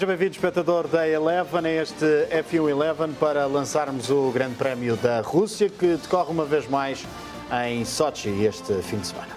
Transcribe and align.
Seja 0.00 0.06
bem-vindo, 0.06 0.32
espectador 0.32 0.88
da 0.88 1.06
Eleven, 1.06 1.66
a 1.66 1.70
este 1.70 2.06
F1 2.30 2.70
Eleven, 2.70 3.12
para 3.12 3.44
lançarmos 3.44 4.08
o 4.08 4.30
Grande 4.30 4.54
Prémio 4.54 4.96
da 4.96 5.20
Rússia, 5.20 5.68
que 5.68 5.88
decorre 5.88 6.30
uma 6.30 6.46
vez 6.46 6.66
mais 6.66 7.04
em 7.66 7.84
Sochi 7.84 8.30
este 8.46 8.80
fim 8.80 8.96
de 8.96 9.08
semana. 9.08 9.28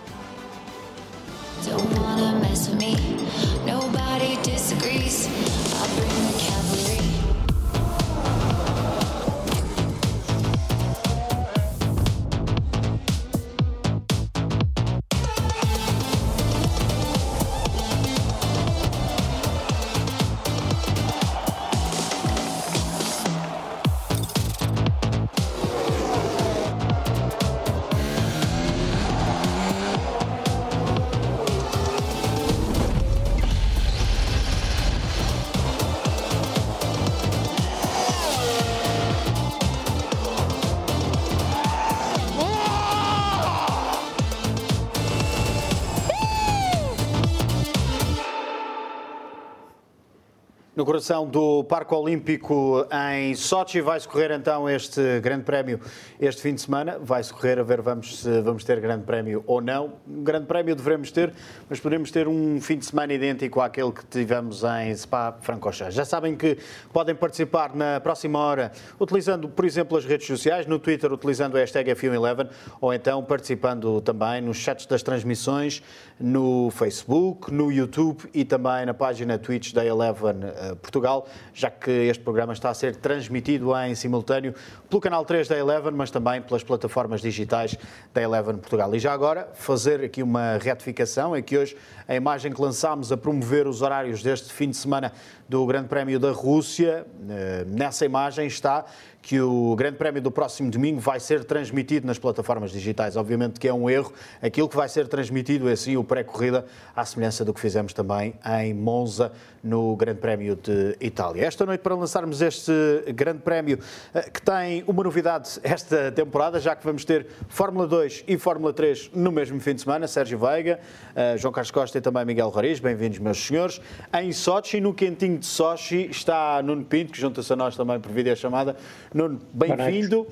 No 50.83 50.87
coração 50.87 51.25
do 51.25 51.63
Parque 51.63 51.95
Olímpico 51.95 52.85
em 52.91 53.33
Sochi 53.35 53.79
vai-se 53.79 54.05
correr 54.05 54.31
então 54.31 54.69
este 54.69 55.21
grande 55.21 55.45
prémio 55.45 55.79
este 56.19 56.41
fim 56.41 56.53
de 56.53 56.59
semana. 56.59 56.99
Vai-se 57.01 57.31
correr 57.31 57.57
a 57.57 57.63
ver 57.63 57.81
vamos, 57.81 58.19
se 58.19 58.41
vamos 58.41 58.65
ter 58.65 58.81
grande 58.81 59.05
prémio 59.05 59.45
ou 59.47 59.61
não. 59.61 59.93
Um 60.05 60.25
grande 60.25 60.45
prémio 60.45 60.75
devemos 60.75 61.09
ter, 61.09 61.33
mas 61.69 61.79
podemos 61.79 62.11
ter 62.11 62.27
um 62.27 62.59
fim 62.59 62.77
de 62.77 62.85
semana 62.85 63.13
idêntico 63.13 63.61
àquele 63.61 63.93
que 63.93 64.05
tivemos 64.07 64.61
em 64.61 64.93
Spa-Francorchamps. 64.93 65.95
Já 65.95 66.03
sabem 66.03 66.35
que 66.35 66.57
podem 66.91 67.15
participar 67.15 67.73
na 67.73 68.01
próxima 68.01 68.39
hora 68.39 68.73
utilizando, 68.99 69.47
por 69.47 69.63
exemplo, 69.63 69.97
as 69.97 70.03
redes 70.03 70.27
sociais, 70.27 70.65
no 70.67 70.79
Twitter 70.79 71.13
utilizando 71.13 71.55
a 71.55 71.61
hashtag 71.61 71.91
F111 71.91 72.49
ou 72.81 72.93
então 72.93 73.23
participando 73.23 74.01
também 74.01 74.41
nos 74.41 74.57
chats 74.57 74.85
das 74.85 75.01
transmissões 75.01 75.81
no 76.19 76.69
Facebook, 76.71 77.53
no 77.53 77.71
YouTube 77.71 78.29
e 78.33 78.43
também 78.43 78.85
na 78.85 78.93
página 78.93 79.37
Twitch 79.37 79.71
da 79.71 79.85
Eleven 79.85 80.43
uh, 80.43 80.72
Portugal, 80.75 81.27
já 81.53 81.69
que 81.69 81.91
este 81.91 82.23
programa 82.23 82.53
está 82.53 82.69
a 82.69 82.73
ser 82.73 82.95
transmitido 82.95 83.75
em 83.77 83.95
simultâneo 83.95 84.53
pelo 84.89 85.01
canal 85.01 85.25
3 85.25 85.47
da 85.47 85.57
Eleven, 85.57 85.91
mas 85.91 86.11
também 86.11 86.41
pelas 86.41 86.63
plataformas 86.63 87.21
digitais 87.21 87.77
da 88.13 88.21
Eleven 88.21 88.57
Portugal. 88.57 88.93
E 88.95 88.99
já 88.99 89.13
agora, 89.13 89.49
fazer 89.53 90.03
aqui 90.03 90.21
uma 90.21 90.57
retificação, 90.57 91.35
é 91.35 91.41
que 91.41 91.57
hoje 91.57 91.75
a 92.07 92.15
imagem 92.15 92.51
que 92.51 92.61
lançámos 92.61 93.11
a 93.11 93.17
promover 93.17 93.67
os 93.67 93.81
horários 93.81 94.21
deste 94.21 94.51
fim 94.51 94.69
de 94.69 94.77
semana 94.77 95.11
do 95.47 95.65
Grande 95.65 95.87
Prémio 95.87 96.19
da 96.19 96.31
Rússia, 96.31 97.05
uh, 97.07 97.69
nessa 97.69 98.05
imagem 98.05 98.47
está 98.47 98.85
que 99.23 99.39
o 99.39 99.73
Grande 99.77 99.97
Prémio 99.97 100.21
do 100.21 100.29
próximo 100.29 100.69
domingo 100.69 100.99
vai 100.99 101.17
ser 101.17 101.45
transmitido 101.45 102.05
nas 102.05 102.19
plataformas 102.19 102.71
digitais. 102.71 103.15
Obviamente 103.15 103.57
que 103.57 103.69
é 103.69 103.73
um 103.73 103.89
erro. 103.89 104.11
Aquilo 104.41 104.67
que 104.67 104.75
vai 104.75 104.89
ser 104.89 105.07
transmitido 105.07 105.69
é 105.69 105.71
assim 105.71 105.95
o 105.95 106.03
pré-corrida, 106.03 106.65
à 106.93 107.05
semelhança 107.05 107.45
do 107.45 107.53
que 107.53 107.59
fizemos 107.61 107.93
também 107.93 108.35
em 108.59 108.73
Monza 108.73 109.31
no 109.63 109.95
Grande 109.95 110.19
Prémio 110.19 110.57
de 110.57 110.97
Itália. 110.99 111.45
Esta 111.45 111.65
noite, 111.65 111.79
para 111.79 111.95
lançarmos 111.95 112.41
este 112.41 112.73
Grande 113.15 113.39
Prémio, 113.39 113.79
eh, 114.13 114.29
que 114.29 114.41
tem 114.41 114.83
uma 114.85 115.01
novidade 115.01 115.57
esta 115.63 116.11
temporada, 116.11 116.59
já 116.59 116.75
que 116.75 116.83
vamos 116.83 117.05
ter 117.05 117.25
Fórmula 117.47 117.87
2 117.87 118.25
e 118.27 118.37
Fórmula 118.37 118.73
3 118.73 119.11
no 119.13 119.31
mesmo 119.31 119.57
fim 119.61 119.73
de 119.73 119.81
semana, 119.81 120.05
Sérgio 120.05 120.37
Veiga, 120.37 120.81
eh, 121.15 121.37
João 121.37 121.53
Carlos 121.53 121.71
Costa 121.71 121.97
e 121.97 122.01
também 122.01 122.25
Miguel 122.25 122.49
Rariz, 122.49 122.81
bem-vindos, 122.81 123.19
meus 123.19 123.37
senhores. 123.37 123.79
Em 124.21 124.33
Sochi, 124.33 124.81
no 124.81 124.93
quentinho 124.93 125.37
de 125.37 125.45
Sochi, 125.45 126.09
está 126.11 126.61
Nuno 126.61 126.83
Pinto, 126.83 127.13
que 127.13 127.21
junta-se 127.21 127.53
a 127.53 127.55
nós 127.55 127.77
também 127.77 128.01
por 128.01 128.11
videochamada. 128.11 128.75
Nuno, 129.13 129.39
bem-vindo. 129.53 130.27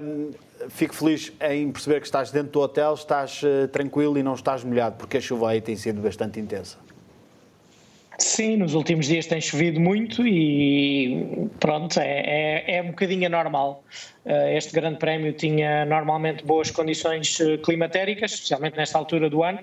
Um, 0.00 0.30
fico 0.68 0.94
feliz 0.94 1.32
em 1.40 1.72
perceber 1.72 2.00
que 2.00 2.06
estás 2.06 2.30
dentro 2.30 2.52
do 2.52 2.60
hotel, 2.60 2.94
estás 2.94 3.42
uh, 3.42 3.66
tranquilo 3.68 4.16
e 4.16 4.22
não 4.22 4.34
estás 4.34 4.62
molhado, 4.62 4.96
porque 4.96 5.16
a 5.16 5.20
chuva 5.20 5.50
aí 5.50 5.60
tem 5.60 5.74
sido 5.74 6.00
bastante 6.00 6.38
intensa. 6.38 6.78
Sim, 8.18 8.56
nos 8.56 8.72
últimos 8.72 9.06
dias 9.06 9.26
tem 9.26 9.40
chovido 9.40 9.78
muito 9.78 10.26
e 10.26 11.48
pronto, 11.60 12.00
é, 12.00 12.64
é, 12.64 12.76
é 12.76 12.82
um 12.82 12.86
bocadinho 12.86 13.26
anormal. 13.26 13.84
Uh, 14.24 14.56
este 14.56 14.72
grande 14.72 14.98
prémio 14.98 15.32
tinha 15.32 15.84
normalmente 15.84 16.44
boas 16.44 16.70
condições 16.70 17.38
uh, 17.40 17.58
climatéricas, 17.58 18.32
especialmente 18.32 18.76
nesta 18.76 18.96
altura 18.96 19.28
do 19.28 19.42
ano, 19.42 19.60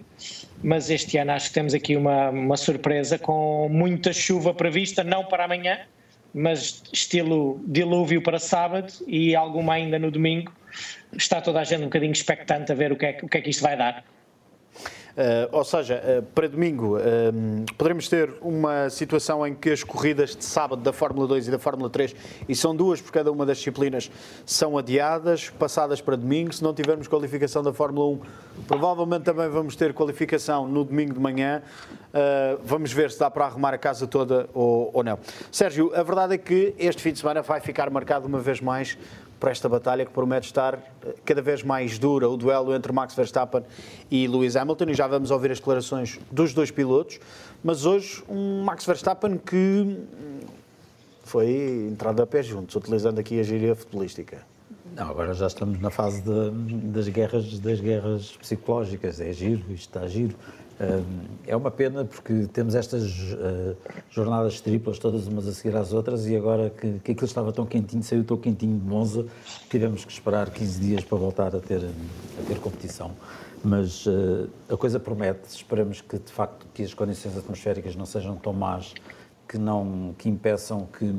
mas 0.62 0.90
este 0.90 1.18
ano 1.18 1.32
acho 1.32 1.48
que 1.48 1.54
temos 1.54 1.74
aqui 1.74 1.96
uma, 1.96 2.30
uma 2.30 2.58
surpresa 2.58 3.18
com 3.18 3.68
muita 3.72 4.14
chuva 4.14 4.54
prevista, 4.54 5.04
não 5.04 5.26
para 5.26 5.46
amanhã, 5.46 5.80
mas 6.34 6.84
estilo 6.92 7.62
dilúvio 7.68 8.22
para 8.22 8.40
sábado 8.40 8.92
e 9.08 9.36
alguma 9.36 9.74
ainda 9.74 10.00
no 10.00 10.10
domingo. 10.10 10.52
Está 11.16 11.40
toda 11.40 11.60
a 11.60 11.64
gente 11.64 11.82
um 11.82 11.86
bocadinho 11.86 12.12
expectante 12.12 12.72
a 12.72 12.76
ver 12.76 12.92
o 12.92 12.96
que 12.96 13.06
é, 13.06 13.20
o 13.22 13.28
que, 13.28 13.38
é 13.38 13.42
que 13.42 13.50
isto 13.50 13.62
vai 13.62 13.78
dar. 13.78 14.04
Uh, 15.14 15.46
ou 15.52 15.64
seja, 15.64 16.02
uh, 16.02 16.24
para 16.34 16.48
domingo 16.48 16.98
uh, 16.98 17.02
poderemos 17.78 18.10
ter 18.10 18.34
uma 18.42 18.90
situação 18.90 19.46
em 19.46 19.54
que 19.54 19.70
as 19.70 19.84
corridas 19.84 20.36
de 20.36 20.44
sábado 20.44 20.82
da 20.82 20.92
Fórmula 20.92 21.28
2 21.28 21.50
e 21.50 21.52
da 21.52 21.60
Fórmula 21.60 21.88
3, 21.88 22.16
e 22.50 22.56
são 22.56 22.76
duas 22.76 23.00
por 23.00 23.12
cada 23.12 23.32
uma 23.32 23.46
das 23.46 23.58
disciplinas, 23.58 24.10
são 24.44 24.76
adiadas, 24.76 25.52
passadas 25.52 26.02
para 26.02 26.16
domingo. 26.16 26.52
Se 26.52 26.64
não 26.64 26.74
tivermos 26.74 27.08
qualificação 27.08 27.62
da 27.62 27.72
Fórmula 27.72 28.08
1, 28.08 28.22
provavelmente 28.68 29.24
também 29.26 29.48
vamos 29.50 29.76
ter 29.76 29.94
qualificação 29.94 30.68
no 30.68 30.84
domingo 30.84 31.14
de 31.14 31.20
manhã. 31.20 31.62
vamos 32.64 32.92
ver 32.92 33.12
se 33.12 33.20
dá 33.20 33.30
para 33.30 33.46
arrumar 33.46 33.74
a 33.74 33.78
casa 33.78 34.08
toda 34.08 34.50
ou, 34.52 34.90
ou 34.94 35.04
não. 35.04 35.20
Sérgio, 35.52 35.92
a 35.96 36.02
verdade 36.02 36.34
é 36.34 36.38
que 36.40 36.74
este 36.80 37.02
fim 37.02 37.12
de 37.12 37.20
semana 37.20 37.44
vai 37.44 37.60
ficar 37.60 37.90
marcado 37.92 38.28
uma 38.28 38.40
vez 38.40 38.60
mais 38.60 38.98
por 39.44 39.52
esta 39.52 39.68
batalha 39.68 40.06
que 40.06 40.12
promete 40.14 40.46
estar 40.48 40.76
eh, 40.76 41.16
cada 41.26 41.42
vez 41.42 41.64
mais 41.64 42.00
dura, 42.00 42.30
o 42.30 42.38
duelo 42.38 42.74
entre 42.74 42.94
Max 42.94 43.14
Verstappen 43.14 43.62
e 44.10 44.26
Lewis 44.26 44.56
Hamilton, 44.56 44.86
e 44.86 44.94
já 44.94 45.06
vamos 45.06 45.32
ouvir 45.32 45.52
as 45.52 45.60
declarações 45.60 46.18
dos 46.32 46.54
dois 46.54 46.72
pilotos, 46.72 47.20
mas 47.62 47.86
hoje 47.86 48.24
um 48.30 48.64
Max 48.64 48.86
Verstappen 48.86 49.38
que 49.38 49.58
hum, 49.58 50.40
foi 51.26 51.90
entrada 51.92 52.24
a 52.24 52.26
pé 52.26 52.42
juntos, 52.42 52.74
utilizando 52.74 53.20
aqui 53.20 53.38
a 53.38 53.44
gíria 53.44 53.76
futebolística. 53.76 54.42
Não, 54.96 55.10
agora 55.10 55.34
já 55.34 55.48
estamos 55.48 55.78
na 55.82 55.90
fase 55.90 56.22
de, 56.22 56.50
das, 56.88 57.10
guerras, 57.10 57.60
das 57.60 57.82
guerras 57.82 58.32
psicológicas, 58.38 59.20
é 59.20 59.34
giro, 59.34 59.66
isto 59.74 59.90
está 59.90 60.08
giro. 60.08 60.38
É 61.46 61.56
uma 61.56 61.70
pena 61.70 62.04
porque 62.04 62.48
temos 62.52 62.74
estas 62.74 63.04
uh, 63.34 63.76
jornadas 64.10 64.60
triplas, 64.60 64.98
todas 64.98 65.28
umas 65.28 65.48
a 65.48 65.54
seguir 65.54 65.76
às 65.76 65.94
outras, 65.94 66.26
e 66.28 66.36
agora 66.36 66.70
que, 66.70 67.00
que 67.00 67.12
aquilo 67.12 67.28
estava 67.28 67.52
tão 67.52 67.66
quentinho, 67.66 68.02
saiu 68.02 68.24
tão 68.24 68.38
quentinho 68.38 68.80
de 68.80 68.86
Monza, 68.86 69.26
tivemos 69.70 70.04
que 70.04 70.12
esperar 70.12 70.50
15 70.50 70.80
dias 70.80 71.04
para 71.04 71.18
voltar 71.18 71.56
a 71.56 71.60
ter, 71.60 71.82
a 71.84 72.48
ter 72.48 72.60
competição. 72.60 73.12
Mas 73.64 74.06
uh, 74.06 74.50
a 74.68 74.76
coisa 74.76 75.00
promete, 75.00 75.48
esperamos 75.48 76.02
que 76.02 76.18
de 76.18 76.32
facto 76.32 76.66
que 76.74 76.84
as 76.84 76.94
condições 76.94 77.38
atmosféricas 77.38 77.96
não 77.96 78.06
sejam 78.06 78.36
tão 78.36 78.52
más 78.52 78.94
que, 79.48 79.58
não, 79.58 80.16
que 80.18 80.28
impeçam 80.28 80.88
que, 80.98 81.14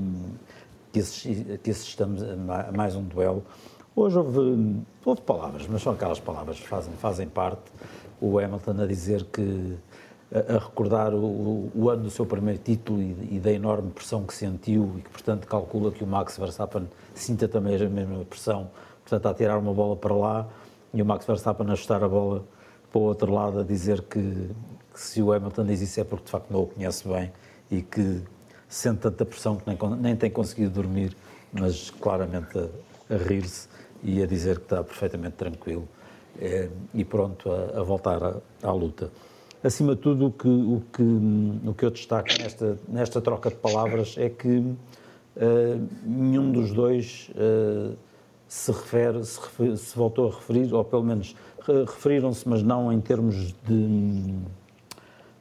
que, 0.92 1.70
assistamos 1.70 2.22
a 2.22 2.72
mais 2.72 2.96
um 2.96 3.02
duelo. 3.02 3.44
Hoje 3.96 4.18
houve, 4.18 4.82
houve 5.04 5.20
palavras, 5.20 5.66
mas 5.68 5.80
são 5.80 5.92
aquelas 5.92 6.18
palavras 6.18 6.58
que 6.58 6.66
fazem, 6.66 6.92
fazem 6.94 7.28
parte 7.28 7.62
o 8.20 8.38
Hamilton 8.38 8.82
a 8.82 8.86
dizer 8.86 9.24
que 9.24 9.76
a, 10.34 10.58
recordar 10.58 11.14
o, 11.14 11.70
o, 11.74 11.88
ano 11.88 12.04
do 12.04 12.10
seu 12.10 12.26
primeiro 12.26 12.58
título 12.58 13.00
e, 13.00 13.36
e, 13.36 13.38
da 13.38 13.52
enorme 13.52 13.90
pressão 13.90 14.24
que 14.24 14.34
sentiu 14.34 14.94
e 14.98 15.02
que, 15.02 15.10
portanto, 15.10 15.46
calcula 15.46 15.92
que 15.92 16.02
o 16.02 16.06
Max 16.06 16.36
Verstappen 16.36 16.88
sinta 17.14 17.46
também 17.46 17.76
a 17.76 17.88
mesma 17.88 18.24
pressão, 18.24 18.70
portanto, 19.02 19.26
a 19.26 19.34
tirar 19.34 19.58
uma 19.58 19.72
bola 19.72 19.96
para 19.96 20.14
lá 20.14 20.48
e 20.92 21.00
o 21.00 21.06
Max 21.06 21.24
Verstappen 21.26 21.68
a 21.68 21.72
ajustar 21.72 22.02
a 22.02 22.08
bola 22.08 22.44
para 22.90 22.98
o 22.98 23.02
outro 23.02 23.32
lado, 23.32 23.60
a 23.60 23.62
dizer 23.62 24.02
que, 24.02 24.50
que 24.92 25.00
se 25.00 25.22
o 25.22 25.32
Hamilton 25.32 25.66
diz 25.66 25.80
isso 25.80 26.00
é 26.00 26.04
porque, 26.04 26.24
de 26.24 26.30
facto, 26.30 26.50
não 26.50 26.62
o 26.62 26.66
conhece 26.66 27.06
bem 27.06 27.32
e 27.70 27.82
que 27.82 28.22
sente 28.68 29.00
tanta 29.00 29.24
pressão 29.24 29.56
que 29.56 29.64
nem, 29.68 29.78
nem 30.00 30.16
tem 30.16 30.30
conseguido 30.30 30.70
dormir, 30.70 31.16
mas 31.52 31.90
claramente 31.90 32.58
a, 32.58 33.14
a 33.14 33.16
rir-se 33.16 33.68
e 34.02 34.22
a 34.22 34.26
dizer 34.26 34.58
que 34.58 34.64
está 34.64 34.82
perfeitamente 34.82 35.36
tranquilo 35.36 35.88
e 36.92 37.04
pronto 37.04 37.50
a, 37.50 37.80
a 37.80 37.82
voltar 37.82 38.22
à, 38.22 38.34
à, 38.62 38.72
luta. 38.72 39.10
Acima 39.62 39.94
de 39.94 40.00
tudo, 40.00 40.26
o 40.26 40.30
que, 40.30 40.48
o 40.48 40.82
que, 40.92 41.02
o 41.68 41.74
que 41.74 41.84
eu 41.84 41.90
destaco 41.90 42.28
nesta, 42.38 42.78
nesta 42.88 43.20
troca 43.20 43.50
de 43.50 43.56
palavras 43.56 44.14
é 44.18 44.28
que 44.28 44.58
uh, 44.58 44.76
nenhum 46.04 46.52
dos 46.52 46.72
dois 46.72 47.30
uh, 47.30 47.96
se 48.46 48.70
refere, 48.70 49.24
se, 49.24 49.40
refere, 49.40 49.76
se, 49.76 49.96
voltou 49.96 50.28
a 50.28 50.34
referir, 50.34 50.72
ou 50.74 50.84
pelo 50.84 51.02
menos 51.02 51.34
referiram-se, 51.86 52.46
mas 52.46 52.62
não 52.62 52.92
em 52.92 53.00
termos 53.00 53.54
de, 53.66 54.34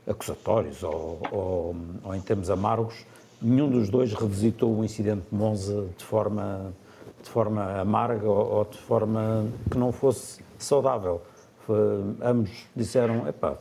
acusatórios 0.07 0.83
ou, 0.83 1.19
ou, 1.31 1.75
ou, 2.03 2.15
em 2.15 2.21
termos 2.21 2.49
amargos, 2.49 3.05
nenhum 3.41 3.69
dos 3.69 3.89
dois 3.89 4.13
revisitou 4.13 4.77
o 4.77 4.83
incidente 4.83 5.23
de 5.31 5.35
Monza 5.35 5.87
de 5.97 6.03
forma, 6.03 6.73
de 7.21 7.29
forma 7.29 7.79
amarga 7.79 8.27
ou, 8.27 8.57
ou 8.57 8.65
de 8.65 8.77
forma 8.77 9.45
que 9.69 9.77
não 9.77 9.91
fosse 9.91 10.42
saudável. 10.63 11.21
Foi, 11.65 11.77
ambos 12.21 12.51
disseram, 12.75 13.27
epá, 13.27 13.57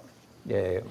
é 0.48 0.82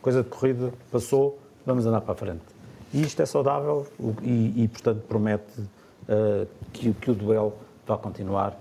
coisa 0.00 0.22
de 0.22 0.28
corrida, 0.28 0.72
passou, 0.90 1.38
vamos 1.64 1.86
andar 1.86 2.00
para 2.00 2.12
a 2.12 2.16
frente. 2.16 2.44
E 2.92 3.02
isto 3.02 3.20
é 3.20 3.26
saudável 3.26 3.86
e, 4.22 4.64
e 4.64 4.68
portanto, 4.68 5.02
promete 5.06 5.60
uh, 5.60 6.46
que, 6.72 6.92
que 6.94 7.10
o 7.10 7.14
duelo 7.14 7.54
vai 7.86 7.98
continuar 7.98 8.58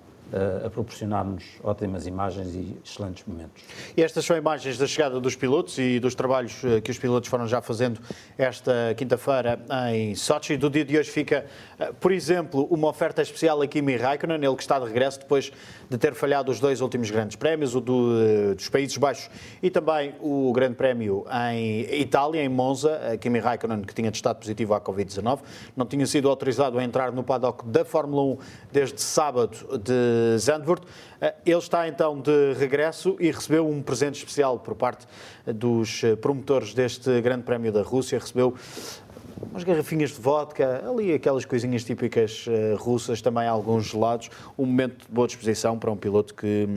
a 0.66 0.70
proporcionar-nos 0.70 1.44
ótimas 1.64 2.06
imagens 2.06 2.54
e 2.54 2.78
excelentes 2.84 3.24
momentos. 3.26 3.64
E 3.96 4.04
estas 4.04 4.26
são 4.26 4.36
imagens 4.36 4.78
da 4.78 4.86
chegada 4.86 5.20
dos 5.20 5.36
pilotos 5.36 5.78
e 5.78 6.00
dos 6.00 6.16
trabalhos 6.16 6.64
eh, 6.64 6.82
que 6.82 6.92
os 6.92 6.98
pilotos 6.98 7.30
foram 7.30 7.48
já 7.48 7.62
fazendo 7.62 8.00
esta 8.38 8.94
quinta-feira 8.98 9.60
em 9.94 10.16
Sochi. 10.16 10.58
Do 10.58 10.70
dia 10.70 10.84
de 10.84 10.98
hoje 10.98 11.10
fica, 11.10 11.46
eh, 11.80 11.92
por 12.00 12.12
exemplo, 12.12 12.68
uma 12.70 12.90
oferta 12.90 13.22
especial 13.22 13.62
a 13.62 13.68
Kimi 13.68 13.96
Raikkonen, 13.96 14.44
ele 14.44 14.56
que 14.56 14.62
está 14.62 14.80
de 14.80 14.86
regresso 14.86 15.20
depois 15.20 15.52
de 15.90 15.98
ter 15.98 16.14
falhado 16.14 16.52
os 16.52 16.60
dois 16.60 16.82
últimos 16.82 17.10
grandes 17.10 17.36
prémios, 17.36 17.76
o 17.76 17.82
do, 17.82 18.12
eh, 18.22 18.56
dos 18.56 18.70
Países 18.70 18.98
Baixos 18.98 19.30
e 19.62 19.70
também 19.70 20.16
o 20.20 20.52
Grande 20.52 20.76
Prémio 20.76 21.26
em 21.52 22.02
Itália, 22.02 22.44
em 22.44 22.50
Monza. 22.50 23.18
Kimi 23.20 23.40
Raikkonen, 23.40 23.82
que 23.82 23.94
tinha 23.94 24.12
testado 24.12 24.40
positivo 24.40 24.74
à 24.74 24.82
Covid-19, 24.82 25.40
não 25.76 25.86
tinha 25.86 26.06
sido 26.06 26.30
autorizado 26.30 26.78
a 26.78 26.84
entrar 26.84 27.12
no 27.12 27.24
paddock 27.24 27.66
da 27.66 27.86
Fórmula 27.86 28.24
1 28.24 28.38
desde 28.72 29.02
sábado 29.02 29.58
de 29.78 30.17
Zandvoort. 30.38 30.84
Eh, 31.20 31.34
ele 31.46 31.58
está 31.58 31.88
então 31.88 32.20
de 32.22 32.54
regresso 32.54 33.16
e 33.20 33.32
recebeu 33.32 33.68
um 33.68 33.82
presente 33.82 34.16
especial 34.16 34.60
por 34.60 34.76
parte 34.76 35.08
dos 35.46 36.04
eh, 36.04 36.16
promotores 36.16 36.74
deste 36.74 37.22
Grande 37.22 37.44
Prémio 37.44 37.72
da 37.72 37.82
Rússia. 37.82 38.20
Recebeu 38.20 38.56
umas 39.42 39.64
garrafinhas 39.64 40.12
de 40.12 40.22
vodka, 40.22 40.84
ali 40.88 41.14
aquelas 41.14 41.46
coisinhas 41.46 41.84
típicas 41.84 42.46
uh, 42.48 42.76
russas, 42.78 43.22
também 43.22 43.48
alguns 43.48 43.86
gelados. 43.86 44.30
Um 44.58 44.66
momento 44.66 45.06
de 45.08 45.14
boa 45.14 45.28
disposição 45.28 45.78
para 45.78 45.92
um 45.92 45.98
piloto 45.98 46.34
que, 46.34 46.68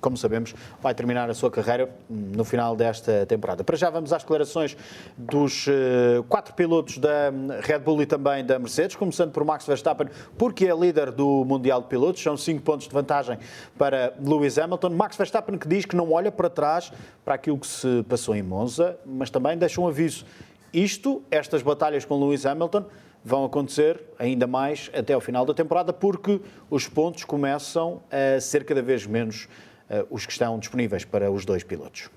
como 0.00 0.16
sabemos, 0.16 0.54
vai 0.82 0.94
terminar 0.94 1.28
a 1.30 1.34
sua 1.34 1.50
carreira 1.50 1.90
no 2.08 2.44
final 2.44 2.76
desta 2.76 3.26
temporada. 3.26 3.64
Para 3.64 3.76
já 3.76 3.90
vamos 3.90 4.12
às 4.12 4.22
declarações 4.22 4.76
dos 5.16 5.66
uh, 5.66 6.22
quatro 6.28 6.54
pilotos 6.54 6.98
da 6.98 7.32
Red 7.62 7.80
Bull 7.80 8.02
e 8.02 8.06
também 8.06 8.44
da 8.44 8.58
Mercedes, 8.58 8.96
começando 8.96 9.32
por 9.32 9.44
Max 9.44 9.66
Verstappen, 9.66 10.08
porque 10.36 10.66
é 10.66 10.74
líder 10.74 11.10
do 11.10 11.44
Mundial 11.44 11.80
de 11.80 11.88
Pilotos, 11.88 12.22
são 12.22 12.36
cinco 12.36 12.62
pontos 12.62 12.86
de 12.86 12.92
vantagem 12.92 13.38
para 13.78 14.14
Lewis 14.20 14.58
Hamilton. 14.58 14.90
Max 14.90 15.16
Verstappen 15.16 15.58
que 15.58 15.68
diz 15.68 15.84
que 15.84 15.96
não 15.96 16.12
olha 16.12 16.30
para 16.30 16.50
trás 16.50 16.92
para 17.24 17.34
aquilo 17.34 17.58
que 17.58 17.66
se 17.66 18.04
passou 18.08 18.34
em 18.34 18.42
Monza, 18.42 18.98
mas 19.04 19.30
também 19.30 19.56
deixa 19.56 19.80
um 19.80 19.88
aviso 19.88 20.24
isto, 20.72 21.22
estas 21.30 21.62
batalhas 21.62 22.04
com 22.04 22.18
Lewis 22.18 22.46
Hamilton, 22.46 22.84
vão 23.24 23.44
acontecer 23.44 24.02
ainda 24.18 24.46
mais 24.46 24.90
até 24.94 25.12
ao 25.12 25.20
final 25.20 25.44
da 25.44 25.52
temporada, 25.52 25.92
porque 25.92 26.40
os 26.70 26.88
pontos 26.88 27.24
começam 27.24 28.02
a 28.10 28.40
ser 28.40 28.64
cada 28.64 28.82
vez 28.82 29.06
menos 29.06 29.48
uh, 29.90 30.06
os 30.10 30.24
que 30.24 30.32
estão 30.32 30.58
disponíveis 30.58 31.04
para 31.04 31.30
os 31.30 31.44
dois 31.44 31.62
pilotos. 31.62 32.10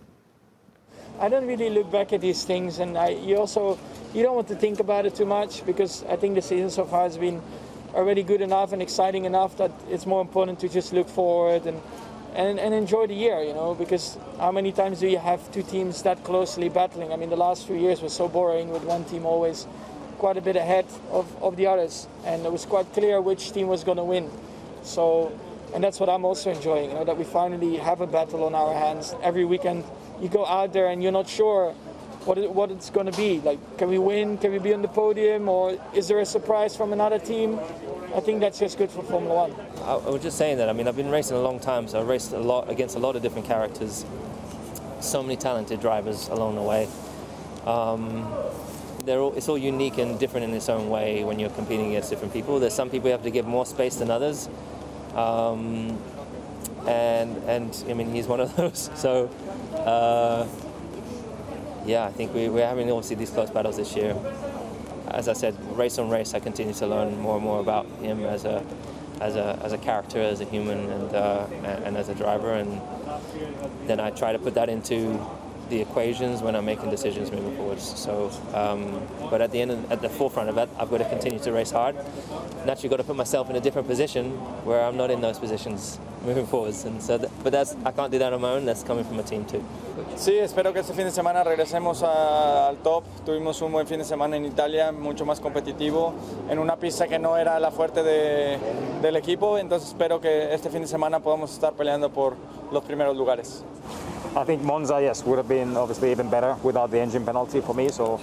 I 1.21 1.29
don't 1.29 1.45
really 1.45 1.69
look 1.69 1.91
back 1.91 2.13
at 2.13 2.21
these 2.21 2.43
things, 2.45 2.79
and 2.79 2.97
I, 2.97 3.11
you 3.13 3.39
also 3.39 3.77
you 4.13 4.23
don't 4.23 4.35
want 4.35 4.47
to 4.47 4.55
think 4.55 4.79
about 4.79 5.05
it 5.05 5.15
too 5.15 5.27
much 5.27 5.63
because 5.63 6.03
I 6.11 6.17
think 6.17 6.33
the 6.33 6.41
season 6.41 6.69
so 6.69 6.85
far 6.85 7.03
has 7.03 7.17
been 7.17 7.39
already 7.93 8.23
good 8.23 8.41
enough 8.41 8.73
and 8.73 8.81
exciting 8.81 9.25
enough 9.25 9.55
that 9.57 9.71
it's 9.89 10.07
more 10.07 10.21
important 10.21 10.59
to 10.61 10.67
just 10.67 10.91
look 10.91 11.07
forward 11.07 11.67
and 11.67 11.79
and, 12.35 12.59
and 12.59 12.73
enjoy 12.73 13.07
the 13.07 13.13
year, 13.13 13.41
you 13.41 13.53
know, 13.53 13.75
because 13.75 14.17
how 14.39 14.51
many 14.51 14.71
times 14.71 14.99
do 14.99 15.07
you 15.07 15.17
have 15.17 15.51
two 15.51 15.63
teams 15.63 16.01
that 16.03 16.23
closely 16.23 16.69
battling? 16.69 17.11
I 17.13 17.15
mean, 17.15 17.29
the 17.29 17.35
last 17.37 17.67
few 17.67 17.75
years 17.75 18.01
was 18.01 18.13
so 18.13 18.27
boring 18.27 18.69
with 18.69 18.83
one 18.83 19.05
team 19.05 19.25
always 19.25 19.67
quite 20.17 20.37
a 20.37 20.41
bit 20.41 20.55
ahead 20.55 20.85
of, 21.11 21.43
of 21.43 21.55
the 21.57 21.67
others, 21.67 22.07
and 22.25 22.45
it 22.45 22.51
was 22.51 22.65
quite 22.65 22.91
clear 22.93 23.19
which 23.21 23.51
team 23.51 23.67
was 23.67 23.83
going 23.83 23.97
to 23.97 24.03
win. 24.03 24.29
So, 24.83 25.37
and 25.73 25.83
that's 25.83 25.99
what 25.99 26.09
I'm 26.09 26.25
also 26.25 26.51
enjoying, 26.51 26.89
you 26.89 26.95
know, 26.95 27.05
that 27.05 27.17
we 27.17 27.23
finally 27.23 27.77
have 27.77 28.01
a 28.01 28.07
battle 28.07 28.43
on 28.43 28.55
our 28.55 28.73
hands. 28.73 29.15
Every 29.21 29.45
weekend 29.45 29.83
you 30.21 30.29
go 30.29 30.45
out 30.45 30.73
there 30.73 30.87
and 30.87 31.03
you're 31.03 31.11
not 31.11 31.27
sure 31.27 31.73
what, 32.25 32.37
it, 32.37 32.51
what 32.51 32.71
it's 32.71 32.89
going 32.89 33.11
to 33.11 33.17
be. 33.17 33.41
Like, 33.41 33.59
can 33.77 33.89
we 33.89 33.97
win? 33.97 34.37
Can 34.37 34.51
we 34.51 34.59
be 34.59 34.73
on 34.73 34.81
the 34.81 34.87
podium? 34.87 35.49
Or 35.49 35.77
is 35.93 36.07
there 36.07 36.19
a 36.19 36.25
surprise 36.25 36.75
from 36.75 36.93
another 36.93 37.19
team? 37.19 37.59
I 38.13 38.19
think 38.19 38.41
that's 38.41 38.59
just 38.59 38.77
good 38.77 38.91
for 38.91 39.01
Formula 39.01 39.47
One. 39.47 39.55
I, 39.83 39.93
I 39.93 40.09
was 40.09 40.21
just 40.21 40.37
saying 40.37 40.57
that. 40.57 40.69
I 40.69 40.73
mean, 40.73 40.87
I've 40.87 40.95
been 40.95 41.09
racing 41.09 41.35
a 41.35 41.41
long 41.41 41.59
time, 41.59 41.87
so 41.87 41.99
I've 41.99 42.07
raced 42.07 42.33
a 42.33 42.37
lot 42.37 42.69
against 42.69 42.95
a 42.95 42.99
lot 42.99 43.15
of 43.15 43.23
different 43.23 43.47
characters. 43.47 44.05
So 44.99 45.23
many 45.23 45.35
talented 45.35 45.81
drivers 45.81 46.27
along 46.27 46.55
the 46.55 46.61
way. 46.61 46.87
Um, 47.65 48.31
they're 49.03 49.19
all, 49.19 49.33
it's 49.33 49.49
all 49.49 49.57
unique 49.57 49.97
and 49.97 50.19
different 50.19 50.45
in 50.45 50.53
its 50.53 50.69
own 50.69 50.89
way 50.89 51.23
when 51.23 51.39
you're 51.39 51.49
competing 51.49 51.87
against 51.89 52.11
different 52.11 52.33
people. 52.33 52.59
There's 52.59 52.73
some 52.73 52.89
people 52.89 53.07
you 53.07 53.13
have 53.13 53.23
to 53.23 53.31
give 53.31 53.47
more 53.47 53.65
space 53.65 53.95
than 53.95 54.11
others. 54.11 54.47
Um, 55.15 55.99
and 56.87 57.37
and 57.45 57.85
I 57.89 57.93
mean 57.93 58.13
he's 58.13 58.27
one 58.27 58.39
of 58.39 58.55
those. 58.57 58.91
So 58.95 59.27
uh, 59.75 60.47
yeah, 61.85 62.05
I 62.05 62.11
think 62.11 62.33
we, 62.33 62.47
we're 62.49 62.67
having 62.67 62.91
obviously 62.91 63.15
these 63.15 63.31
close 63.31 63.49
battles 63.49 63.77
this 63.77 63.95
year 63.95 64.15
as 65.07 65.27
I 65.27 65.33
said, 65.33 65.55
race 65.77 65.97
on 65.99 66.09
race, 66.09 66.33
I 66.33 66.39
continue 66.39 66.73
to 66.75 66.87
learn 66.87 67.19
more 67.19 67.35
and 67.35 67.43
more 67.43 67.59
about 67.59 67.85
him 68.01 68.23
as 68.25 68.45
a 68.45 68.63
as 69.21 69.35
a, 69.35 69.57
as 69.63 69.71
a 69.71 69.77
character, 69.77 70.19
as 70.19 70.41
a 70.41 70.45
human, 70.45 70.89
and, 70.89 71.15
uh, 71.15 71.47
and 71.85 71.95
as 71.95 72.09
a 72.09 72.15
driver. 72.15 72.53
And 72.53 72.81
then 73.87 73.99
I 73.99 74.09
try 74.09 74.33
to 74.33 74.39
put 74.39 74.53
that 74.55 74.69
into 74.69 75.19
the 75.69 75.79
equations 75.81 76.41
when 76.41 76.55
I'm 76.55 76.65
making 76.65 76.89
decisions 76.89 77.31
moving 77.31 77.55
forwards. 77.55 77.97
So, 77.97 78.31
um, 78.53 79.01
but 79.29 79.41
at 79.41 79.51
the 79.51 79.61
end, 79.61 79.71
of, 79.71 79.91
at 79.91 80.01
the 80.01 80.09
forefront 80.09 80.49
of 80.49 80.55
that, 80.55 80.69
I've 80.77 80.89
got 80.89 80.97
to 80.97 81.09
continue 81.09 81.39
to 81.39 81.51
race 81.51 81.71
hard. 81.71 81.95
Naturally, 82.65 82.89
got 82.89 82.97
to 82.97 83.03
put 83.03 83.15
myself 83.15 83.49
in 83.49 83.55
a 83.55 83.61
different 83.61 83.87
position 83.87 84.31
where 84.65 84.83
I'm 84.83 84.97
not 84.97 85.09
in 85.09 85.21
those 85.21 85.39
positions 85.39 85.99
moving 86.25 86.45
forwards. 86.45 86.83
And 86.83 87.01
so, 87.01 87.17
that, 87.17 87.31
but 87.43 87.51
that's 87.51 87.75
I 87.85 87.91
can't 87.91 88.11
do 88.11 88.19
that 88.19 88.33
on 88.33 88.41
my 88.41 88.51
own. 88.51 88.65
That's 88.65 88.83
coming 88.83 89.05
from 89.05 89.19
a 89.19 89.23
team 89.23 89.45
too. 89.45 89.63
Sí, 90.15 90.37
espero 90.37 90.71
que 90.71 90.79
este 90.79 90.93
fin 90.93 91.05
de 91.05 91.11
semana 91.11 91.43
regresemos 91.43 92.03
a, 92.03 92.67
al 92.67 92.77
top. 92.77 93.03
Tuvimos 93.25 93.61
un 93.61 93.71
buen 93.71 93.87
fin 93.87 93.97
de 93.97 94.05
semana 94.05 94.37
en 94.37 94.45
Italia, 94.45 94.91
mucho 94.91 95.25
más 95.25 95.39
competitivo, 95.39 96.13
en 96.49 96.59
una 96.59 96.77
pista 96.77 97.07
que 97.07 97.19
no 97.19 97.35
era 97.35 97.59
la 97.59 97.71
fuerte 97.71 98.03
de, 98.03 98.57
del 99.01 99.15
equipo. 99.15 99.57
Entonces 99.57 99.89
espero 99.89 100.21
que 100.21 100.53
este 100.53 100.69
fin 100.69 100.81
de 100.81 100.87
semana 100.87 101.19
podamos 101.19 101.51
estar 101.51 101.73
peleando 101.73 102.09
por 102.09 102.35
los 102.71 102.83
primeros 102.83 103.17
lugares. 103.17 103.63
I 104.35 104.45
think 104.45 104.63
Monza, 104.63 104.99
yes, 105.01 105.23
would 105.25 105.37
have 105.37 105.47
been 105.47 105.75
obviously 105.75 106.11
even 106.11 106.29
better 106.29 106.55
without 106.63 106.89
the 106.89 106.99
engine 106.99 107.25
penalty 107.25 107.61
for 107.61 107.75
me. 107.75 107.89
So 107.89 108.19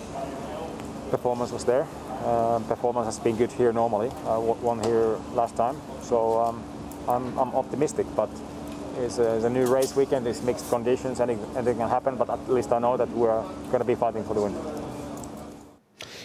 performance 1.11 1.52
was 1.52 1.64
there. 1.64 1.87
Uh, 2.25 2.61
performance 2.68 3.06
has 3.06 3.18
been 3.18 3.37
good 3.37 3.52
here 3.52 3.73
normally. 3.73 4.11
I 4.26 4.37
won 4.38 4.82
here 4.82 5.16
last 5.35 5.56
time, 5.56 5.76
so 6.02 6.40
um, 6.40 6.62
I'm, 7.09 7.38
I'm, 7.38 7.54
optimistic. 7.54 8.06
But 8.14 8.28
it's 9.00 9.19
a, 9.19 9.33
uh, 9.33 9.35
it's 9.37 9.45
a, 9.45 9.50
new 9.50 9.66
race 9.66 9.97
weekend. 9.97 10.26
It's 10.26 10.42
mixed 10.42 10.69
conditions. 10.69 11.21
Anything, 11.21 11.45
anything 11.57 11.78
can 11.78 11.88
happen. 11.88 12.16
But 12.16 12.30
at 12.30 12.49
least 12.49 12.73
I 12.73 12.78
know 12.78 12.97
that 12.97 13.09
we're 13.11 13.42
going 13.66 13.78
to 13.78 13.85
be 13.85 13.95
fighting 13.95 14.25
for 14.25 14.35
the 14.35 14.42
win. 14.42 14.89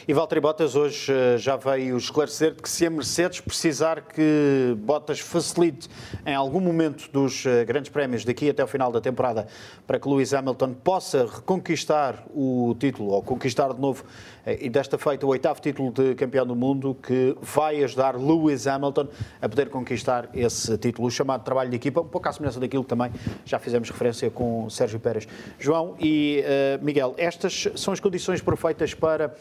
E 0.07 0.13
Valtteri 0.13 0.39
Bottas 0.39 0.75
hoje 0.75 1.12
eh, 1.12 1.35
já 1.39 1.55
veio 1.55 1.97
esclarecer 1.97 2.53
que 2.53 2.69
se 2.69 2.85
a 2.85 2.91
Mercedes 2.91 3.39
precisar 3.39 4.01
que 4.01 4.77
Bottas 4.77 5.19
facilite 5.19 5.89
em 6.24 6.35
algum 6.35 6.59
momento 6.59 7.09
dos 7.12 7.43
eh, 7.43 7.65
grandes 7.65 7.89
prémios 7.89 8.24
daqui 8.24 8.47
até 8.47 8.63
o 8.63 8.67
final 8.67 8.91
da 8.91 9.01
temporada 9.01 9.47
para 9.88 9.97
que 9.97 10.07
Lewis 10.07 10.31
Hamilton 10.31 10.75
possa 10.75 11.25
reconquistar 11.25 12.24
o 12.35 12.75
título 12.79 13.13
ou 13.13 13.24
conquistar 13.24 13.74
de 13.74 13.81
novo 13.81 14.03
eh, 14.45 14.59
e 14.62 14.69
desta 14.69 14.95
feita 14.95 15.25
o 15.25 15.29
oitavo 15.29 15.59
título 15.59 15.91
de 15.91 16.13
campeão 16.13 16.45
do 16.45 16.55
mundo 16.55 16.95
que 17.01 17.35
vai 17.41 17.83
ajudar 17.83 18.15
Lewis 18.15 18.67
Hamilton 18.67 19.07
a 19.41 19.50
poder 19.50 19.69
conquistar 19.69 20.29
esse 20.35 20.77
título, 20.77 21.07
o 21.07 21.09
chamado 21.09 21.43
trabalho 21.43 21.71
de 21.71 21.77
equipa, 21.77 22.01
um 22.01 22.07
pouco 22.07 22.29
à 22.29 22.31
semelhança 22.31 22.59
daquilo 22.59 22.83
que 22.83 22.89
também 22.89 23.12
já 23.43 23.57
fizemos 23.57 23.89
referência 23.89 24.29
com 24.29 24.69
Sérgio 24.69 25.00
Pérez. 25.00 25.27
João 25.57 25.95
e 26.00 26.43
uh, 26.43 26.85
Miguel, 26.85 27.15
estas 27.17 27.69
são 27.75 27.91
as 27.91 28.00
condições 28.00 28.39
perfeitas 28.39 28.93
para 28.93 29.33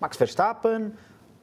Max 0.00 0.16
Verstappen, 0.16 0.92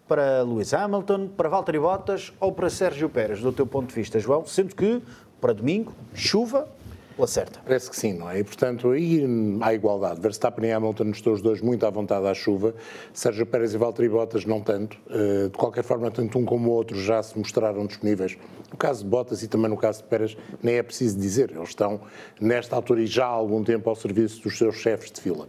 para 0.08 0.42
Lewis 0.42 0.74
Hamilton, 0.74 1.28
para 1.28 1.50
Valtteri 1.50 1.80
Bottas 1.80 2.34
ou 2.40 2.52
para 2.52 2.70
Sérgio 2.70 3.10
Pérez, 3.10 3.42
do 3.42 3.52
teu 3.52 3.68
ponto 3.68 3.90
de 3.90 3.96
vista, 3.96 4.20
João? 4.20 4.46
Sendo 4.46 4.74
que, 4.74 5.02
para 5.40 5.54
domingo, 5.54 5.94
chuva, 6.14 6.68
Parece 7.66 7.90
que 7.90 7.96
sim, 7.96 8.14
não 8.14 8.30
é? 8.30 8.40
E, 8.40 8.44
portanto, 8.44 8.92
aí 8.92 9.26
há 9.62 9.74
igualdade. 9.74 10.22
Verstappen 10.22 10.70
e 10.70 10.72
Hamilton 10.72 11.10
estão 11.10 11.34
os 11.34 11.42
dois 11.42 11.62
muito 11.62 11.84
à 11.84 11.90
vontade 11.90 12.28
à 12.28 12.34
chuva. 12.34 12.76
Sérgio 13.12 13.44
Pérez 13.46 13.74
e 13.74 13.78
Valtteri 13.78 14.08
Bottas 14.08 14.46
não 14.46 14.62
tanto. 14.62 14.98
Eh, 15.10 15.50
de 15.52 15.58
qualquer 15.58 15.84
forma, 15.84 16.12
tanto 16.12 16.38
um 16.38 16.46
como 16.46 16.70
o 16.70 16.74
outro 16.74 16.96
já 17.00 17.24
se 17.24 17.36
mostraram 17.38 17.88
disponíveis. 17.88 18.38
No 18.72 18.78
caso 18.78 19.04
de 19.04 19.10
Bottas 19.10 19.42
e 19.42 19.48
também 19.48 19.70
no 19.70 19.78
caso 19.78 20.04
de 20.04 20.10
Pérez, 20.10 20.38
nem 20.62 20.76
é 20.76 20.84
preciso 20.84 21.18
dizer. 21.18 21.50
Eles 21.50 21.70
estão, 21.70 22.02
nesta 22.40 22.76
altura 22.76 23.02
e 23.02 23.08
já 23.08 23.26
há 23.26 23.30
algum 23.30 23.64
tempo, 23.64 23.90
ao 23.90 23.96
serviço 23.96 24.44
dos 24.44 24.56
seus 24.56 24.76
chefes 24.76 25.12
de 25.12 25.20
fila. 25.20 25.48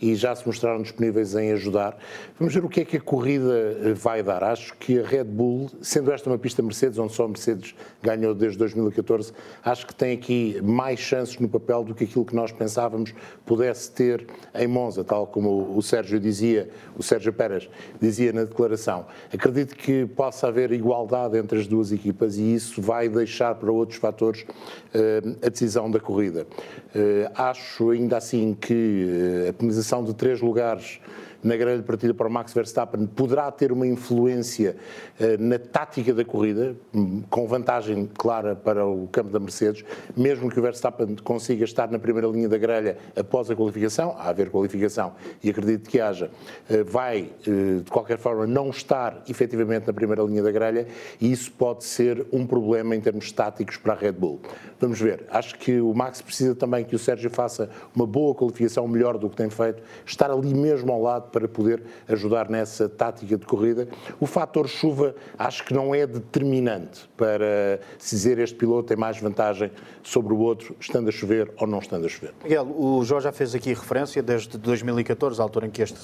E 0.00 0.14
já 0.14 0.34
se 0.34 0.46
mostraram 0.46 0.80
disponíveis 0.80 1.34
em 1.34 1.52
ajudar. 1.52 1.98
Vamos 2.38 2.54
ver 2.54 2.64
o 2.64 2.68
que 2.68 2.80
é 2.80 2.84
que 2.84 2.96
a 2.96 3.00
corrida 3.00 3.76
eh, 3.84 3.92
vai 3.92 4.22
dar. 4.22 4.42
Acho 4.42 4.74
que 4.78 4.98
a 4.98 5.06
Red 5.06 5.24
Bull, 5.24 5.70
sendo 5.82 6.10
esta 6.12 6.30
uma 6.30 6.38
pista 6.38 6.62
Mercedes, 6.62 6.98
onde 6.98 7.12
só 7.12 7.24
a 7.24 7.28
Mercedes 7.28 7.74
ganhou 8.02 8.34
desde 8.34 8.56
2014, 8.56 9.34
acho 9.62 9.86
que 9.86 9.94
tem 9.94 10.14
aqui 10.14 10.58
mais 10.62 11.09
chances 11.10 11.38
no 11.38 11.48
papel 11.48 11.82
do 11.82 11.94
que 11.94 12.04
aquilo 12.04 12.24
que 12.24 12.34
nós 12.34 12.52
pensávamos 12.52 13.12
pudesse 13.44 13.90
ter 13.90 14.26
em 14.54 14.66
Monza, 14.68 15.02
tal 15.02 15.26
como 15.26 15.76
o 15.76 15.82
Sérgio 15.82 16.20
dizia, 16.20 16.70
o 16.96 17.02
Sérgio 17.02 17.32
Pérez 17.32 17.68
dizia 18.00 18.32
na 18.32 18.44
declaração. 18.44 19.06
Acredito 19.32 19.74
que 19.74 20.06
possa 20.06 20.46
haver 20.46 20.70
igualdade 20.72 21.36
entre 21.36 21.58
as 21.58 21.66
duas 21.66 21.90
equipas 21.90 22.36
e 22.38 22.54
isso 22.54 22.80
vai 22.80 23.08
deixar 23.08 23.56
para 23.56 23.72
outros 23.72 23.98
fatores 23.98 24.42
uh, 24.42 25.36
a 25.44 25.48
decisão 25.48 25.90
da 25.90 25.98
corrida. 25.98 26.46
Uh, 26.94 27.30
acho 27.34 27.90
ainda 27.90 28.16
assim 28.16 28.56
que 28.58 29.46
a 29.48 29.52
penalização 29.52 30.04
de 30.04 30.14
três 30.14 30.40
lugares 30.40 31.00
na 31.42 31.56
grelha 31.56 31.82
partida 31.82 32.12
para 32.12 32.28
o 32.28 32.30
Max 32.30 32.52
Verstappen 32.52 33.06
poderá 33.06 33.50
ter 33.50 33.72
uma 33.72 33.86
influência 33.86 34.76
eh, 35.18 35.36
na 35.38 35.58
tática 35.58 36.12
da 36.12 36.24
corrida, 36.24 36.76
hum, 36.94 37.22
com 37.30 37.46
vantagem 37.46 38.08
clara 38.14 38.54
para 38.54 38.86
o 38.86 39.08
campo 39.08 39.30
da 39.30 39.40
Mercedes, 39.40 39.84
mesmo 40.16 40.50
que 40.50 40.58
o 40.58 40.62
Verstappen 40.62 41.16
consiga 41.22 41.64
estar 41.64 41.90
na 41.90 41.98
primeira 41.98 42.28
linha 42.28 42.48
da 42.48 42.58
grelha 42.58 42.98
após 43.16 43.50
a 43.50 43.56
qualificação, 43.56 44.14
a 44.18 44.28
haver 44.28 44.50
qualificação 44.50 45.14
e 45.42 45.50
acredito 45.50 45.88
que 45.88 46.00
haja, 46.00 46.30
eh, 46.68 46.82
vai 46.82 47.30
eh, 47.46 47.80
de 47.84 47.90
qualquer 47.90 48.18
forma 48.18 48.46
não 48.46 48.70
estar 48.70 49.22
efetivamente 49.28 49.86
na 49.86 49.92
primeira 49.92 50.22
linha 50.22 50.42
da 50.42 50.50
grelha 50.50 50.86
e 51.20 51.30
isso 51.30 51.50
pode 51.52 51.84
ser 51.84 52.26
um 52.32 52.46
problema 52.46 52.94
em 52.94 53.00
termos 53.00 53.32
táticos 53.32 53.76
para 53.76 53.94
a 53.94 53.96
Red 53.96 54.12
Bull. 54.12 54.40
Vamos 54.78 55.00
ver. 55.00 55.26
Acho 55.30 55.58
que 55.58 55.80
o 55.80 55.94
Max 55.94 56.20
precisa 56.20 56.54
também 56.54 56.84
que 56.84 56.94
o 56.94 56.98
Sérgio 56.98 57.30
faça 57.30 57.70
uma 57.94 58.06
boa 58.06 58.34
qualificação, 58.34 58.86
melhor 58.88 59.18
do 59.18 59.28
que 59.28 59.36
tem 59.36 59.50
feito, 59.50 59.82
estar 60.04 60.30
ali 60.30 60.54
mesmo 60.54 60.92
ao 60.92 61.00
lado 61.00 61.29
para 61.30 61.48
poder 61.48 61.82
ajudar 62.08 62.48
nessa 62.48 62.88
tática 62.88 63.36
de 63.36 63.46
corrida. 63.46 63.88
O 64.18 64.26
fator 64.26 64.68
chuva 64.68 65.14
acho 65.38 65.64
que 65.64 65.72
não 65.72 65.94
é 65.94 66.06
determinante 66.06 67.08
para 67.16 67.80
se 67.98 68.14
dizer 68.14 68.38
este 68.38 68.56
piloto 68.56 68.88
tem 68.88 68.96
mais 68.96 69.18
vantagem 69.18 69.70
sobre 70.02 70.32
o 70.32 70.38
outro, 70.38 70.76
estando 70.80 71.08
a 71.08 71.12
chover 71.12 71.52
ou 71.58 71.66
não 71.66 71.78
estando 71.78 72.06
a 72.06 72.08
chover. 72.08 72.34
Miguel, 72.42 72.66
o 72.76 73.04
Jorge 73.04 73.24
já 73.24 73.32
fez 73.32 73.54
aqui 73.54 73.70
referência 73.70 74.22
desde 74.22 74.56
2014, 74.58 75.40
a 75.40 75.42
altura 75.42 75.66
em 75.66 75.70
que 75.70 75.82
este 75.82 75.98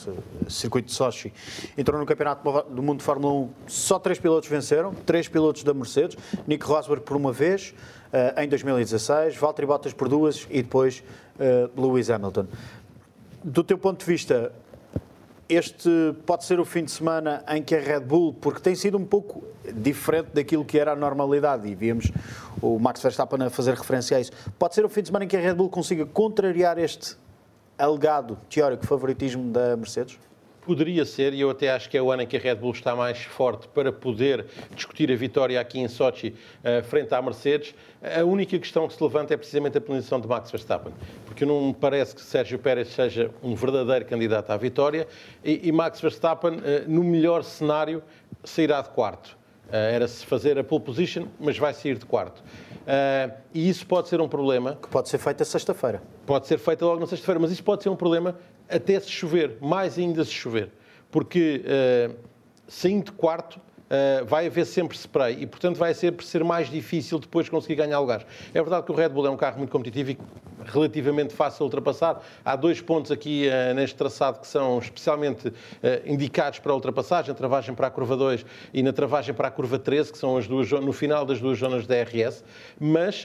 circuito 0.49 0.89
de 0.89 0.95
Sochi 0.95 1.33
entrou 1.77 1.99
no 1.99 2.07
Campeonato 2.07 2.65
do 2.71 2.83
Mundo 2.83 2.99
de 2.99 3.05
Fórmula 3.05 3.33
1, 3.33 3.51
só 3.67 3.99
três 3.99 4.19
pilotos 4.19 4.49
venceram, 4.49 4.95
três 4.95 5.29
pilotos 5.29 5.63
da 5.65 5.73
Mercedes, 5.75 6.17
Nico 6.47 6.67
Rosberg 6.67 7.03
por 7.03 7.17
uma 7.17 7.33
vez, 7.33 7.75
eh, 8.13 8.45
em 8.45 8.49
2016, 8.49 9.37
Valtteri 9.37 9.67
Bottas 9.67 9.93
por 9.93 10.09
duas 10.09 10.47
e 10.51 10.63
depois 10.63 11.03
uh, 11.39 11.81
Lewis 11.81 12.09
Hamilton. 12.09 12.47
Do 13.43 13.63
teu 13.63 13.79
ponto 13.79 14.01
de 14.01 14.07
vista, 14.07 14.53
este 15.49 15.89
pode 16.25 16.45
ser 16.45 16.59
o 16.59 16.65
fim 16.65 16.85
de 16.85 16.91
semana 16.91 17.45
em 17.49 17.63
que 17.63 17.75
a 17.75 17.81
Red 17.81 18.01
Bull, 18.01 18.35
porque 18.35 18.61
tem 18.61 18.75
sido 18.75 18.99
um 18.99 19.05
pouco 19.05 19.45
diferente 19.75 20.31
daquilo 20.33 20.65
que 20.65 20.79
era 20.79 20.93
a 20.93 20.97
normalidade, 20.97 21.69
e 21.69 21.75
víamos 21.75 22.11
o 22.61 22.79
Max 22.79 23.01
Verstappen 23.01 23.43
a 23.43 23.51
fazer 23.51 23.75
referência 23.75 24.17
a 24.17 24.21
isso, 24.21 24.33
pode 24.59 24.75
ser 24.75 24.85
o 24.85 24.89
fim 24.89 25.03
de 25.03 25.09
semana 25.09 25.25
em 25.25 25.29
que 25.29 25.37
a 25.37 25.41
Red 25.41 25.55
Bull 25.55 25.69
consiga 25.69 26.05
contrariar 26.05 26.79
este 26.79 27.17
alegado 27.79 28.39
teórico 28.49 28.87
favoritismo 28.87 29.53
da 29.53 29.77
Mercedes? 29.77 30.19
Poderia 30.67 31.05
ser, 31.05 31.33
e 31.33 31.41
eu 31.41 31.51
até 31.51 31.71
acho 31.71 31.89
que 31.89 31.97
é 31.97 32.03
o 32.03 32.11
ano 32.11 32.23
em 32.23 32.27
que 32.27 32.37
a 32.37 32.41
Red 32.41 32.57
Bull 32.57 32.73
está 32.73 32.97
mais 32.97 33.23
forte 33.23 33.69
para 33.69 33.93
poder 33.93 34.47
discutir 34.75 35.13
a 35.13 35.15
vitória 35.15 35.61
aqui 35.61 35.79
em 35.79 35.87
Sochi 35.87 36.35
uh, 36.59 36.83
frente 36.83 37.15
à 37.15 37.23
Mercedes. 37.23 37.73
A 38.03 38.25
única 38.25 38.59
questão 38.59 38.89
que 38.89 38.95
se 38.95 39.01
levanta 39.01 39.33
é 39.33 39.37
precisamente 39.37 39.79
a 39.79 39.81
posição 39.81 40.21
de 40.21 40.27
Max 40.27 40.51
Verstappen, 40.51 40.93
porque 41.25 41.47
não 41.47 41.69
me 41.69 41.73
parece 41.73 42.17
que 42.17 42.21
Sérgio 42.21 42.59
Pérez 42.59 42.89
seja 42.89 43.31
um 43.45 43.55
verdadeiro 43.55 44.07
candidato 44.07 44.51
à 44.51 44.57
vitória 44.57 45.07
e, 45.45 45.69
e 45.69 45.71
Max 45.71 46.01
Verstappen, 46.01 46.55
uh, 46.55 46.61
no 46.89 47.05
melhor 47.05 47.45
cenário, 47.45 48.03
sairá 48.43 48.81
de 48.81 48.89
quarto. 48.89 49.39
Uh, 49.69 49.77
Era-se 49.77 50.27
fazer 50.27 50.59
a 50.59 50.65
pole 50.65 50.83
position, 50.83 51.27
mas 51.39 51.57
vai 51.57 51.75
sair 51.75 51.97
de 51.97 52.05
quarto. 52.05 52.41
Uh, 52.41 53.33
e 53.55 53.69
isso 53.69 53.87
pode 53.87 54.09
ser 54.09 54.21
um 54.21 54.29
problema. 54.29 54.77
Que 54.83 54.89
pode 54.89 55.09
ser 55.09 55.19
feito 55.19 55.45
sexta-feira. 55.45 56.03
Pode 56.27 56.49
ser 56.49 56.59
feito 56.59 56.85
logo 56.85 56.99
na 56.99 57.07
sexta-feira, 57.07 57.39
mas 57.39 57.53
isso 57.53 57.63
pode 57.63 57.85
ser 57.85 57.89
um 57.89 57.97
problema 57.97 58.37
até 58.69 58.99
se 59.01 59.11
chover, 59.11 59.57
mais 59.61 59.99
ainda 59.99 60.25
se 60.25 60.33
chover. 60.33 60.71
Porque 61.11 61.63
uh, 61.65 62.15
saindo 62.69 63.07
de 63.07 63.13
quarto, 63.13 63.61
Uh, 63.87 64.25
vai 64.25 64.49
haver 64.49 64.67
sempre 64.67 64.97
spray 64.97 65.43
e, 65.43 65.47
portanto, 65.47 65.77
vai 65.77 65.95
sempre 65.95 66.27
ser 66.27 66.43
mais 66.43 66.69
difícil 66.69 67.21
depois 67.21 67.49
conseguir 67.49 67.77
ganhar 67.77 68.01
lugares. 68.01 68.27
É 68.53 68.61
verdade 68.61 68.85
que 68.85 68.91
o 68.91 68.95
Red 68.97 69.11
Bull 69.11 69.25
é 69.29 69.31
um 69.31 69.37
carro 69.37 69.59
muito 69.59 69.71
competitivo 69.71 70.11
e 70.11 70.19
relativamente 70.65 71.33
fácil 71.33 71.59
de 71.59 71.63
ultrapassar. 71.65 72.21
Há 72.45 72.57
dois 72.57 72.81
pontos 72.81 73.13
aqui 73.13 73.47
uh, 73.47 73.75
neste 73.75 73.95
traçado 73.95 74.41
que 74.41 74.49
são 74.49 74.81
especialmente 74.81 75.47
uh, 75.47 75.53
indicados 76.05 76.59
para 76.59 76.73
a 76.73 76.75
ultrapassagem, 76.75 77.31
a 77.31 77.35
travagem 77.35 77.77
para 77.77 77.87
a 77.87 77.91
curva 77.91 78.17
2 78.17 78.45
e 78.75 78.83
na 78.83 78.93
travagem 78.93 79.33
para 79.33 79.47
a 79.47 79.51
curva 79.53 79.79
13, 79.79 80.11
que 80.11 80.19
são 80.19 80.37
as 80.37 80.49
duas 80.49 80.69
no 80.69 80.93
final 80.93 81.25
das 81.25 81.41
duas 81.41 81.57
zonas 81.57 81.87
da 81.87 82.03
DRS, 82.03 82.43
mas 82.81 83.25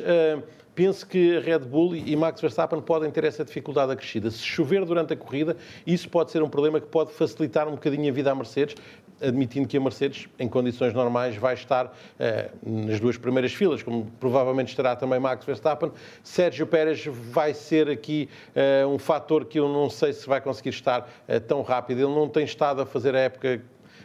penso 0.74 1.06
que 1.06 1.38
Red 1.40 1.60
Bull 1.60 1.96
e 1.96 2.16
Max 2.16 2.40
Verstappen 2.40 2.82
podem 2.82 3.12
ter 3.12 3.24
essa 3.24 3.44
dificuldade 3.44 3.92
acrescida. 3.92 4.32
Se 4.32 4.40
chover 4.40 4.86
durante 4.86 5.14
a 5.14 5.18
corrida, 5.18 5.58
isso 5.86 6.10
pode 6.10 6.32
ser 6.32 6.42
um 6.42 6.50
problema 6.50 6.80
que 6.80 6.88
pode 6.88 7.12
facilitar 7.12 7.68
um 7.68 7.72
bocadinho 7.72 8.10
a 8.10 8.14
vida 8.14 8.32
à 8.32 8.36
Mercedes, 8.36 8.76
admitindo 9.22 9.68
que 9.68 9.78
a 9.78 9.80
Mercedes, 9.80 10.28
em 10.40 10.48
condições 10.48 10.94
normais, 10.94 11.36
vai 11.36 11.54
estar 11.54 11.96
eh, 12.18 12.50
nas 12.64 13.00
duas 13.00 13.18
primeiras 13.18 13.54
filas, 13.54 13.84
como 13.84 14.10
provavelmente 14.20 14.70
estará 14.70 14.96
também 14.96 15.20
Max 15.20 15.46
Verstappen. 15.46 15.92
Sérgio 16.24 16.66
Pérez 16.66 17.06
vai 17.06 17.54
ser 17.54 17.90
aqui 17.90 18.28
eh, 18.56 18.86
um 18.86 18.98
fator 18.98 19.46
que 19.46 19.60
eu 19.60 19.68
não 19.68 19.90
sei 19.90 20.14
se 20.14 20.28
vai 20.28 20.42
conseguir 20.42 20.70
estar 20.70 21.08
eh, 21.28 21.40
tão 21.40 21.62
rápido. 21.62 22.00
Ele 22.00 22.16
não 22.16 22.28
tem 22.28 22.44
estado 22.44 22.82
a 22.82 22.86
fazer 22.86 23.16
a 23.16 23.20
época 23.20 23.62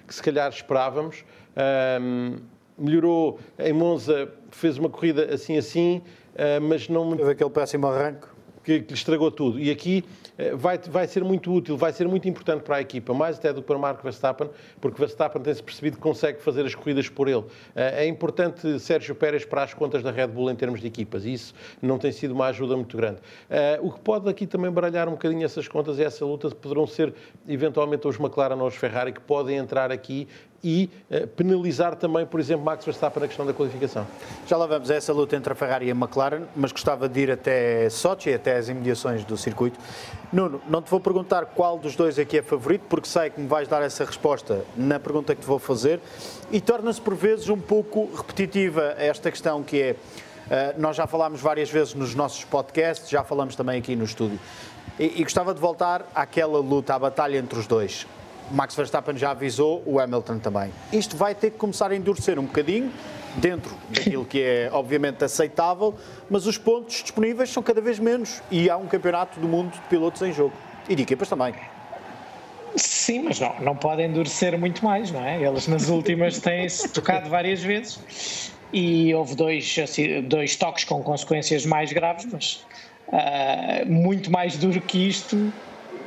que 0.06 0.14
se 0.14 0.22
calhar 0.22 0.48
esperávamos. 0.50 1.24
melhorou 2.78 3.40
em 3.58 3.72
Monza, 3.72 4.28
fez 4.50 4.76
uma 4.76 4.90
corrida 4.90 5.34
assim 5.34 5.56
assim, 5.56 6.02
mas 6.62 6.88
não... 6.88 7.16
Teve 7.16 7.30
aquele 7.30 7.50
péssimo 7.50 7.86
arranque 7.86 8.26
que, 8.66 8.80
que 8.80 8.88
lhe 8.88 8.98
estragou 8.98 9.30
tudo. 9.30 9.60
E 9.60 9.70
aqui 9.70 10.04
eh, 10.36 10.54
vai, 10.56 10.76
vai 10.76 11.06
ser 11.06 11.22
muito 11.22 11.52
útil, 11.52 11.76
vai 11.76 11.92
ser 11.92 12.08
muito 12.08 12.28
importante 12.28 12.62
para 12.62 12.76
a 12.76 12.80
equipa, 12.80 13.14
mais 13.14 13.38
até 13.38 13.52
do 13.52 13.60
que 13.62 13.66
para 13.68 13.76
o 13.76 13.80
Marco 13.80 14.02
Verstappen, 14.02 14.50
porque 14.80 14.98
Verstappen 14.98 15.40
tem-se 15.40 15.62
percebido 15.62 15.96
que 15.96 16.02
consegue 16.02 16.42
fazer 16.42 16.66
as 16.66 16.74
corridas 16.74 17.08
por 17.08 17.28
ele. 17.28 17.44
Eh, 17.76 18.04
é 18.04 18.08
importante 18.08 18.80
Sérgio 18.80 19.14
Pérez 19.14 19.44
para 19.44 19.62
as 19.62 19.72
contas 19.72 20.02
da 20.02 20.10
Red 20.10 20.26
Bull 20.26 20.50
em 20.50 20.56
termos 20.56 20.80
de 20.80 20.88
equipas, 20.88 21.24
e 21.24 21.32
isso 21.34 21.54
não 21.80 21.96
tem 21.96 22.10
sido 22.10 22.32
uma 22.34 22.46
ajuda 22.46 22.74
muito 22.76 22.96
grande. 22.96 23.20
Eh, 23.48 23.78
o 23.80 23.92
que 23.92 24.00
pode 24.00 24.28
aqui 24.28 24.48
também 24.48 24.70
baralhar 24.70 25.08
um 25.08 25.12
bocadinho 25.12 25.44
essas 25.44 25.68
contas 25.68 26.00
e 26.00 26.02
essa 26.02 26.24
luta 26.24 26.50
poderão 26.50 26.88
ser 26.88 27.14
eventualmente 27.46 28.08
os 28.08 28.18
McLaren 28.18 28.56
ou 28.56 28.66
os 28.66 28.74
Ferrari 28.74 29.12
que 29.12 29.20
podem 29.20 29.56
entrar 29.56 29.92
aqui 29.92 30.26
e 30.66 30.90
uh, 31.08 31.28
penalizar 31.28 31.94
também, 31.94 32.26
por 32.26 32.40
exemplo, 32.40 32.64
Max 32.64 32.84
Verstappen 32.84 33.20
na 33.20 33.28
questão 33.28 33.46
da 33.46 33.52
qualificação. 33.52 34.04
Já 34.48 34.56
lá 34.56 34.66
vamos 34.66 34.90
a 34.90 34.96
essa 34.96 35.12
luta 35.12 35.36
entre 35.36 35.52
a 35.52 35.54
Ferrari 35.54 35.86
e 35.86 35.92
a 35.92 35.94
McLaren, 35.94 36.42
mas 36.56 36.72
gostava 36.72 37.08
de 37.08 37.20
ir 37.20 37.30
até 37.30 37.88
Sochi, 37.88 38.34
até 38.34 38.56
as 38.56 38.68
imediações 38.68 39.24
do 39.24 39.36
circuito. 39.36 39.78
Nuno, 40.32 40.60
não 40.68 40.82
te 40.82 40.90
vou 40.90 40.98
perguntar 40.98 41.46
qual 41.46 41.78
dos 41.78 41.94
dois 41.94 42.18
aqui 42.18 42.38
é 42.38 42.42
favorito, 42.42 42.82
porque 42.88 43.06
sei 43.06 43.30
que 43.30 43.40
me 43.40 43.46
vais 43.46 43.68
dar 43.68 43.80
essa 43.80 44.04
resposta 44.04 44.64
na 44.76 44.98
pergunta 44.98 45.36
que 45.36 45.40
te 45.40 45.46
vou 45.46 45.60
fazer, 45.60 46.00
e 46.50 46.60
torna-se 46.60 47.00
por 47.00 47.14
vezes 47.14 47.48
um 47.48 47.60
pouco 47.60 48.10
repetitiva 48.16 48.96
esta 48.98 49.30
questão 49.30 49.62
que 49.62 49.80
é, 49.80 49.92
uh, 49.92 50.80
nós 50.80 50.96
já 50.96 51.06
falámos 51.06 51.40
várias 51.40 51.70
vezes 51.70 51.94
nos 51.94 52.12
nossos 52.12 52.42
podcasts, 52.42 53.08
já 53.08 53.22
falamos 53.22 53.54
também 53.54 53.78
aqui 53.78 53.94
no 53.94 54.04
estúdio, 54.04 54.40
e, 54.98 55.20
e 55.20 55.22
gostava 55.22 55.54
de 55.54 55.60
voltar 55.60 56.10
àquela 56.12 56.58
luta, 56.58 56.92
à 56.92 56.98
batalha 56.98 57.38
entre 57.38 57.56
os 57.56 57.68
dois. 57.68 58.04
Max 58.50 58.74
Verstappen 58.74 59.16
já 59.16 59.30
avisou, 59.30 59.82
o 59.84 59.98
Hamilton 59.98 60.38
também. 60.38 60.70
Isto 60.92 61.16
vai 61.16 61.34
ter 61.34 61.50
que 61.50 61.58
começar 61.58 61.90
a 61.90 61.96
endurecer 61.96 62.38
um 62.38 62.44
bocadinho, 62.44 62.92
dentro 63.36 63.76
daquilo 63.90 64.24
que 64.24 64.42
é 64.42 64.70
obviamente 64.72 65.22
aceitável, 65.24 65.94
mas 66.28 66.46
os 66.46 66.56
pontos 66.58 67.02
disponíveis 67.02 67.50
são 67.50 67.62
cada 67.62 67.80
vez 67.80 67.98
menos 67.98 68.42
e 68.50 68.68
há 68.70 68.76
um 68.76 68.86
campeonato 68.86 69.38
do 69.38 69.46
mundo 69.46 69.72
de 69.72 69.80
pilotos 69.82 70.22
em 70.22 70.32
jogo. 70.32 70.54
E 70.88 70.94
de 70.94 71.02
equipas 71.02 71.28
também. 71.28 71.52
Sim, 72.76 73.24
mas 73.24 73.40
não, 73.40 73.58
não 73.60 73.76
podem 73.76 74.06
endurecer 74.06 74.56
muito 74.58 74.84
mais, 74.84 75.10
não 75.10 75.24
é? 75.24 75.42
Eles 75.42 75.66
nas 75.66 75.88
últimas 75.88 76.38
têm-se 76.40 76.88
tocado 76.90 77.28
várias 77.28 77.62
vezes 77.62 78.52
e 78.72 79.14
houve 79.14 79.34
dois, 79.34 79.76
assim, 79.82 80.22
dois 80.22 80.54
toques 80.56 80.84
com 80.84 81.02
consequências 81.02 81.64
mais 81.64 81.92
graves, 81.92 82.26
mas 82.30 82.66
uh, 83.08 83.90
muito 83.90 84.30
mais 84.30 84.56
duro 84.56 84.80
que 84.80 85.08
isto 85.08 85.52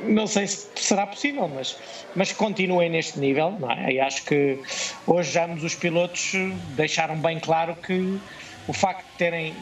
não 0.04 0.26
sei 0.26 0.46
se 0.46 0.68
será 0.76 1.06
possível, 1.06 1.48
mas, 1.48 1.76
mas 2.14 2.32
continuem 2.32 2.90
neste 2.90 3.18
nível. 3.18 3.56
Não 3.58 3.70
é? 3.70 3.92
E 3.92 4.00
acho 4.00 4.24
que 4.24 4.58
hoje 5.06 5.32
já 5.32 5.46
os 5.46 5.74
pilotos 5.74 6.32
deixaram 6.76 7.16
bem 7.16 7.38
claro 7.38 7.74
que 7.76 8.18
o 8.66 8.72
facto 8.72 9.04
de 9.04 9.18
terem, 9.18 9.54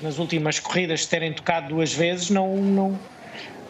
nas 0.00 0.18
últimas 0.18 0.58
corridas, 0.60 1.06
terem 1.06 1.32
tocado 1.32 1.68
duas 1.68 1.92
vezes, 1.92 2.30
não, 2.30 2.56
não, 2.56 2.98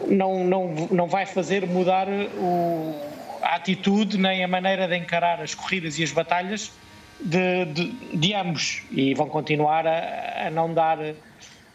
não, 0.07 0.43
não, 0.43 0.73
não 0.91 1.07
vai 1.07 1.25
fazer 1.25 1.65
mudar 1.67 2.07
o, 2.09 2.95
a 3.41 3.55
atitude 3.55 4.17
nem 4.17 4.43
a 4.43 4.47
maneira 4.47 4.87
de 4.87 4.97
encarar 4.97 5.41
as 5.41 5.53
corridas 5.55 5.97
e 5.99 6.03
as 6.03 6.11
batalhas 6.11 6.71
de, 7.19 7.65
de, 7.65 7.91
de 8.17 8.33
ambos. 8.33 8.83
E 8.91 9.13
vão 9.13 9.27
continuar 9.27 9.87
a, 9.87 10.47
a 10.47 10.49
não 10.49 10.73
dar 10.73 10.97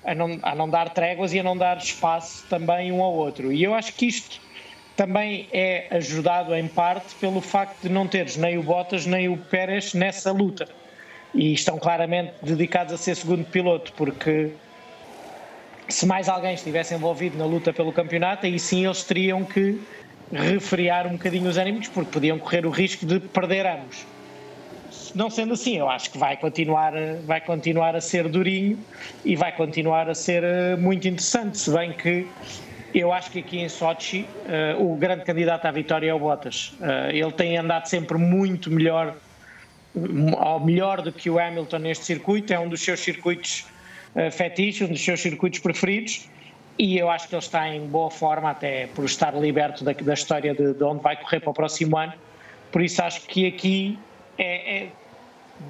a 0.04 0.14
não, 0.14 0.38
a 0.42 0.54
não 0.54 0.68
dar 0.68 0.90
tréguas 0.90 1.32
e 1.32 1.40
a 1.40 1.42
não 1.42 1.56
dar 1.56 1.76
espaço 1.78 2.44
também 2.48 2.92
um 2.92 3.02
ao 3.02 3.12
outro. 3.12 3.52
E 3.52 3.62
eu 3.62 3.74
acho 3.74 3.92
que 3.94 4.06
isto 4.06 4.40
também 4.96 5.48
é 5.52 5.86
ajudado 5.90 6.54
em 6.54 6.66
parte 6.66 7.14
pelo 7.16 7.40
facto 7.40 7.82
de 7.82 7.88
não 7.88 8.06
teres 8.06 8.36
nem 8.36 8.58
o 8.58 8.62
Bottas 8.62 9.06
nem 9.06 9.28
o 9.28 9.36
Pérez 9.36 9.94
nessa 9.94 10.32
luta. 10.32 10.68
E 11.34 11.52
estão 11.52 11.78
claramente 11.78 12.32
dedicados 12.42 12.92
a 12.92 12.96
ser 12.96 13.14
segundo 13.14 13.44
piloto, 13.44 13.92
porque 13.92 14.50
se 15.88 16.06
mais 16.06 16.28
alguém 16.28 16.54
estivesse 16.54 16.94
envolvido 16.94 17.38
na 17.38 17.44
luta 17.44 17.72
pelo 17.72 17.92
campeonato, 17.92 18.46
aí 18.46 18.58
sim 18.58 18.86
eles 18.86 19.04
teriam 19.04 19.44
que 19.44 19.80
refriar 20.32 21.06
um 21.06 21.12
bocadinho 21.12 21.48
os 21.48 21.56
ânimos, 21.56 21.88
porque 21.88 22.10
podiam 22.10 22.38
correr 22.38 22.66
o 22.66 22.70
risco 22.70 23.06
de 23.06 23.20
perder 23.20 23.66
ambos. 23.66 24.04
Não 25.14 25.30
sendo 25.30 25.54
assim, 25.54 25.76
eu 25.76 25.88
acho 25.88 26.10
que 26.10 26.18
vai 26.18 26.36
continuar, 26.36 26.92
vai 27.24 27.40
continuar 27.40 27.94
a 27.94 28.00
ser 28.00 28.28
durinho 28.28 28.78
e 29.24 29.36
vai 29.36 29.52
continuar 29.52 30.08
a 30.08 30.14
ser 30.14 30.42
eh, 30.44 30.76
muito 30.76 31.06
interessante, 31.08 31.58
se 31.58 31.70
bem 31.70 31.92
que 31.92 32.26
eu 32.94 33.12
acho 33.12 33.30
que 33.30 33.40
aqui 33.40 33.58
em 33.58 33.68
Sochi 33.68 34.26
uh, 34.76 34.82
o 34.82 34.96
grande 34.96 35.24
candidato 35.24 35.66
à 35.66 35.70
vitória 35.70 36.10
é 36.10 36.14
o 36.14 36.18
Bottas. 36.18 36.72
Uh, 36.80 37.10
ele 37.10 37.32
tem 37.32 37.56
andado 37.58 37.86
sempre 37.86 38.16
muito 38.16 38.70
melhor, 38.70 39.14
ou 39.94 40.60
melhor 40.60 41.02
do 41.02 41.12
que 41.12 41.28
o 41.28 41.38
Hamilton 41.38 41.78
neste 41.78 42.06
circuito, 42.06 42.52
é 42.52 42.58
um 42.58 42.68
dos 42.68 42.80
seus 42.80 43.00
circuitos 43.00 43.66
uh, 44.14 44.30
fetiches, 44.30 44.88
um 44.88 44.92
dos 44.92 45.04
seus 45.04 45.20
circuitos 45.20 45.58
preferidos, 45.60 46.28
e 46.78 46.96
eu 46.96 47.10
acho 47.10 47.28
que 47.28 47.34
ele 47.34 47.42
está 47.42 47.68
em 47.68 47.86
boa 47.86 48.10
forma, 48.10 48.50
até 48.50 48.86
por 48.86 49.04
estar 49.04 49.34
liberto 49.34 49.84
da, 49.84 49.92
da 49.92 50.14
história 50.14 50.54
de, 50.54 50.72
de, 50.72 50.84
onde 50.84 51.02
vai 51.02 51.16
correr 51.16 51.40
para 51.40 51.50
o 51.50 51.54
próximo 51.54 51.96
ano. 51.96 52.14
Por 52.72 52.80
isso 52.80 53.02
acho 53.02 53.22
que 53.22 53.46
aqui 53.46 53.98
é, 54.38 54.76
é 54.76 54.88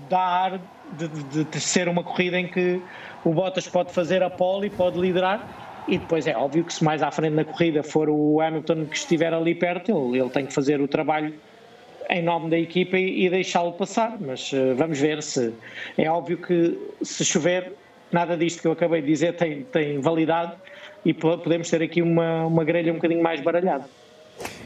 dar 0.08 0.60
de, 0.92 1.08
de, 1.08 1.44
de 1.44 1.60
ser 1.60 1.88
uma 1.88 2.04
corrida 2.04 2.38
em 2.38 2.46
que 2.46 2.80
o 3.24 3.32
Bottas 3.32 3.66
pode 3.66 3.92
fazer 3.92 4.22
a 4.22 4.30
pole 4.30 4.66
e 4.66 4.70
pode 4.70 4.98
liderar 4.98 5.46
e 5.88 5.96
depois 5.96 6.26
é 6.26 6.36
óbvio 6.36 6.64
que 6.64 6.72
se 6.72 6.84
mais 6.84 7.02
à 7.02 7.10
frente 7.10 7.32
na 7.32 7.44
corrida 7.44 7.82
for 7.82 8.10
o 8.10 8.40
Hamilton 8.40 8.84
que 8.86 8.96
estiver 8.96 9.32
ali 9.32 9.54
perto, 9.54 9.90
ele, 9.90 10.20
ele 10.20 10.30
tem 10.30 10.46
que 10.46 10.52
fazer 10.52 10.80
o 10.80 10.86
trabalho 10.86 11.34
em 12.10 12.22
nome 12.22 12.50
da 12.50 12.58
equipa 12.58 12.98
e, 12.98 13.24
e 13.24 13.30
deixá-lo 13.30 13.72
passar, 13.72 14.16
mas 14.20 14.52
uh, 14.52 14.74
vamos 14.74 15.00
ver 15.00 15.22
se 15.22 15.52
é 15.96 16.10
óbvio 16.10 16.38
que 16.38 16.78
se 17.02 17.24
chover 17.24 17.72
nada 18.12 18.36
disto 18.36 18.60
que 18.60 18.68
eu 18.68 18.72
acabei 18.72 19.00
de 19.00 19.08
dizer 19.08 19.34
tem, 19.34 19.62
tem 19.64 20.00
validade 20.00 20.52
e 21.04 21.12
podemos 21.14 21.68
ter 21.70 21.82
aqui 21.82 22.02
uma, 22.02 22.46
uma 22.46 22.64
grelha 22.64 22.92
um 22.92 22.96
bocadinho 22.96 23.22
mais 23.22 23.40
baralhada. 23.40 23.84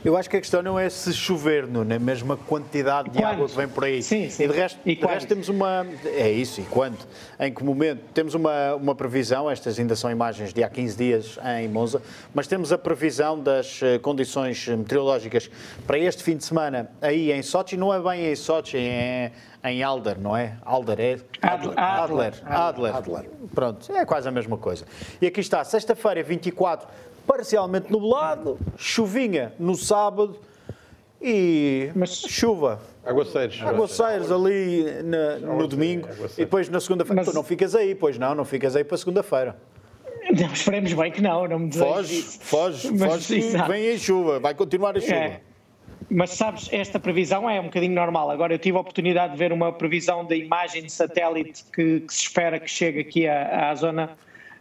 Eu 0.04 0.16
acho 0.16 0.28
que 0.28 0.36
a 0.36 0.40
questão 0.40 0.62
não 0.62 0.78
é 0.78 0.90
se 0.90 1.12
chover, 1.12 1.66
não 1.66 1.82
é 1.82 1.98
mesmo 1.98 2.32
a 2.32 2.36
quantidade 2.36 3.10
de 3.10 3.22
água 3.22 3.48
que 3.48 3.56
vem 3.56 3.68
por 3.68 3.84
aí. 3.84 4.02
Sim, 4.02 4.28
sim. 4.28 4.44
E 4.44 4.48
de 4.48 4.52
resto, 4.52 4.80
e 4.84 4.96
de 4.96 5.06
resto 5.06 5.28
temos 5.28 5.48
uma. 5.48 5.86
É 6.04 6.30
isso, 6.30 6.60
e 6.60 6.64
quando? 6.64 6.98
Em 7.38 7.52
que 7.52 7.62
momento? 7.62 8.00
Temos 8.12 8.34
uma, 8.34 8.74
uma 8.74 8.94
previsão, 8.94 9.50
estas 9.50 9.78
ainda 9.78 9.94
são 9.94 10.10
imagens 10.10 10.52
de 10.52 10.64
há 10.64 10.68
15 10.68 10.96
dias 10.96 11.38
em 11.58 11.68
Monza, 11.68 12.02
mas 12.34 12.46
temos 12.46 12.72
a 12.72 12.78
previsão 12.78 13.38
das 13.38 13.80
eh, 13.82 13.98
condições 13.98 14.66
meteorológicas 14.66 15.48
para 15.86 15.98
este 15.98 16.22
fim 16.22 16.36
de 16.36 16.44
semana 16.44 16.90
aí 17.00 17.30
em 17.30 17.42
Sochi. 17.42 17.76
Não 17.76 17.94
é 17.94 18.00
bem 18.00 18.26
em 18.26 18.34
Sochi, 18.34 18.78
é 18.78 19.30
em 19.64 19.82
Alder, 19.82 20.18
não 20.18 20.36
é? 20.36 20.56
Alder 20.64 21.00
é? 21.00 21.18
Adler. 21.40 21.78
Adler. 21.78 22.34
Adler. 22.44 22.96
Adler. 22.96 23.30
Pronto, 23.54 23.92
é 23.92 24.04
quase 24.04 24.28
a 24.28 24.32
mesma 24.32 24.58
coisa. 24.58 24.84
E 25.20 25.26
aqui 25.26 25.40
está, 25.40 25.62
sexta-feira, 25.62 26.22
24 26.22 26.88
parcialmente 27.26 27.90
nublado, 27.90 28.58
chuvinha 28.76 29.52
no 29.58 29.74
sábado 29.74 30.38
e 31.20 31.90
Mas... 31.94 32.10
chuva. 32.10 32.80
Aguaceiros. 33.04 33.62
Aguaceiros 33.62 34.30
ali 34.30 34.84
na, 35.04 35.38
no 35.38 35.66
domingo 35.66 36.08
e 36.34 36.44
depois 36.44 36.68
na 36.68 36.80
segunda-feira. 36.80 37.22
Mas... 37.24 37.34
não 37.34 37.42
ficas 37.42 37.74
aí, 37.74 37.94
pois 37.94 38.18
não, 38.18 38.34
não 38.34 38.44
ficas 38.44 38.76
aí 38.76 38.84
para 38.84 38.96
segunda-feira. 38.96 39.56
Não, 40.30 40.52
esperemos 40.52 40.92
bem 40.92 41.10
que 41.10 41.20
não, 41.20 41.48
não 41.48 41.58
me 41.58 41.72
Foge, 41.72 42.22
foge, 42.22 42.96
foge, 42.96 43.40
vem 43.68 43.92
em 43.92 43.98
chuva, 43.98 44.38
vai 44.38 44.54
continuar 44.54 44.96
a 44.96 45.00
chuva. 45.00 45.14
É. 45.14 45.40
Mas 46.08 46.30
sabes, 46.30 46.68
esta 46.72 47.00
previsão 47.00 47.48
é 47.48 47.60
um 47.60 47.64
bocadinho 47.64 47.94
normal. 47.94 48.30
Agora, 48.30 48.54
eu 48.54 48.58
tive 48.58 48.76
a 48.76 48.80
oportunidade 48.80 49.32
de 49.32 49.38
ver 49.38 49.52
uma 49.52 49.72
previsão 49.72 50.24
da 50.24 50.36
imagem 50.36 50.84
de 50.84 50.92
satélite 50.92 51.64
que, 51.72 52.00
que 52.00 52.12
se 52.12 52.22
espera 52.22 52.60
que 52.60 52.70
chegue 52.70 53.00
aqui 53.00 53.26
à, 53.26 53.70
à 53.70 53.74
zona 53.74 54.10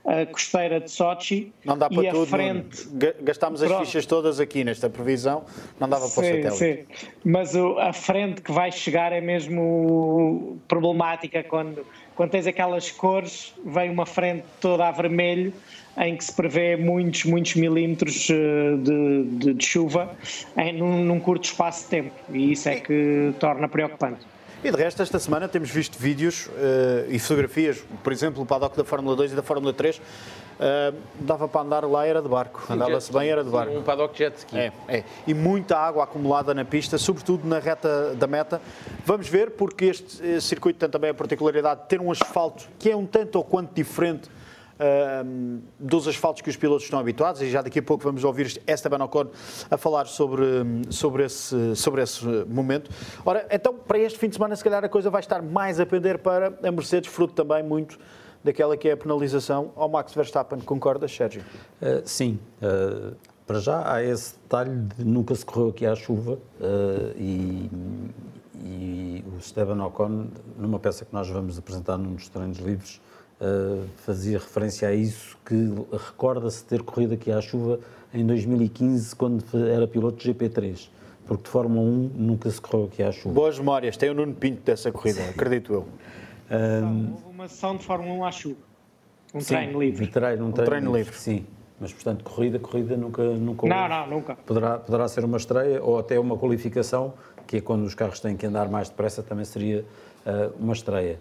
a 0.06 0.26
costeira 0.26 0.80
de 0.80 0.90
Sochi. 0.90 1.54
Não 1.64 1.78
dá 1.78 1.90
para 1.90 2.12
tudo. 2.12 2.26
Frente... 2.26 2.88
Gastámos 3.22 3.62
as 3.62 3.70
Pronto. 3.70 3.86
fichas 3.86 4.06
todas 4.06 4.40
aqui 4.40 4.64
nesta 4.64 4.90
previsão, 4.90 5.44
não 5.80 5.88
dava 5.88 6.10
para 6.10 6.24
sim, 6.24 6.40
o 6.40 6.44
satélite. 6.52 6.58
Sim. 6.58 7.10
Mas 7.24 7.56
a 7.56 7.94
frente 7.94 8.42
que 8.42 8.52
vai 8.52 8.72
chegar 8.72 9.12
é 9.12 9.22
mesmo 9.22 10.58
problemática 10.68 11.44
quando, 11.44 11.86
quando 12.16 12.32
tens 12.32 12.48
aquelas 12.48 12.90
cores, 12.92 13.54
vem 13.66 13.90
uma 13.90 14.06
frente 14.06 14.44
toda 14.60 14.88
a 14.88 14.92
vermelho 14.92 15.54
em 15.98 16.16
que 16.16 16.24
se 16.24 16.34
prevê 16.34 16.78
muitos, 16.78 17.26
muitos 17.26 17.56
milímetros 17.56 18.30
eh, 18.30 18.78
de, 18.78 19.24
de, 19.24 19.54
de 19.54 19.66
chuva 19.66 20.16
em, 20.58 20.74
num, 20.74 21.04
num 21.04 21.20
curto 21.20 21.44
espaço 21.44 21.84
de 21.84 21.90
tempo 21.90 22.12
e 22.32 22.54
isso 22.54 22.70
é 22.70 22.76
que 22.80 23.34
torna 23.40 23.68
preocupante. 23.68 24.31
E 24.64 24.70
de 24.70 24.78
resto, 24.78 25.02
esta 25.02 25.18
semana 25.18 25.48
temos 25.48 25.72
visto 25.72 25.98
vídeos 25.98 26.46
uh, 26.46 27.10
e 27.10 27.18
fotografias, 27.18 27.84
por 28.04 28.14
exemplo, 28.14 28.44
o 28.44 28.46
paddock 28.46 28.78
da 28.78 28.84
Fórmula 28.84 29.16
2 29.16 29.32
e 29.32 29.36
da 29.36 29.42
Fórmula 29.42 29.74
3. 29.74 29.98
Uh, 29.98 30.02
eh, 30.60 30.94
dava 31.20 31.48
para 31.48 31.62
andar 31.62 31.84
lá, 31.86 32.06
era 32.06 32.22
de 32.22 32.30
barco. 32.30 32.62
Andava-se 32.70 33.12
bem, 33.12 33.28
era 33.28 33.44
de 33.44 33.50
barco. 33.50 33.74
Um 33.76 33.82
paddock 33.82 34.16
jet 34.16 34.38
ski. 34.38 34.56
É, 34.56 34.72
é. 34.88 35.04
E 35.26 35.34
muita 35.34 35.76
água 35.76 36.04
acumulada 36.04 36.54
na 36.54 36.64
pista, 36.64 37.00
sobretudo 37.00 37.48
na 37.48 37.58
reta 37.58 38.14
da 38.14 38.28
meta. 38.28 38.62
Vamos 39.04 39.28
ver, 39.28 39.50
porque 39.50 39.86
este 39.86 40.36
eh, 40.36 40.40
circuito 40.40 40.78
tem 40.78 40.90
também 40.90 41.10
a 41.10 41.14
particularidade 41.16 41.82
de 41.82 41.88
ter 41.88 42.00
um 42.00 42.12
asfalto 42.12 42.70
que 42.78 42.92
é 42.92 42.96
um 42.96 43.08
tanto 43.08 43.38
ou 43.38 43.44
quanto 43.44 43.74
diferente 43.74 44.30
dos 45.80 46.08
asfaltos 46.08 46.42
que 46.42 46.50
os 46.50 46.58
pilotos 46.58 46.84
estão 46.84 47.00
habituados, 47.00 47.42
e 47.42 47.50
já 47.50 47.62
daqui 47.62 47.80
a 47.80 47.84
pouco 47.84 48.04
vamos 48.04 48.24
ouvir 48.24 48.62
Esteban 48.68 49.04
Ocon 49.04 49.28
a 49.70 49.78
falar 49.78 50.08
sobre, 50.08 50.46
sobre, 50.90 51.26
esse, 51.26 51.76
sobre 51.76 52.02
esse 52.02 52.26
momento. 52.48 52.90
Ora, 53.26 53.46
então, 53.52 53.74
para 53.74 54.00
este 54.00 54.18
fim 54.18 54.30
de 54.30 54.36
semana, 54.36 54.56
se 54.56 54.64
calhar 54.64 54.84
a 54.84 54.90
coisa 54.90 55.10
vai 55.10 55.20
estar 55.22 55.42
mais 55.42 55.80
a 55.80 55.86
pender 55.86 56.20
para 56.20 56.54
a 56.64 56.72
Mercedes, 56.72 57.10
fruto 57.12 57.34
também 57.34 57.64
muito 57.64 58.00
daquela 58.44 58.76
que 58.76 58.90
é 58.90 58.94
a 58.94 58.98
penalização 58.98 59.72
ao 59.76 59.88
Max 59.88 60.14
Verstappen. 60.14 60.60
Concordas, 60.62 61.12
Sérgio? 61.12 61.44
Uh, 61.82 62.02
sim. 62.06 62.40
Uh, 62.62 63.16
para 63.46 63.60
já 63.60 63.94
há 63.94 64.04
esse 64.04 64.36
detalhe 64.36 64.72
de 64.98 65.04
nunca 65.04 65.36
se 65.36 65.46
correu 65.46 65.70
aqui 65.70 65.86
à 65.86 65.96
chuva 65.96 66.34
uh, 66.34 66.40
e, 67.18 67.70
e 68.64 69.26
o 69.28 69.38
Esteban 69.38 69.84
Ocon, 69.86 70.28
numa 70.58 70.80
peça 70.80 71.06
que 71.06 71.14
nós 71.14 71.28
vamos 71.30 71.58
apresentar 71.58 71.98
num 71.98 72.16
dos 72.16 72.30
treinos 72.30 72.58
livres, 72.60 73.02
uh, 73.42 73.86
fazia 73.98 74.38
referência 74.38 74.88
a 74.88 74.94
isso, 74.94 75.38
que 75.46 75.56
recorda-se 75.92 76.64
ter 76.64 76.84
corrido 76.84 77.14
aqui 77.14 77.32
à 77.32 77.42
chuva 77.42 77.80
em 78.14 78.26
2015, 78.26 79.16
quando 79.16 79.44
era 79.68 79.88
piloto 79.88 80.18
de 80.18 80.34
GP3. 80.34 80.90
Porque 81.26 81.44
de 81.44 81.50
Fórmula 81.50 81.82
1 81.82 82.12
nunca 82.16 82.50
se 82.50 82.60
correu 82.62 82.86
aqui 82.86 83.04
à 83.04 83.12
chuva. 83.12 83.34
Boas 83.34 83.58
memórias, 83.58 83.98
tem 83.98 84.10
o 84.10 84.14
Nuno 84.14 84.34
Pinto 84.34 84.62
dessa 84.64 84.92
corrida, 84.92 85.24
acredito 85.30 85.74
eu. 85.74 85.88
Um, 86.52 87.12
Houve 87.14 87.24
uma 87.30 87.48
sessão 87.48 87.78
de 87.78 87.86
Fórmula 87.86 88.14
1 88.14 88.26
à 88.26 88.32
chuva. 88.32 88.58
Um 89.34 89.40
sim, 89.40 89.56
treino 89.56 89.80
livre. 89.80 90.06
Um 90.06 90.12
treino, 90.12 90.46
um 90.46 90.52
treino, 90.52 90.52
um 90.52 90.54
treino 90.54 90.86
livre. 90.88 91.12
livre. 91.12 91.20
Sim. 91.20 91.46
Mas, 91.80 91.92
portanto, 91.92 92.24
corrida, 92.24 92.60
corrida 92.60 92.96
nunca, 92.96 93.24
nunca 93.24 93.66
Não, 93.66 93.90
não, 93.90 94.08
nunca. 94.08 94.36
Poderá, 94.36 94.78
poderá 94.78 95.08
ser 95.08 95.26
uma 95.26 95.38
estreia 95.38 95.82
ou 95.82 95.98
até 95.98 96.20
uma 96.20 96.38
qualificação, 96.38 97.16
que 97.48 97.58
é 97.58 97.62
quando 97.62 97.84
os 97.86 97.96
carros 97.96 98.20
têm 98.20 98.38
que 98.38 98.46
andar 98.46 98.70
mais 98.70 98.90
depressa, 98.90 99.24
também 99.24 99.46
seria 99.46 99.84
uh, 100.26 100.54
uma 100.60 100.74
estreia. 100.74 101.20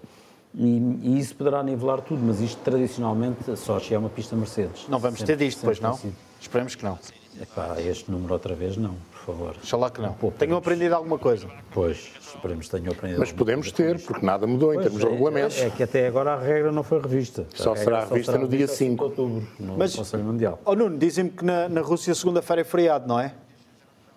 E, 0.54 0.98
e, 1.02 1.18
isso 1.18 1.34
poderá 1.36 1.62
nivelar 1.62 2.00
tudo, 2.00 2.22
mas 2.24 2.40
isto 2.40 2.60
tradicionalmente, 2.62 3.50
a 3.50 3.56
Sochi 3.56 3.94
é 3.94 3.98
uma 3.98 4.08
pista 4.08 4.34
Mercedes. 4.34 4.86
Não 4.88 4.98
vamos 4.98 5.20
sempre, 5.20 5.36
ter 5.36 5.44
disto, 5.44 5.60
pois 5.62 5.78
não? 5.80 5.94
Sido. 5.94 6.14
Esperemos 6.40 6.74
que 6.74 6.84
não. 6.84 6.98
Epá, 7.40 7.80
este 7.80 8.10
número 8.10 8.32
outra 8.32 8.54
vez 8.54 8.76
não, 8.76 8.96
por 9.12 9.18
favor. 9.20 9.56
Oxalá 9.62 9.88
que 9.90 10.00
não. 10.00 10.12
Pô, 10.14 10.32
tenham 10.32 10.58
aprendido 10.58 10.94
alguma 10.94 11.18
coisa. 11.18 11.46
Pois, 11.72 12.10
esperemos 12.20 12.66
que 12.66 12.76
tenham 12.76 12.92
aprendido 12.92 13.20
Mas 13.20 13.30
podemos 13.30 13.70
ter, 13.70 14.00
porque 14.00 14.26
nada 14.26 14.46
mudou 14.46 14.72
pois, 14.72 14.80
em 14.80 14.82
termos 14.82 15.02
é, 15.02 15.06
de 15.06 15.12
regulamentos. 15.12 15.58
É, 15.58 15.66
é, 15.66 15.70
que 15.70 15.82
até 15.82 16.06
agora 16.06 16.34
a 16.34 16.38
regra 16.38 16.72
não 16.72 16.82
foi 16.82 17.00
revista. 17.00 17.46
Só 17.54 17.76
será 17.76 18.04
revista 18.04 18.36
no 18.36 18.48
dia 18.48 18.66
5 18.66 18.96
de 18.96 19.02
outubro, 19.02 19.48
no 19.60 19.78
Mas, 19.78 19.94
Conselho 19.94 20.24
Mundial. 20.24 20.58
Oh 20.64 20.74
Nuno, 20.74 20.98
dizem-me 20.98 21.30
que 21.30 21.44
na, 21.44 21.68
na 21.68 21.80
Rússia 21.80 22.14
segunda-feira 22.14 22.62
é 22.62 22.64
feriado, 22.64 23.06
não 23.06 23.20
é? 23.20 23.32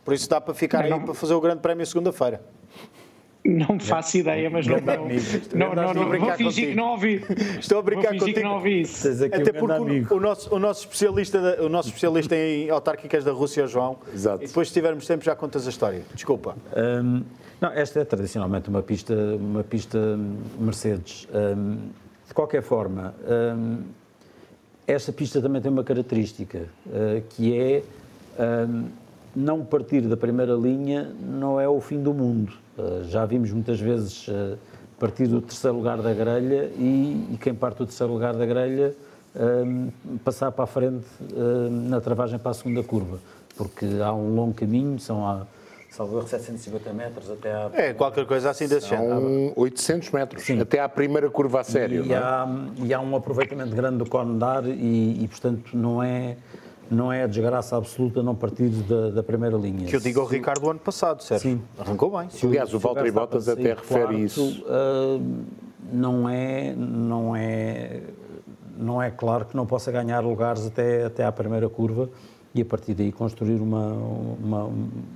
Por 0.04 0.13
isso 0.13 0.28
dá 0.28 0.41
para 0.41 0.54
ficar 0.54 0.89
não, 0.89 0.98
aí 0.98 1.06
para 1.06 1.13
fazer 1.13 1.34
o 1.34 1.39
grande 1.39 1.62
prémio 1.62 1.86
segunda-feira. 1.86 2.41
Não 3.45 3.77
faço 3.77 4.17
ideia, 4.17 4.49
mas 4.49 4.65
não, 4.65 4.77
não, 4.79 5.75
não, 5.75 5.75
não, 5.75 5.93
não, 5.93 6.19
vou 6.19 6.32
fingir 6.32 6.69
que 6.69 6.75
não 6.75 6.91
ouvi. 6.91 7.21
Estou 7.60 7.79
a 7.79 7.82
brincar 7.82 8.17
contigo. 8.17 8.38
Que 8.38 8.43
não 8.43 8.56
ouvi 8.56 8.82
isso. 8.82 9.06
Até 9.25 9.51
porque 9.51 10.13
o, 10.13 10.17
o, 10.17 10.19
nosso, 10.19 10.56
o, 10.56 10.60
nosso 10.60 10.82
especialista, 10.82 11.62
o 11.62 11.67
nosso 11.67 11.89
especialista 11.89 12.36
em 12.36 12.69
autárquicas 12.69 13.25
da 13.25 13.34
Rússia 13.34 13.67
João. 13.67 13.97
Exato. 14.13 14.43
E 14.43 14.47
depois, 14.47 14.69
se 14.69 14.73
tivermos 14.73 15.06
tempo, 15.06 15.25
já 15.25 15.36
contas 15.36 15.67
a 15.67 15.69
história. 15.69 16.03
Desculpa. 16.13 16.56
Um, 16.75 17.23
não, 17.60 17.69
esta 17.71 17.99
é 17.99 18.06
tradicionalmente 18.06 18.69
uma 18.69 18.82
pista, 18.82 19.13
uma 19.13 19.63
pista 19.63 19.99
Mercedes. 20.58 21.27
Um, 21.34 21.77
de 22.25 22.34
qualquer 22.34 22.62
forma, 22.62 23.13
um, 23.58 23.79
esta 24.88 25.12
pista 25.12 25.41
também 25.41 25.62
tem 25.62 25.69
uma 25.69 25.84
característica, 25.84 26.69
uh, 26.88 27.21
que 27.29 27.58
é 27.58 27.84
não 29.36 29.63
partir 29.63 30.01
da 30.01 30.17
primeira 30.17 30.53
linha 30.53 31.13
não 31.21 31.60
é 31.60 31.67
o 31.67 31.79
fim 31.79 32.01
do 32.01 32.13
mundo. 32.13 32.62
Uh, 32.77 33.03
já 33.05 33.23
vimos 33.25 33.51
muitas 33.51 33.79
vezes 33.79 34.27
uh, 34.27 34.57
partir 34.99 35.27
do 35.27 35.39
terceiro 35.41 35.77
lugar 35.77 36.01
da 36.01 36.13
grelha 36.13 36.71
e, 36.75 37.27
e 37.31 37.38
quem 37.39 37.53
parte 37.53 37.77
do 37.77 37.86
terceiro 37.86 38.12
lugar 38.12 38.33
da 38.33 38.45
grelha 38.45 38.95
uh, 39.36 39.91
passar 40.23 40.51
para 40.51 40.63
a 40.63 40.67
frente 40.67 41.05
na 41.69 42.01
travagem 42.01 42.39
para 42.39 42.51
a 42.51 42.53
segunda 42.53 42.81
curva, 42.81 43.19
porque 43.55 43.86
há 44.03 44.12
um 44.12 44.33
longo 44.33 44.55
caminho, 44.55 44.99
são, 44.99 45.27
há, 45.27 45.45
salvo 45.91 46.17
erro, 46.17 46.27
750 46.27 46.93
metros 46.93 47.29
até 47.29 47.53
à... 47.53 47.69
É, 47.73 47.93
qualquer 47.93 48.25
coisa 48.25 48.49
assim 48.49 48.67
desse 48.67 48.88
género. 48.88 49.19
São 49.19 49.53
800 49.55 50.09
metros, 50.09 50.49
até 50.59 50.79
à 50.79 50.89
primeira 50.89 51.29
curva 51.29 51.62
a 51.62 51.63
sério. 51.63 52.03
E 52.03 52.07
não 52.07 52.15
é? 52.15 52.17
há, 52.17 52.47
e 52.77 52.93
há 52.93 52.99
um 52.99 53.15
aproveitamento 53.15 53.75
grande 53.75 53.97
do 53.97 54.09
cone 54.09 54.38
de 54.38 54.43
ar 54.43 54.65
e, 54.65 55.23
e, 55.23 55.27
portanto, 55.27 55.77
não 55.77 56.01
é, 56.01 56.38
não 56.93 57.12
é 57.12 57.23
a 57.23 57.27
desgraça 57.27 57.75
absoluta 57.75 58.21
não 58.21 58.36
partir 58.36 58.69
da, 58.69 59.10
da 59.10 59.23
primeira 59.23 59.58
linha. 59.58 59.88
Que 59.88 59.95
eu 59.95 59.99
digo 59.99 60.21
ao 60.21 60.27
Ricardo 60.27 60.65
o 60.65 60.69
ano 60.69 60.79
passado, 60.79 61.21
certo? 61.23 61.41
Sim. 61.41 61.62
Arrancou 61.77 62.10
bem. 62.12 62.29
Aliás, 62.43 62.73
o 62.73 62.77
Se 62.77 62.84
Valtteri 62.84 63.12
Bottas 63.12 63.49
até 63.49 63.73
refere 63.73 64.01
quarto, 64.01 64.17
isso. 64.17 64.65
ah, 64.67 65.19
não 65.91 66.29
é, 66.29 66.73
não 66.75 67.36
é, 67.36 68.01
não 68.77 69.01
é 69.01 69.12
claro 69.12 69.45
que 69.45 69.56
não 69.56 69.65
possa 69.65 69.91
ganhar 69.91 70.21
lugares 70.21 70.65
até, 70.65 71.06
até 71.06 71.25
à 71.25 71.32
primeira 71.32 71.67
curva 71.69 72.10
e 72.56 72.62
a 72.62 72.65
partir 72.65 72.93
daí 72.93 73.12
construir 73.12 73.60
uma, 73.60 73.88
uma, 73.88 74.69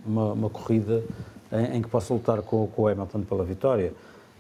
uma, 0.06 0.34
uma 0.34 0.50
corrida 0.50 1.04
em, 1.52 1.78
em 1.78 1.82
que 1.82 1.88
possa 1.88 2.13
lutar 2.13 2.42
com, 2.42 2.68
com 2.68 2.84
o 2.84 2.88
Hamilton 2.88 3.22
pela 3.22 3.44
vitória. 3.44 3.94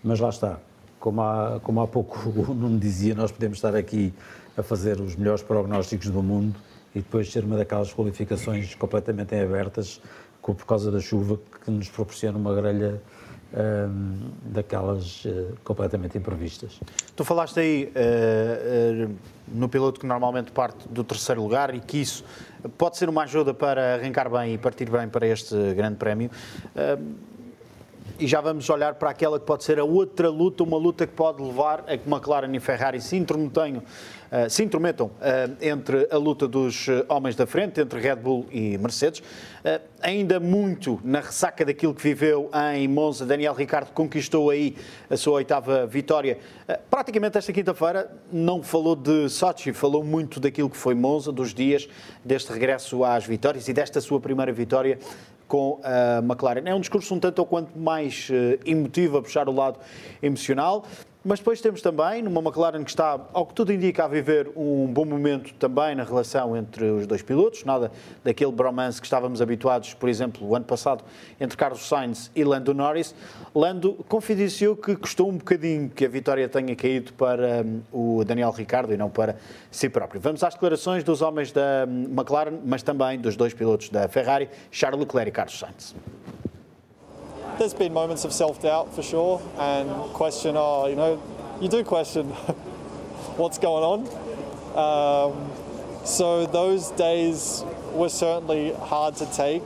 Mas 0.03 0.19
lá 0.19 0.29
está, 0.29 0.59
como 0.99 1.21
há, 1.21 1.59
como 1.61 1.81
há 1.81 1.87
pouco 1.87 2.29
o 2.29 2.53
Nuno 2.53 2.77
dizia, 2.79 3.13
nós 3.15 3.31
podemos 3.31 3.57
estar 3.57 3.75
aqui 3.75 4.13
a 4.57 4.63
fazer 4.63 4.99
os 4.99 5.15
melhores 5.15 5.43
prognósticos 5.43 6.09
do 6.09 6.23
mundo 6.23 6.55
e 6.97 7.01
depois 7.01 7.31
ser 7.31 7.43
uma 7.43 7.57
daquelas 7.57 7.93
qualificações 7.93 8.73
completamente 8.73 9.35
abertas 9.35 10.01
por 10.41 10.55
causa 10.65 10.89
da 10.89 10.99
chuva 10.99 11.37
que 11.63 11.69
nos 11.69 11.89
proporciona 11.89 12.37
uma 12.37 12.55
grelha 12.55 13.01
hum, 13.53 14.31
daquelas 14.41 15.23
eh, 15.25 15.53
completamente 15.63 16.17
imprevistas. 16.17 16.79
Tu 17.15 17.25
falaste 17.25 17.59
aí 17.59 17.91
eh, 17.93 19.05
eh, 19.05 19.09
no 19.49 19.67
piloto 19.67 19.99
que 19.99 20.07
normalmente 20.07 20.51
parte 20.51 20.87
do 20.87 21.03
terceiro 21.03 21.41
lugar 21.41 21.75
e 21.75 21.81
que 21.81 21.97
isso 21.97 22.23
pode 22.77 22.97
ser 22.97 23.09
uma 23.09 23.23
ajuda 23.23 23.53
para 23.53 23.95
arrancar 23.95 24.29
bem 24.29 24.53
e 24.53 24.57
partir 24.57 24.89
bem 24.89 25.09
para 25.09 25.27
este 25.27 25.55
grande 25.73 25.97
prémio. 25.97 26.31
Eh, 26.73 26.97
e 28.19 28.25
já 28.25 28.41
vamos 28.41 28.67
olhar 28.69 28.95
para 28.95 29.11
aquela 29.11 29.39
que 29.39 29.45
pode 29.45 29.63
ser 29.63 29.79
a 29.79 29.83
outra 29.83 30.29
luta, 30.29 30.63
uma 30.63 30.77
luta 30.77 31.05
que 31.05 31.13
pode 31.13 31.41
levar 31.41 31.83
a 31.87 31.97
que 31.97 32.09
McLaren 32.09 32.51
e 32.55 32.59
Ferrari 32.59 32.99
se 32.99 33.15
eh, 33.15 33.81
se 34.49 34.63
intrometam 34.63 35.11
eh, 35.21 35.49
entre 35.61 36.07
a 36.11 36.17
luta 36.17 36.47
dos 36.47 36.87
eh, 36.87 37.05
homens 37.07 37.35
da 37.35 37.47
frente, 37.47 37.81
entre 37.81 37.99
Red 37.99 38.17
Bull 38.17 38.45
e 38.51 38.77
Mercedes. 38.77 39.21
Eh, 39.63 39.81
ainda 40.01 40.39
muito 40.39 40.99
na 41.03 41.19
ressaca 41.19 41.65
daquilo 41.65 41.93
que 41.93 42.01
viveu 42.01 42.49
em 42.73 42.87
Monza, 42.87 43.25
Daniel 43.25 43.53
Ricciardo 43.53 43.91
conquistou 43.91 44.49
aí 44.49 44.75
a 45.09 45.17
sua 45.17 45.33
oitava 45.33 45.85
vitória. 45.85 46.37
Eh, 46.67 46.79
praticamente 46.89 47.37
esta 47.37 47.51
quinta-feira 47.51 48.11
não 48.31 48.61
falou 48.61 48.95
de 48.95 49.29
Sochi, 49.29 49.73
falou 49.73 50.03
muito 50.03 50.39
daquilo 50.39 50.69
que 50.69 50.77
foi 50.77 50.95
Monza, 50.95 51.31
dos 51.31 51.53
dias 51.53 51.87
deste 52.23 52.51
regresso 52.51 53.03
às 53.03 53.25
vitórias 53.25 53.67
e 53.67 53.73
desta 53.73 53.99
sua 54.01 54.19
primeira 54.19 54.51
vitória 54.51 54.99
com 55.47 55.79
a 55.83 56.19
McLaren. 56.19 56.63
É 56.65 56.75
um 56.75 56.79
discurso 56.79 57.15
um 57.15 57.19
tanto 57.19 57.39
ou 57.39 57.45
quanto 57.45 57.77
mais 57.77 58.29
eh, 58.31 58.59
emotivo, 58.65 59.17
a 59.17 59.21
puxar 59.21 59.47
o 59.47 59.51
lado 59.51 59.79
emocional. 60.21 60.85
Mas 61.27 61.39
depois 61.39 61.59
temos 61.59 61.81
também, 61.81 62.21
numa 62.21 62.39
McLaren 62.39 62.85
que 62.85 62.89
está, 62.89 63.19
ao 63.33 63.45
que 63.45 63.53
tudo 63.53 63.73
indica, 63.73 64.05
a 64.05 64.07
viver 64.07 64.49
um 64.55 64.87
bom 64.87 65.03
momento 65.03 65.53
também 65.55 65.93
na 65.93 66.05
relação 66.05 66.55
entre 66.55 66.85
os 66.85 67.05
dois 67.05 67.21
pilotos, 67.21 67.65
nada 67.65 67.91
daquele 68.23 68.53
bromance 68.53 69.01
que 69.01 69.07
estávamos 69.07 69.41
habituados, 69.41 69.93
por 69.93 70.07
exemplo, 70.07 70.47
o 70.47 70.55
ano 70.55 70.63
passado, 70.63 71.03
entre 71.37 71.57
Carlos 71.57 71.85
Sainz 71.85 72.31
e 72.33 72.45
Lando 72.45 72.73
Norris. 72.73 73.13
Lando 73.53 73.95
confidenciou 74.07 74.73
que 74.77 74.95
custou 74.95 75.29
um 75.29 75.35
bocadinho 75.35 75.89
que 75.89 76.05
a 76.05 76.07
vitória 76.07 76.47
tenha 76.47 76.73
caído 76.77 77.11
para 77.11 77.61
hum, 77.61 77.81
o 77.91 78.23
Daniel 78.23 78.51
Ricciardo 78.51 78.93
e 78.93 78.97
não 78.97 79.09
para 79.09 79.35
si 79.69 79.89
próprio. 79.89 80.21
Vamos 80.21 80.41
às 80.45 80.53
declarações 80.53 81.03
dos 81.03 81.21
homens 81.21 81.51
da 81.51 81.85
hum, 81.85 82.05
McLaren, 82.05 82.57
mas 82.63 82.83
também 82.83 83.19
dos 83.19 83.35
dois 83.35 83.53
pilotos 83.53 83.89
da 83.89 84.07
Ferrari, 84.07 84.47
Charles 84.71 85.01
Leclerc 85.01 85.27
e 85.27 85.31
Carlos 85.33 85.59
Sainz. 85.59 85.93
There's 87.57 87.73
been 87.73 87.93
moments 87.93 88.23
of 88.23 88.33
self-doubt 88.33 88.93
for 88.93 89.01
sure 89.01 89.41
and 89.57 89.89
question 90.13 90.55
oh 90.57 90.87
you 90.87 90.95
know 90.95 91.21
you 91.59 91.67
do 91.67 91.83
question 91.83 92.29
what's 93.37 93.57
going 93.57 93.83
on. 93.83 94.27
Um, 94.77 95.51
so 96.05 96.45
those 96.45 96.91
days 96.91 97.63
were 97.93 98.09
certainly 98.09 98.73
hard 98.73 99.15
to 99.15 99.25
take 99.31 99.63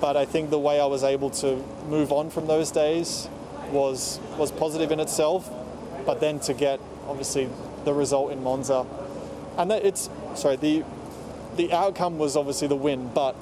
but 0.00 0.16
I 0.16 0.24
think 0.24 0.50
the 0.50 0.58
way 0.58 0.80
I 0.80 0.86
was 0.86 1.04
able 1.04 1.30
to 1.30 1.62
move 1.88 2.10
on 2.10 2.30
from 2.30 2.46
those 2.46 2.70
days 2.70 3.28
was 3.70 4.18
was 4.38 4.50
positive 4.50 4.92
in 4.92 5.00
itself 5.00 5.50
but 6.06 6.20
then 6.20 6.40
to 6.40 6.54
get 6.54 6.80
obviously 7.06 7.48
the 7.84 7.92
result 7.92 8.32
in 8.32 8.42
Monza. 8.42 8.86
And 9.58 9.70
that 9.70 9.84
it's 9.84 10.08
sorry 10.34 10.56
the 10.56 10.84
the 11.56 11.72
outcome 11.72 12.18
was 12.18 12.36
obviously 12.36 12.68
the 12.68 12.76
win 12.76 13.10
but 13.14 13.36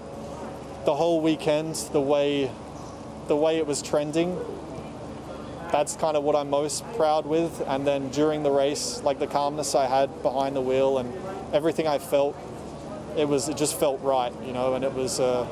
the 0.85 0.95
whole 0.95 1.21
weekend 1.21 1.77
the 1.93 2.01
way 2.01 2.51
the 3.29 3.37
way 3.37 3.59
it 3.59 3.67
was 3.67 3.83
trending, 3.83 4.39
that's 5.73 5.97
kind 5.97 6.17
of 6.17 6.23
what 6.23 6.37
I'm 6.37 6.51
most 6.51 6.85
proud 6.95 7.27
with. 7.27 7.63
And 7.67 7.87
then 7.87 8.11
during 8.11 8.43
the 8.43 8.51
race, 8.51 9.03
like 9.03 9.19
the 9.19 9.27
calmness 9.27 9.75
I 9.75 9.87
had 9.87 10.23
behind 10.23 10.55
the 10.55 10.61
wheel 10.61 10.99
and 10.99 11.13
everything 11.53 11.89
I 11.89 11.99
felt, 11.99 12.37
it 13.17 13.27
was 13.27 13.49
it 13.49 13.57
just 13.57 13.79
felt 13.79 14.01
right, 14.03 14.33
you 14.47 14.53
know. 14.53 14.75
And 14.75 14.85
it 14.85 14.93
was, 14.93 15.19
uh, 15.19 15.47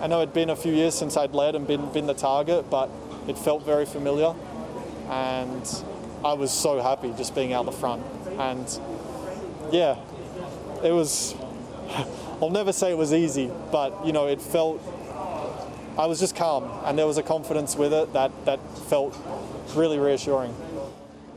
I 0.00 0.06
know 0.06 0.22
it'd 0.22 0.34
been 0.34 0.50
a 0.50 0.56
few 0.56 0.72
years 0.72 0.94
since 0.94 1.16
I'd 1.16 1.34
led 1.34 1.54
and 1.54 1.66
been 1.66 1.92
been 1.92 2.06
the 2.06 2.14
target, 2.14 2.70
but 2.70 2.90
it 3.28 3.38
felt 3.38 3.64
very 3.64 3.86
familiar, 3.86 4.34
and 5.08 5.84
I 6.24 6.32
was 6.32 6.50
so 6.50 6.82
happy 6.82 7.12
just 7.16 7.34
being 7.34 7.52
out 7.52 7.66
the 7.66 7.72
front. 7.72 8.02
And 8.38 8.66
yeah, 9.70 9.96
it 10.82 10.92
was. 10.92 11.34
I'll 12.42 12.48
never 12.48 12.72
say 12.72 12.90
it 12.90 12.96
was 12.96 13.12
easy, 13.12 13.50
but 13.70 14.06
you 14.06 14.12
know, 14.12 14.26
it 14.26 14.40
felt 14.40 14.80
I 15.98 16.06
was 16.06 16.20
just 16.20 16.36
calm, 16.36 16.70
and 16.84 16.98
there 16.98 17.06
was 17.06 17.18
a 17.18 17.22
confidence 17.22 17.76
with 17.76 17.92
it 17.92 18.12
that, 18.12 18.30
that 18.46 18.60
felt 18.88 19.16
really 19.74 19.98
reassuring. 19.98 20.54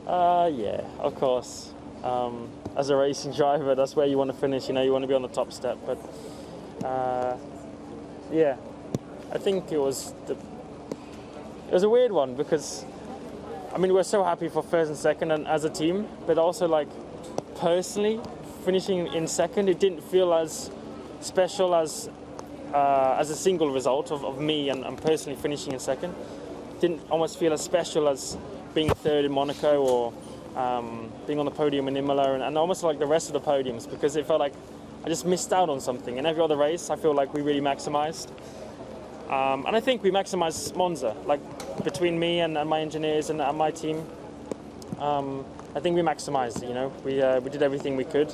Uh, 0.08 0.50
yeah, 0.54 0.82
of 1.00 1.16
course. 1.16 1.72
Um, 2.04 2.50
as 2.76 2.90
a 2.90 2.96
racing 2.96 3.32
driver, 3.36 3.76
that's 3.76 3.96
where 3.96 4.06
you 4.06 4.18
want 4.18 4.32
to 4.32 4.38
finish. 4.38 4.68
You 4.68 4.74
know, 4.74 4.84
you 4.84 4.92
want 4.92 5.04
to 5.04 5.08
be 5.08 5.14
on 5.14 5.22
the 5.22 5.28
top 5.28 5.52
step. 5.52 5.78
But 5.86 6.86
uh, 6.86 7.38
yeah, 8.32 8.58
I 9.32 9.38
think 9.38 9.72
it 9.72 9.78
was 9.78 10.14
the, 10.28 10.34
it 10.34 11.74
was 11.74 11.84
a 11.84 11.90
weird 11.90 12.12
one 12.12 12.36
because 12.36 12.86
I 13.74 13.78
mean 13.78 13.94
we're 13.94 14.04
so 14.04 14.24
happy 14.24 14.50
for 14.50 14.62
first 14.62 14.90
and 14.90 14.98
second 14.98 15.32
and 15.32 15.48
as 15.48 15.64
a 15.64 15.70
team, 15.70 16.08
but 16.28 16.38
also 16.38 16.68
like 16.68 16.90
personally 17.56 18.20
finishing 18.64 19.08
in 19.08 19.28
second, 19.28 19.70
it 19.70 19.80
didn't 19.80 20.02
feel 20.02 20.34
as 20.34 20.72
special 21.22 21.76
as 21.76 22.10
uh, 22.74 23.18
as 23.20 23.30
a 23.30 23.36
single 23.36 23.72
result 23.72 24.12
of, 24.12 24.26
of 24.26 24.40
me 24.40 24.70
and, 24.70 24.84
and 24.84 25.02
personally 25.02 25.40
finishing 25.40 25.74
in 25.74 25.80
second. 25.80 26.14
Didn't 26.80 27.02
almost 27.10 27.38
feel 27.38 27.54
as 27.54 27.62
special 27.62 28.10
as 28.10 28.38
being 28.74 28.90
third 28.90 29.26
in 29.26 29.32
Monaco 29.32 29.82
or 29.82 30.14
um, 30.60 31.12
being 31.28 31.40
on 31.40 31.46
the 31.46 31.52
podium 31.52 31.88
in 31.88 31.96
Imola 31.96 32.34
and, 32.34 32.44
and 32.44 32.58
almost 32.58 32.84
like 32.84 33.00
the 33.00 33.06
rest 33.06 33.28
of 33.28 33.34
the 33.34 33.42
podiums 33.42 33.90
because 33.90 34.16
it 34.16 34.26
felt 34.26 34.40
like 34.40 34.54
I 35.06 35.10
just 35.10 35.26
missed 35.26 35.54
out 35.54 35.70
on 35.70 35.80
something. 35.80 36.18
In 36.18 36.26
every 36.26 36.42
other 36.42 36.58
race, 36.58 36.90
I 36.90 36.96
feel 36.96 37.14
like 37.14 37.34
we 37.34 37.42
really 37.42 37.62
maximised. 37.62 38.30
Um, 39.30 39.66
and 39.66 39.76
I 39.76 39.80
think 39.80 40.04
we 40.04 40.12
maximised 40.12 40.76
Monza, 40.76 41.16
like 41.26 41.42
between 41.84 42.20
me 42.20 42.40
and, 42.42 42.58
and 42.58 42.70
my 42.70 42.82
engineers 42.82 43.30
and, 43.30 43.42
and 43.42 43.58
my 43.58 43.72
team. 43.72 44.06
Um, 45.00 45.46
I 45.76 45.80
think 45.80 45.96
we 45.96 46.02
maximised. 46.02 46.68
You 46.68 46.74
know, 46.74 46.94
we 47.04 47.22
uh, 47.22 47.40
we 47.40 47.50
did 47.50 47.64
everything 47.64 47.96
we 47.96 48.06
could. 48.06 48.34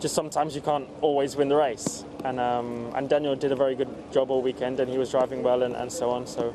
Just 0.00 0.14
sometimes 0.14 0.54
you 0.54 0.60
can't 0.60 0.88
always 1.00 1.36
win 1.36 1.48
the 1.48 1.56
race, 1.56 2.04
and 2.24 2.38
um, 2.40 2.92
and 2.94 3.08
Daniel 3.08 3.34
did 3.36 3.52
a 3.52 3.56
very 3.56 3.74
good 3.74 3.88
job 4.12 4.30
all 4.30 4.42
weekend, 4.42 4.80
and 4.80 4.90
he 4.90 4.98
was 4.98 5.10
driving 5.10 5.42
well 5.42 5.62
and, 5.62 5.74
and 5.74 5.90
so 5.90 6.10
on. 6.10 6.26
So, 6.26 6.54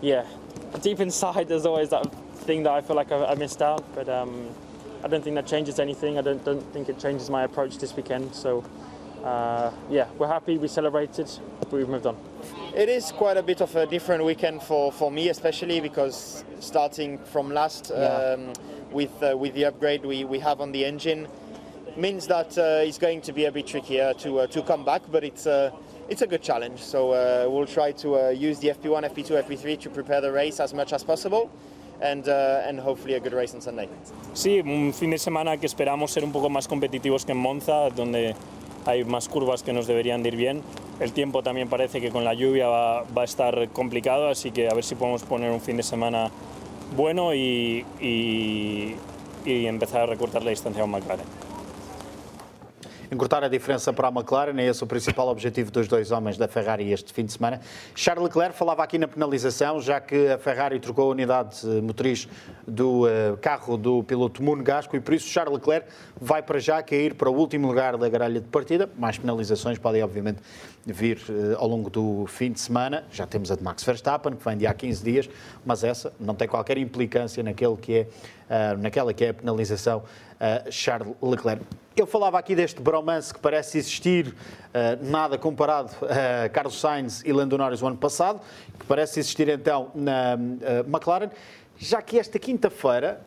yeah, 0.00 0.24
deep 0.82 1.00
inside, 1.00 1.48
there's 1.48 1.66
always 1.66 1.90
that 1.90 2.06
thing 2.46 2.62
that 2.64 2.72
I 2.72 2.80
feel 2.80 2.96
like 2.96 3.12
I, 3.12 3.24
I 3.26 3.34
missed 3.34 3.62
out, 3.62 3.84
but 3.94 4.08
um, 4.08 4.48
I 5.04 5.08
don't 5.08 5.22
think 5.22 5.36
that 5.36 5.46
changes 5.46 5.78
anything. 5.78 6.18
I 6.18 6.22
don't 6.22 6.44
don't 6.44 6.62
think 6.72 6.88
it 6.88 6.98
changes 6.98 7.30
my 7.30 7.44
approach 7.44 7.78
this 7.78 7.94
weekend. 7.96 8.34
So, 8.34 8.64
uh, 9.24 9.70
yeah, 9.90 10.06
we're 10.18 10.28
happy. 10.28 10.58
We 10.58 10.68
celebrated. 10.68 11.30
We've 11.70 11.88
moved 11.88 12.06
on. 12.06 12.16
It 12.74 12.88
is 12.88 13.10
quite 13.12 13.36
a 13.38 13.42
bit 13.42 13.60
of 13.62 13.74
a 13.74 13.86
different 13.86 14.24
weekend 14.24 14.62
for, 14.62 14.92
for 14.92 15.10
me, 15.10 15.30
especially 15.30 15.80
because 15.80 16.44
starting 16.60 17.18
from 17.18 17.50
last 17.50 17.90
Yeah. 17.94 18.34
um, 18.34 18.52
with 18.92 19.10
uh, 19.22 19.36
with 19.36 19.54
the 19.54 19.64
upgrade 19.64 20.04
we, 20.04 20.24
we 20.24 20.38
have 20.38 20.60
on 20.60 20.72
the 20.72 20.84
engine 20.84 21.26
means 21.96 22.26
that 22.28 22.56
uh, 22.58 22.84
it's 22.86 22.98
going 22.98 23.20
to 23.22 23.32
be 23.32 23.44
a 23.46 23.52
bit 23.52 23.66
trickier 23.66 24.12
to 24.14 24.40
uh, 24.40 24.46
to 24.48 24.62
come 24.62 24.84
back, 24.84 25.02
but 25.10 25.24
it's 25.24 25.46
uh, 25.46 25.70
it's 26.08 26.22
a 26.22 26.26
good 26.26 26.42
challenge. 26.42 26.80
So 26.80 27.10
we'll 27.50 27.66
try 27.66 27.92
to 27.92 28.32
use 28.34 28.58
the 28.60 28.68
FP1, 28.68 29.10
FP2, 29.12 29.42
FP3 29.44 29.78
to 29.80 29.90
prepare 29.90 30.20
the 30.20 30.30
race 30.32 30.60
as 30.60 30.72
much 30.74 30.92
as 30.92 31.02
possible, 31.04 31.50
and 32.00 32.28
uh, 32.28 32.62
and 32.68 32.78
hopefully 32.80 33.14
a 33.14 33.20
good 33.20 33.32
race 33.32 33.54
on 33.54 33.60
Sunday. 33.60 33.88
Sí, 34.34 34.60
un 34.60 34.92
fin 34.92 35.10
de 35.10 35.18
semana 35.18 35.56
que 35.58 35.66
esperamos 35.66 36.10
ser 36.10 36.24
un 36.24 36.32
poco 36.32 36.48
más 36.48 36.68
competitivos 36.68 37.24
que 37.24 37.32
en 37.32 37.38
Monza, 37.38 37.90
donde 37.90 38.34
hay 38.86 39.04
más 39.04 39.28
curvas 39.28 39.62
que 39.62 39.72
nos 39.72 39.86
deberían 39.86 40.22
de 40.22 40.28
ir 40.28 40.36
bien. 40.36 40.62
El 41.00 41.12
tiempo 41.12 41.42
también 41.42 41.68
parece 41.68 42.00
que 42.00 42.10
con 42.10 42.24
la 42.24 42.34
lluvia 42.34 42.68
va, 42.68 43.02
va 43.02 43.22
a 43.22 43.24
estar 43.24 43.68
complicado, 43.70 44.28
así 44.28 44.50
que 44.52 44.68
a 44.68 44.74
ver 44.74 44.84
si 44.84 44.94
podemos 44.94 45.24
poner 45.24 45.50
un 45.50 45.60
fin 45.60 45.76
de 45.76 45.82
semana 45.82 46.30
bueno 46.96 47.34
y, 47.34 47.84
y- 48.00 48.94
y 49.44 49.66
empezar 49.66 50.02
a 50.02 50.06
recortar 50.06 50.42
la 50.44 50.50
distancia 50.50 50.80
con 50.82 50.90
McLaren. 50.90 51.26
Encurtar 53.10 53.44
a 53.44 53.48
diferença 53.48 53.92
para 53.92 54.08
a 54.08 54.10
McLaren, 54.10 54.58
é 54.58 54.66
esse 54.66 54.82
o 54.82 54.86
principal 54.86 55.28
objetivo 55.28 55.70
dos 55.70 55.86
dois 55.88 56.10
homens 56.10 56.36
da 56.36 56.48
Ferrari 56.48 56.92
este 56.92 57.12
fim 57.12 57.24
de 57.24 57.32
semana. 57.32 57.60
Charles 57.94 58.24
Leclerc 58.24 58.56
falava 58.56 58.82
aqui 58.82 58.98
na 58.98 59.08
penalização, 59.08 59.80
já 59.80 60.00
que 60.00 60.28
a 60.28 60.38
Ferrari 60.38 60.80
trocou 60.80 61.08
a 61.08 61.12
unidade 61.12 61.66
motriz 61.82 62.28
do 62.66 63.06
uh, 63.06 63.36
carro 63.40 63.76
do 63.76 64.02
piloto 64.02 64.42
Monegasco 64.42 64.96
e 64.96 65.00
por 65.00 65.14
isso 65.14 65.28
Charles 65.28 65.54
Leclerc 65.54 65.88
vai 66.20 66.42
para 66.42 66.58
já 66.58 66.82
cair 66.82 67.14
para 67.14 67.30
o 67.30 67.34
último 67.34 67.66
lugar 67.68 67.96
da 67.96 68.08
grelha 68.08 68.40
de 68.40 68.48
partida. 68.48 68.88
Mais 68.98 69.18
penalizações 69.18 69.78
podem, 69.78 70.02
obviamente, 70.02 70.40
vir 70.84 71.18
uh, 71.28 71.56
ao 71.58 71.68
longo 71.68 71.90
do 71.90 72.26
fim 72.26 72.50
de 72.50 72.60
semana. 72.60 73.04
Já 73.10 73.26
temos 73.26 73.50
a 73.50 73.56
de 73.56 73.62
Max 73.62 73.82
Verstappen, 73.84 74.34
que 74.34 74.44
vem 74.44 74.56
de 74.56 74.66
há 74.66 74.74
15 74.74 75.04
dias, 75.04 75.30
mas 75.64 75.84
essa 75.84 76.12
não 76.18 76.34
tem 76.34 76.48
qualquer 76.48 76.78
implicância 76.78 77.42
naquele 77.42 77.76
que 77.76 77.94
é, 77.94 78.02
uh, 78.74 78.78
naquela 78.78 79.12
que 79.12 79.24
é 79.24 79.28
a 79.30 79.34
penalização 79.34 80.02
Charles 80.70 81.14
Leclerc. 81.22 81.64
Eu 81.96 82.06
falava 82.06 82.38
aqui 82.38 82.54
deste 82.54 82.78
bromance 82.78 83.32
que 83.32 83.40
parece 83.40 83.78
existir, 83.78 84.28
uh, 84.28 84.34
nada 85.02 85.38
comparado 85.38 85.92
a 86.04 86.46
Carlos 86.50 86.78
Sainz 86.78 87.22
e 87.24 87.32
Lando 87.32 87.56
Norris 87.56 87.80
o 87.80 87.86
ano 87.86 87.96
passado, 87.96 88.38
que 88.78 88.84
parece 88.84 89.18
existir 89.18 89.48
então 89.48 89.90
na 89.94 90.34
McLaren, 90.86 91.30
já 91.78 92.02
que 92.02 92.18
esta 92.18 92.38
quinta-feira 92.38 93.20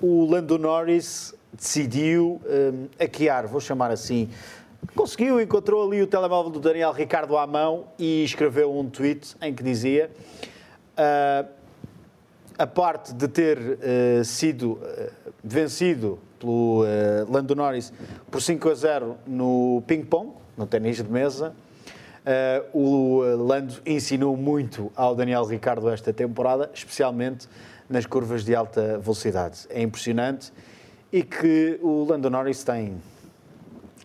o 0.00 0.24
Lando 0.24 0.58
Norris 0.58 1.34
decidiu 1.52 2.40
um, 2.46 2.88
hackear, 2.98 3.46
vou 3.46 3.60
chamar 3.60 3.90
assim, 3.90 4.30
conseguiu, 4.94 5.40
encontrou 5.40 5.86
ali 5.86 6.00
o 6.00 6.06
telemóvel 6.06 6.50
do 6.50 6.60
Daniel 6.60 6.92
Ricardo 6.92 7.36
à 7.36 7.46
mão 7.46 7.88
e 7.98 8.24
escreveu 8.24 8.74
um 8.74 8.88
tweet 8.88 9.36
em 9.42 9.52
que 9.54 9.62
dizia 9.62 10.10
uh, 10.94 11.48
a 12.56 12.66
parte 12.66 13.12
de 13.12 13.28
ter 13.28 13.58
uh, 13.58 14.24
sido 14.24 14.72
uh, 14.72 15.10
vencido 15.42 16.18
pelo 16.38 16.84
Lando 17.28 17.54
Norris 17.54 17.92
por 18.30 18.40
5 18.40 18.68
a 18.68 18.74
0 18.74 19.16
no 19.26 19.82
ping-pong, 19.86 20.32
no 20.56 20.66
ténis 20.66 20.96
de 20.96 21.10
mesa, 21.10 21.54
o 22.72 23.22
Lando 23.36 23.74
ensinou 23.86 24.36
muito 24.36 24.92
ao 24.94 25.14
Daniel 25.14 25.44
Ricardo 25.44 25.88
esta 25.88 26.12
temporada, 26.12 26.70
especialmente 26.74 27.48
nas 27.88 28.04
curvas 28.04 28.44
de 28.44 28.54
alta 28.54 28.98
velocidade. 28.98 29.66
É 29.70 29.80
impressionante 29.80 30.52
e 31.10 31.22
que 31.22 31.78
o 31.82 32.04
Lando 32.04 32.28
Norris 32.28 32.62
tem 32.62 33.00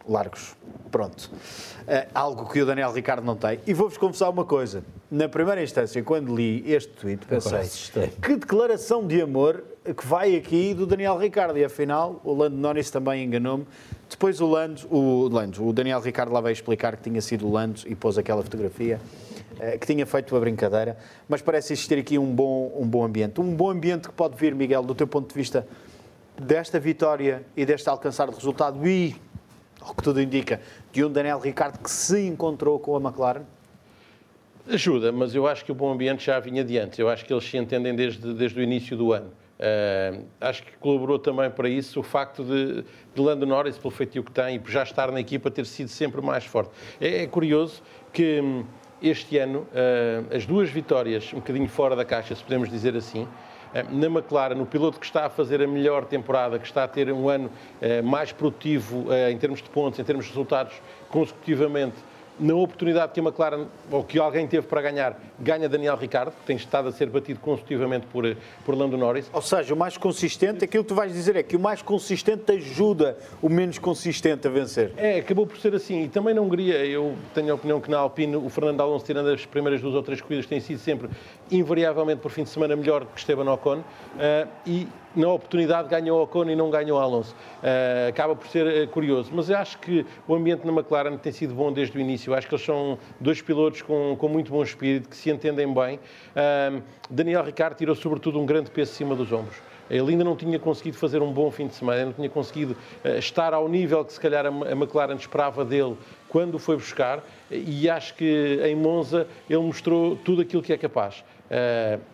largos. 0.08 0.56
Pronto. 0.90 1.30
É 1.88 2.08
algo 2.14 2.48
que 2.50 2.62
o 2.62 2.66
Daniel 2.66 2.94
Ricardo 2.94 3.26
não 3.26 3.36
tem. 3.36 3.60
E 3.66 3.74
vou-vos 3.74 3.98
confessar 3.98 4.30
uma 4.30 4.46
coisa. 4.46 4.84
Na 5.10 5.28
primeira 5.28 5.62
instância, 5.62 6.02
quando 6.04 6.34
li 6.36 6.64
este 6.72 6.94
tweet, 6.94 7.26
pensei 7.26 8.10
que 8.22 8.36
declaração 8.36 9.06
de 9.06 9.22
amor 9.22 9.64
que 9.92 10.08
vai 10.08 10.36
aqui 10.36 10.74
do 10.74 10.86
Daniel 10.86 11.18
Ricardo. 11.18 11.58
E 11.58 11.66
afinal, 11.66 12.22
o 12.24 12.34
Lando 12.34 12.56
Norris 12.56 12.90
também 12.90 13.26
enganou-me. 13.26 13.66
Depois 14.10 14.40
o 14.40 14.48
Lando, 14.48 14.82
o 14.90 15.28
Lando, 15.28 15.68
o 15.68 15.74
Daniel 15.74 16.00
Ricardo 16.00 16.32
lá 16.32 16.40
veio 16.40 16.54
explicar 16.54 16.96
que 16.96 17.04
tinha 17.04 17.22
sido 17.22 17.48
o 17.48 17.52
Lando 17.52 17.82
e 17.86 17.96
pôs 17.96 18.18
aquela 18.18 18.42
fotografia 18.42 19.02
eh, 19.60 19.78
que 19.78 19.86
tinha 19.86 20.06
feito 20.06 20.36
a 20.36 20.40
brincadeira. 20.40 20.98
Mas 21.28 21.42
parece 21.42 21.74
existir 21.74 21.98
aqui 21.98 22.18
um 22.18 22.34
bom, 22.34 22.72
um 22.80 22.88
bom 22.88 23.04
ambiente. 23.04 23.42
Um 23.42 23.56
bom 23.56 23.70
ambiente 23.70 24.08
que 24.08 24.14
pode 24.14 24.38
vir, 24.38 24.56
Miguel, 24.56 24.84
do 24.84 24.96
teu 24.96 25.08
ponto 25.08 25.30
de 25.30 25.36
vista 25.36 25.68
desta 26.40 26.80
vitória 26.80 27.44
e 27.56 27.66
deste 27.66 27.90
alcançar 27.90 28.30
de 28.30 28.36
resultado 28.36 28.88
e, 28.88 29.16
o 29.82 29.94
que 29.94 30.04
tudo 30.04 30.22
indica, 30.22 30.62
de 30.92 31.04
um 31.04 31.12
Daniel 31.12 31.40
Ricardo 31.40 31.80
que 31.80 31.92
se 31.92 32.26
encontrou 32.26 32.80
com 32.80 32.96
a 32.96 33.00
McLaren? 33.00 33.44
Ajuda, 34.68 35.12
mas 35.12 35.36
eu 35.36 35.46
acho 35.46 35.66
que 35.66 35.74
o 35.74 35.76
bom 35.76 35.92
ambiente 35.92 36.26
já 36.26 36.40
vinha 36.40 36.64
de 36.64 36.78
antes. 36.78 36.98
Eu 36.98 37.10
acho 37.10 37.26
que 37.26 37.34
eles 37.34 37.44
se 37.44 37.58
entendem 37.58 37.94
desde, 37.94 38.34
desde 38.34 38.58
o 38.58 38.64
início 38.64 38.96
do 38.96 39.12
ano. 39.12 39.30
Uh, 39.64 40.26
acho 40.42 40.62
que 40.62 40.74
colaborou 40.74 41.18
também 41.18 41.50
para 41.50 41.70
isso 41.70 42.02
o 42.02 42.04
facto 42.04 42.44
de, 42.44 42.84
de 42.84 43.22
Lando 43.22 43.46
Norris, 43.46 43.78
pelo 43.78 43.92
feitio 43.92 44.22
que 44.22 44.32
tem 44.32 44.56
e 44.58 44.60
por 44.60 44.70
já 44.70 44.84
estar 44.84 45.10
na 45.10 45.22
equipa, 45.22 45.50
ter 45.50 45.66
sido 45.66 45.88
sempre 45.88 46.22
mais 46.22 46.44
forte. 46.44 46.72
É, 47.00 47.24
é 47.24 47.28
curioso 47.28 47.82
que 48.12 48.42
hum, 48.42 48.66
este 49.02 49.38
ano 49.38 49.60
uh, 49.60 50.36
as 50.36 50.46
duas 50.46 50.70
vitórias, 50.70 51.32
um 51.32 51.38
bocadinho 51.38 51.70
fora 51.70 51.96
da 51.96 52.04
caixa, 52.04 52.36
se 52.36 52.44
podemos 52.44 52.70
dizer 52.70 52.94
assim, 52.98 53.26
eh, 53.74 53.86
na 53.90 54.08
McLaren, 54.08 54.60
o 54.60 54.66
piloto 54.66 55.00
que 55.00 55.06
está 55.06 55.28
a 55.28 55.30
fazer 55.30 55.62
a 55.62 55.68
melhor 55.68 56.04
temporada, 56.06 56.60
que 56.60 56.68
está 56.68 56.84
a 56.84 56.88
ter 56.88 57.12
um 57.12 57.28
ano 57.28 57.50
mais 58.04 58.32
produtivo 58.32 59.08
em 59.28 59.36
termos 59.36 59.64
de 59.64 59.70
pontos, 59.70 60.00
em 60.00 60.04
termos 60.04 60.26
de 60.26 60.32
resultados 60.32 60.80
consecutivamente, 61.10 61.96
na 62.40 62.56
oportunidade 62.56 63.14
que 63.14 63.20
a 63.20 63.24
McLaren, 63.24 63.66
ou 63.92 64.04
que 64.04 64.20
alguém 64.20 64.48
teve 64.48 64.68
para 64.68 64.82
ganhar, 64.82 65.20
ganha 65.40 65.70
Daniel 65.70 65.96
Ricciardo, 65.96 66.32
que 66.32 66.46
tem 66.46 66.56
estado 66.56 66.88
a 66.90 66.92
ser 66.92 67.10
batido 67.10 67.40
consecutivamente 67.40 68.06
por, 68.08 68.36
por 68.66 68.76
Lando 68.76 68.98
Norris. 68.98 69.30
Ou 69.34 69.42
seja, 69.42 69.74
o 69.74 69.78
mais 69.78 69.98
consistente, 69.98 70.64
aquilo 70.64 70.84
que 70.84 70.90
tu 70.90 70.96
vais 70.96 71.14
dizer 71.14 71.36
é 71.36 71.44
que 71.44 71.56
o 71.56 71.60
mais 71.60 71.82
consistente 71.82 72.52
ajuda 72.52 73.18
o 73.42 73.50
menos 73.50 73.78
consistente 73.78 74.48
a 74.48 74.50
vencer. 74.50 74.92
É, 74.98 75.20
acabou 75.20 75.46
por 75.46 75.58
ser 75.58 75.76
assim. 75.76 76.04
E 76.04 76.08
também 76.08 76.34
na 76.34 76.42
Hungria, 76.42 76.86
eu 76.86 77.16
tenho 77.34 77.52
a 77.52 77.56
opinião 77.56 77.80
que 77.80 77.90
na 77.90 77.98
Alpine, 77.98 78.36
o 78.36 78.50
Fernando 78.50 78.82
Alonso, 78.82 79.06
tirando 79.06 79.30
as 79.30 79.46
primeiras 79.46 79.82
duas 79.82 79.96
ou 79.96 80.04
três 80.04 80.22
corridas, 80.22 80.46
tem 80.46 80.60
sido 80.60 80.80
sempre, 80.80 81.10
invariavelmente, 81.58 82.22
por 82.22 82.32
fim 82.32 82.44
de 82.44 82.50
semana, 82.50 82.76
melhor 82.76 83.06
que 83.06 83.20
Esteban 83.20 83.52
Ocon. 83.52 83.78
Uh, 83.78 84.48
e 84.66 84.88
na 85.16 85.30
oportunidade 85.30 85.88
ganhou 85.88 86.22
Ocon 86.24 86.50
e 86.50 86.56
não 86.56 86.70
ganhou 86.70 87.00
Alonso. 87.00 87.36
Uh, 87.62 88.10
acaba 88.10 88.36
por 88.36 88.48
ser 88.48 88.66
uh, 88.66 88.88
curioso. 88.90 89.32
Mas 89.34 89.50
acho 89.50 89.78
que 89.78 90.06
o 90.28 90.36
ambiente 90.36 90.66
na 90.66 90.72
McLaren 90.72 91.18
tem 91.18 91.32
sido 91.32 91.54
bom 91.54 91.72
desde 91.72 91.98
o 91.98 92.02
início. 92.02 92.34
Acho 92.34 92.48
que 92.48 92.56
eles 92.56 92.66
são 92.66 92.98
dois 93.20 93.42
pilotos 93.42 93.82
com, 93.82 94.16
com 94.18 94.28
muito 94.28 94.52
bom 94.52 94.64
espírito, 94.64 95.10
que 95.10 95.16
se 95.16 95.30
entendem 95.30 95.72
bem. 95.74 96.00
Daniel 97.10 97.44
Ricciardo 97.44 97.76
tirou 97.76 97.96
sobretudo 97.96 98.40
um 98.40 98.46
grande 98.46 98.72
peso 98.72 98.92
acima 98.92 99.16
dos 99.16 99.32
ombros. 99.32 99.56
Ele 99.90 100.12
ainda 100.12 100.24
não 100.24 100.36
tinha 100.36 100.58
conseguido 100.58 100.98
fazer 100.98 101.22
um 101.22 101.32
bom 101.32 101.52
fim 101.52 101.68
de 101.68 101.76
semana, 101.76 102.06
não 102.06 102.14
tinha 102.14 102.30
conseguido 102.30 102.76
estar 103.18 103.54
ao 103.54 103.68
nível 103.68 104.04
que 104.04 104.14
se 104.14 104.20
calhar 104.20 104.46
a 104.46 104.72
McLaren 104.72 105.16
esperava 105.16 105.64
dele 105.66 105.98
quando 106.30 106.58
foi 106.58 106.76
buscar 106.76 107.24
e 107.52 107.88
acho 107.88 108.16
que 108.16 108.60
em 108.64 108.76
Monza 108.76 109.28
ele 109.48 109.60
mostrou 109.60 110.16
tudo 110.16 110.42
aquilo 110.42 110.64
que 110.64 110.74
é 110.74 110.78
capaz. 110.78 111.24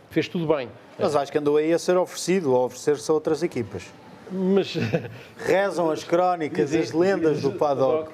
Fez 0.09 0.27
tudo 0.27 0.47
bem. 0.47 0.69
Mas 0.97 1.15
acho 1.15 1.31
que 1.31 1.37
andou 1.37 1.57
aí 1.57 1.71
a 1.71 1.79
ser 1.79 1.97
oferecido, 1.97 2.55
a 2.55 2.65
oferecer-se 2.65 3.09
a 3.09 3.13
outras 3.13 3.41
equipas. 3.41 3.83
Mas 4.31 4.75
rezam 5.37 5.89
as 5.89 6.03
crónicas, 6.03 6.73
as 6.73 6.91
lendas 6.91 7.41
do 7.41 7.53
paddock. 7.53 8.11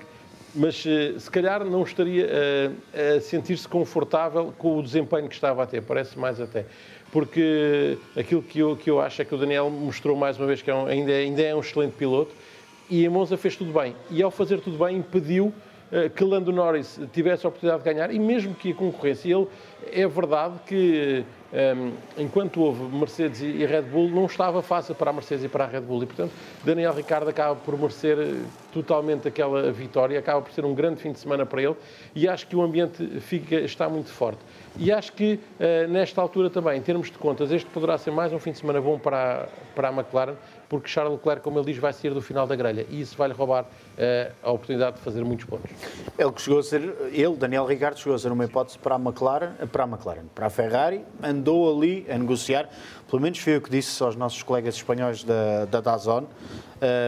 Mas 0.53 0.85
eh, 0.85 1.19
se 1.19 1.29
calhar 1.29 1.65
não 1.65 1.83
estaria 1.83 2.25
a, 2.25 2.97
eh, 2.97 3.17
a 3.17 3.21
sentir-se 3.21 3.67
confortável 3.67 4.53
com 4.57 4.77
o 4.77 4.83
desempenho 4.83 5.27
que 5.27 5.35
estava 5.35 5.63
a 5.63 5.65
ter, 5.65 5.81
parece 5.81 6.17
mais 6.17 6.39
até. 6.39 6.65
Porque 7.11 7.97
aquilo 8.15 8.41
que 8.41 8.59
eu, 8.59 8.77
que 8.77 8.89
eu 8.89 9.01
acho 9.01 9.21
é 9.21 9.25
que 9.25 9.35
o 9.35 9.37
Daniel 9.37 9.69
mostrou 9.69 10.15
mais 10.15 10.37
uma 10.37 10.47
vez 10.47 10.61
que 10.61 10.71
é 10.71 10.75
um, 10.75 10.85
ainda, 10.85 11.11
ainda 11.11 11.41
é 11.41 11.53
um 11.53 11.59
excelente 11.59 11.93
piloto 11.93 12.31
e 12.89 13.05
a 13.05 13.09
Monza 13.09 13.35
fez 13.35 13.55
tudo 13.55 13.73
bem. 13.77 13.95
E 14.09 14.21
ao 14.23 14.31
fazer 14.31 14.61
tudo 14.61 14.77
bem, 14.77 14.97
impediu 14.97 15.53
que 16.15 16.23
Lando 16.23 16.51
Norris 16.51 16.99
tivesse 17.13 17.45
a 17.45 17.49
oportunidade 17.49 17.83
de 17.83 17.93
ganhar 17.93 18.11
e 18.11 18.19
mesmo 18.19 18.55
que 18.55 18.71
a 18.71 18.75
concorrência, 18.75 19.33
ele 19.33 19.47
é 19.91 20.07
verdade 20.07 20.55
que 20.65 21.23
um, 21.55 21.93
enquanto 22.17 22.61
houve 22.61 22.83
Mercedes 22.83 23.39
e 23.41 23.65
Red 23.65 23.83
Bull, 23.83 24.09
não 24.09 24.25
estava 24.25 24.61
fácil 24.61 24.93
para 24.93 25.11
a 25.11 25.13
Mercedes 25.13 25.45
e 25.45 25.47
para 25.47 25.63
a 25.63 25.67
Red 25.67 25.81
Bull. 25.81 26.03
E, 26.03 26.05
portanto, 26.05 26.31
Daniel 26.65 26.93
Ricciardo 26.93 27.29
acaba 27.29 27.55
por 27.55 27.77
merecer 27.77 28.17
eh, 28.19 28.41
totalmente 28.73 29.27
aquela 29.27 29.71
vitória, 29.71 30.19
acaba 30.19 30.41
por 30.41 30.51
ser 30.51 30.65
um 30.65 30.73
grande 30.75 31.01
fim 31.01 31.13
de 31.13 31.19
semana 31.19 31.45
para 31.45 31.61
ele 31.61 31.75
e 32.13 32.27
acho 32.27 32.45
que 32.47 32.57
o 32.57 32.61
ambiente 32.61 33.21
fica, 33.21 33.55
está 33.55 33.87
muito 33.87 34.09
forte. 34.09 34.39
E 34.77 34.91
acho 34.91 35.13
que, 35.13 35.39
uh, 35.57 35.87
nesta 35.87 36.21
altura 36.21 36.49
também, 36.49 36.77
em 36.77 36.81
termos 36.81 37.09
de 37.09 37.17
contas, 37.17 37.49
este 37.49 37.69
poderá 37.69 37.97
ser 37.97 38.11
mais 38.11 38.33
um 38.33 38.39
fim 38.39 38.51
de 38.51 38.57
semana 38.57 38.81
bom 38.81 38.99
para 38.99 39.47
para 39.75 39.89
a 39.89 39.91
McLaren, 39.91 40.35
porque 40.67 40.89
Charles 40.89 41.13
Leclerc, 41.13 41.41
como 41.41 41.59
ele 41.59 41.65
diz, 41.65 41.77
vai 41.77 41.93
sair 41.93 42.13
do 42.13 42.21
final 42.21 42.47
da 42.47 42.55
grelha 42.55 42.85
e 42.89 43.01
isso 43.01 43.15
vai-lhe 43.17 43.33
roubar 43.33 43.63
uh, 43.63 44.33
a 44.43 44.51
oportunidade 44.51 44.97
de 44.97 45.01
fazer 45.01 45.23
muitos 45.23 45.45
pontos. 45.45 45.69
Ele 46.17 46.31
que 46.31 46.41
chegou 46.41 46.59
a 46.59 46.63
ser, 46.63 46.81
ele, 47.11 47.35
Daniel 47.35 47.65
Ricciardo, 47.65 47.99
chegou 47.99 48.15
a 48.15 48.19
ser 48.19 48.31
uma 48.31 48.45
hipótese 48.45 48.77
para 48.77 48.95
a 48.95 48.99
McLaren, 48.99 49.51
para 49.71 49.83
a 49.83 49.87
McLaren, 49.87 50.25
para 50.33 50.47
a 50.47 50.49
Ferrari, 50.49 51.05
andou 51.21 51.75
ali 51.75 52.05
a 52.09 52.17
negociar, 52.17 52.69
pelo 53.09 53.21
menos 53.21 53.39
foi 53.39 53.57
o 53.57 53.61
que 53.61 53.69
disse 53.69 54.01
aos 54.03 54.15
nossos 54.15 54.41
colegas 54.43 54.75
espanhóis 54.75 55.23
da, 55.23 55.65
da 55.65 55.81
Dazon, 55.81 56.23
uh, 56.23 56.27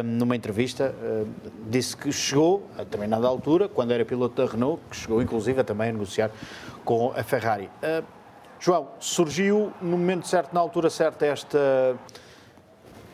numa 0.04 0.36
entrevista, 0.36 0.93
uh, 1.02 1.28
disse 1.70 1.96
que 1.96 2.12
chegou 2.12 2.67
a 2.78 2.84
determinada 2.84 3.28
altura, 3.28 3.67
quando 3.67 3.91
era 3.91 4.06
piloto 4.06 4.41
da 4.41 4.52
Renault, 4.52 4.82
que 4.89 4.96
chegou 4.96 5.22
inclusive 5.22 5.60
a 5.62 5.63
também 5.63 5.89
a 5.89 5.93
negociar 5.93 6.32
com 6.86 7.12
a 7.15 7.24
Ferrari. 7.24 7.70
Uh, 7.82 8.17
João, 8.60 8.88
surgiu 9.00 9.72
no 9.82 9.98
momento 9.98 10.28
certo, 10.28 10.54
na 10.54 10.60
altura 10.60 10.89
certa, 10.89 11.26
esta, 11.26 11.96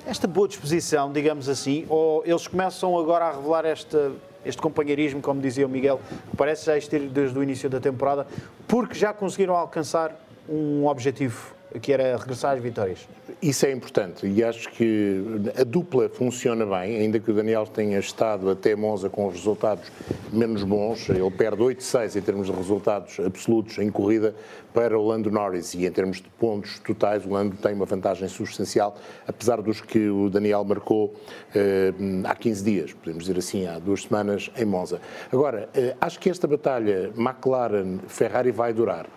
esta 0.05 0.27
boa 0.27 0.47
disposição, 0.47 1.11
digamos 1.11 1.47
assim, 1.47 1.85
ou 1.89 2.23
eles 2.25 2.47
começam 2.47 2.97
agora 2.97 3.25
a 3.25 3.31
revelar 3.31 3.65
esta, 3.65 4.11
este 4.45 4.61
companheirismo, 4.61 5.21
como 5.21 5.41
dizia 5.41 5.65
o 5.65 5.69
Miguel, 5.69 5.99
que 6.29 6.37
parece 6.37 6.65
já 6.65 6.77
existir 6.77 6.99
desde 7.09 7.37
o 7.37 7.43
início 7.43 7.69
da 7.69 7.79
temporada, 7.79 8.27
porque 8.67 8.95
já 8.95 9.13
conseguiram 9.13 9.55
alcançar 9.55 10.15
um 10.47 10.85
objetivo 10.87 11.53
que 11.81 11.91
era 11.91 12.15
regressar 12.17 12.53
às 12.53 12.61
vitórias. 12.61 13.07
Isso 13.41 13.65
é 13.65 13.71
importante 13.71 14.27
e 14.27 14.43
acho 14.43 14.69
que 14.69 15.23
a 15.59 15.63
dupla 15.63 16.07
funciona 16.07 16.65
bem, 16.65 16.97
ainda 16.97 17.19
que 17.19 17.31
o 17.31 17.33
Daniel 17.33 17.65
tenha 17.65 17.97
estado 17.97 18.49
até 18.49 18.75
Monza 18.75 19.09
com 19.09 19.27
os 19.27 19.33
resultados 19.33 19.91
menos 20.31 20.63
bons. 20.63 21.09
Ele 21.09 21.31
perde 21.31 21.61
8-6 21.63 22.15
em 22.15 22.21
termos 22.21 22.47
de 22.47 22.53
resultados 22.53 23.19
absolutos 23.19 23.79
em 23.79 23.89
corrida 23.89 24.35
para 24.73 24.97
o 24.97 25.07
Lando 25.07 25.29
Norris 25.29 25.73
e 25.73 25.85
em 25.85 25.91
termos 25.91 26.17
de 26.17 26.29
pontos 26.39 26.79
totais 26.79 27.25
o 27.25 27.29
Lando 27.29 27.55
tem 27.57 27.73
uma 27.73 27.85
vantagem 27.85 28.27
substancial, 28.27 28.95
apesar 29.27 29.61
dos 29.61 29.81
que 29.81 30.09
o 30.09 30.29
Daniel 30.29 30.63
marcou 30.63 31.13
eh, 31.53 31.93
há 32.25 32.35
15 32.35 32.63
dias, 32.63 32.93
podemos 32.93 33.25
dizer 33.25 33.37
assim, 33.37 33.67
há 33.67 33.79
duas 33.79 34.03
semanas 34.03 34.49
em 34.57 34.65
Monza. 34.65 34.99
Agora, 35.31 35.69
eh, 35.73 35.95
acho 36.01 36.19
que 36.19 36.29
esta 36.29 36.47
batalha 36.47 37.11
McLaren-Ferrari 37.15 38.51
vai 38.51 38.73
durar 38.73 39.07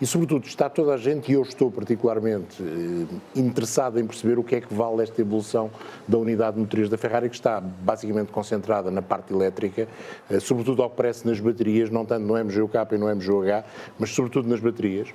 e, 0.00 0.06
sobretudo, 0.06 0.46
está 0.46 0.68
toda 0.68 0.94
a 0.94 0.96
gente, 0.96 1.30
e 1.30 1.34
eu 1.34 1.42
estou 1.42 1.70
particularmente 1.70 2.62
eh, 2.62 3.06
interessado 3.34 3.98
em 3.98 4.06
perceber 4.06 4.38
o 4.38 4.44
que 4.44 4.56
é 4.56 4.60
que 4.60 4.72
vale 4.72 5.02
esta 5.02 5.20
evolução 5.20 5.70
da 6.06 6.18
unidade 6.18 6.58
motriz 6.58 6.88
da 6.88 6.98
Ferrari, 6.98 7.28
que 7.28 7.34
está 7.34 7.60
basicamente 7.60 8.30
concentrada 8.30 8.90
na 8.90 9.00
parte 9.00 9.32
elétrica, 9.32 9.88
eh, 10.30 10.40
sobretudo 10.40 10.82
ao 10.82 10.90
que 10.90 10.96
parece 10.96 11.26
nas 11.26 11.40
baterias, 11.40 11.90
não 11.90 12.04
tanto 12.04 12.26
no 12.26 12.34
MGUK 12.34 12.76
e 12.92 12.98
no 12.98 13.08
MGUH, 13.08 13.64
mas 13.98 14.10
sobretudo 14.10 14.48
nas 14.48 14.60
baterias. 14.60 15.05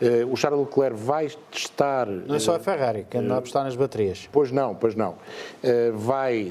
Eh, 0.00 0.26
o 0.30 0.36
Charles 0.36 0.60
Leclerc 0.60 0.96
vai 0.96 1.28
testar. 1.50 2.06
Não 2.06 2.36
é 2.36 2.38
só 2.38 2.54
a 2.54 2.58
Ferrari 2.58 3.06
que 3.08 3.16
anda 3.16 3.34
a 3.34 3.38
apostar 3.38 3.64
nas 3.64 3.74
baterias. 3.74 4.28
Pois 4.30 4.52
não, 4.52 4.74
pois 4.74 4.94
não. 4.94 5.14
Vai 5.94 6.48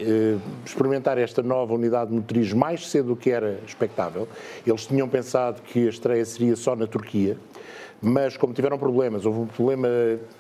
experimentar 0.66 1.18
esta 1.18 1.44
nova 1.44 1.74
unidade 1.74 2.12
motriz 2.12 2.52
mais 2.54 2.90
cedo 2.90 3.10
do 3.10 3.16
que 3.16 3.30
era 3.30 3.60
expectável. 3.68 4.28
Eles 4.66 4.86
tinham 4.86 5.08
pensado 5.08 5.62
que 5.62 5.86
a 5.86 5.90
estreia 5.90 6.26
seria 6.26 6.56
só 6.56 6.76
na 6.76 6.88
Turquia 6.88 7.38
mas 8.02 8.38
como 8.38 8.54
tiveram 8.54 8.78
problemas, 8.78 9.26
houve 9.26 9.40
um 9.40 9.48
problema 9.48 9.88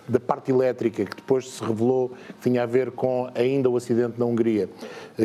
da 0.07 0.19
parte 0.19 0.51
elétrica 0.51 1.05
que 1.05 1.15
depois 1.15 1.49
se 1.49 1.63
revelou 1.63 2.09
que 2.09 2.49
tinha 2.49 2.63
a 2.63 2.65
ver 2.65 2.91
com 2.91 3.29
ainda 3.33 3.69
o 3.69 3.77
acidente 3.77 4.19
na 4.19 4.25
Hungria, 4.25 4.69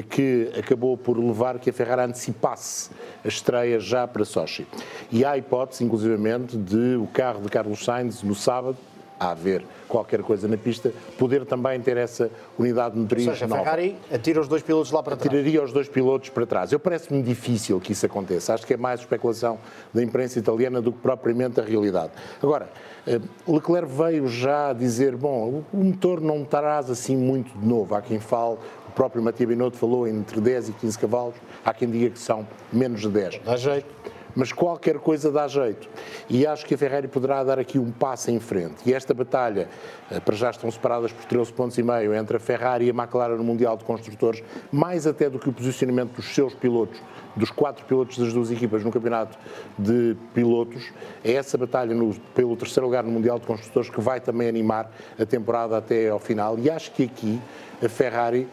que 0.08 0.50
acabou 0.58 0.96
por 0.96 1.18
levar 1.18 1.58
que 1.58 1.70
a 1.70 1.72
Ferrari 1.72 2.02
antecipasse 2.02 2.90
a 3.24 3.28
estreia 3.28 3.78
já 3.78 4.06
para 4.06 4.24
Sochi. 4.24 4.66
E 5.10 5.24
há 5.24 5.32
a 5.32 5.38
hipótese, 5.38 5.84
inclusivamente, 5.84 6.56
de 6.56 6.96
o 6.96 7.06
carro 7.06 7.42
de 7.42 7.48
Carlos 7.48 7.84
Sainz 7.84 8.22
no 8.22 8.34
sábado 8.34 8.76
a 9.20 9.32
haver 9.32 9.62
qualquer 9.86 10.22
coisa 10.22 10.48
na 10.48 10.56
pista, 10.56 10.90
poder 11.18 11.44
também 11.44 11.78
ter 11.78 11.98
essa 11.98 12.30
unidade 12.58 12.96
motriz 12.96 13.26
Ou 13.26 13.34
seja, 13.34 13.46
nova. 13.46 13.60
a 13.60 13.64
Ferrari 13.64 13.96
atira 14.10 14.40
os 14.40 14.48
dois 14.48 14.62
pilotos 14.62 14.90
lá 14.90 15.02
para 15.02 15.14
trás. 15.14 15.28
Atiraria 15.28 15.62
os 15.62 15.72
dois 15.72 15.88
pilotos 15.88 16.30
para 16.30 16.46
trás. 16.46 16.72
Eu 16.72 16.80
parece-me 16.80 17.22
difícil 17.22 17.78
que 17.80 17.92
isso 17.92 18.06
aconteça. 18.06 18.54
Acho 18.54 18.66
que 18.66 18.72
é 18.72 18.76
mais 18.78 19.00
especulação 19.00 19.58
da 19.92 20.02
imprensa 20.02 20.38
italiana 20.38 20.80
do 20.80 20.90
que 20.90 20.98
propriamente 21.00 21.60
a 21.60 21.64
realidade. 21.64 22.12
Agora, 22.42 22.70
eh, 23.06 23.20
Leclerc 23.46 23.92
veio 23.92 24.26
já 24.26 24.72
dizer, 24.72 25.14
bom, 25.16 25.62
o 25.70 25.76
motor 25.76 26.20
não 26.22 26.42
traz 26.42 26.88
assim 26.88 27.16
muito 27.16 27.52
de 27.58 27.66
novo. 27.66 27.94
Há 27.94 28.00
quem 28.00 28.18
fale, 28.20 28.56
o 28.88 28.92
próprio 28.92 29.22
Matia 29.22 29.46
Binotto 29.46 29.76
falou 29.76 30.08
entre 30.08 30.40
10 30.40 30.70
e 30.70 30.72
15 30.72 30.98
cavalos, 30.98 31.34
há 31.62 31.74
quem 31.74 31.90
diga 31.90 32.08
que 32.08 32.18
são 32.18 32.48
menos 32.72 33.02
de 33.02 33.08
10. 33.08 33.40
Dá 33.44 33.56
jeito 33.56 33.86
mas 34.34 34.52
qualquer 34.52 34.98
coisa 34.98 35.30
dá 35.30 35.46
jeito. 35.48 35.88
E 36.28 36.46
acho 36.46 36.64
que 36.64 36.74
a 36.74 36.78
Ferrari 36.78 37.08
poderá 37.08 37.42
dar 37.42 37.58
aqui 37.58 37.78
um 37.78 37.90
passo 37.90 38.30
em 38.30 38.40
frente. 38.40 38.76
E 38.86 38.94
esta 38.94 39.14
batalha, 39.14 39.68
eh, 40.10 40.20
para 40.20 40.34
já 40.34 40.50
estão 40.50 40.70
separadas 40.70 41.12
por 41.12 41.24
13 41.24 41.52
pontos 41.52 41.78
e 41.78 41.82
meio 41.82 42.14
entre 42.14 42.36
a 42.36 42.40
Ferrari 42.40 42.86
e 42.86 42.90
a 42.90 42.94
McLaren 42.94 43.36
no 43.36 43.44
Mundial 43.44 43.76
de 43.76 43.84
Construtores, 43.84 44.42
mais 44.70 45.06
até 45.06 45.28
do 45.28 45.38
que 45.38 45.48
o 45.48 45.52
posicionamento 45.52 46.16
dos 46.16 46.34
seus 46.34 46.54
pilotos, 46.54 47.00
dos 47.36 47.50
quatro 47.50 47.84
pilotos 47.84 48.18
das 48.18 48.32
duas 48.32 48.50
equipas 48.50 48.82
no 48.84 48.90
campeonato 48.90 49.38
de 49.78 50.16
pilotos, 50.34 50.92
é 51.24 51.32
essa 51.32 51.56
batalha 51.56 51.94
no, 51.94 52.14
pelo 52.34 52.56
terceiro 52.56 52.86
lugar 52.86 53.04
no 53.04 53.10
Mundial 53.10 53.38
de 53.38 53.46
Construtores 53.46 53.90
que 53.90 54.00
vai 54.00 54.20
também 54.20 54.48
animar 54.48 54.90
a 55.18 55.24
temporada 55.24 55.76
até 55.76 56.08
ao 56.08 56.18
final. 56.18 56.58
E 56.58 56.70
acho 56.70 56.90
que 56.92 57.04
aqui 57.04 57.40
a 57.82 57.88
Ferrari 57.88 58.48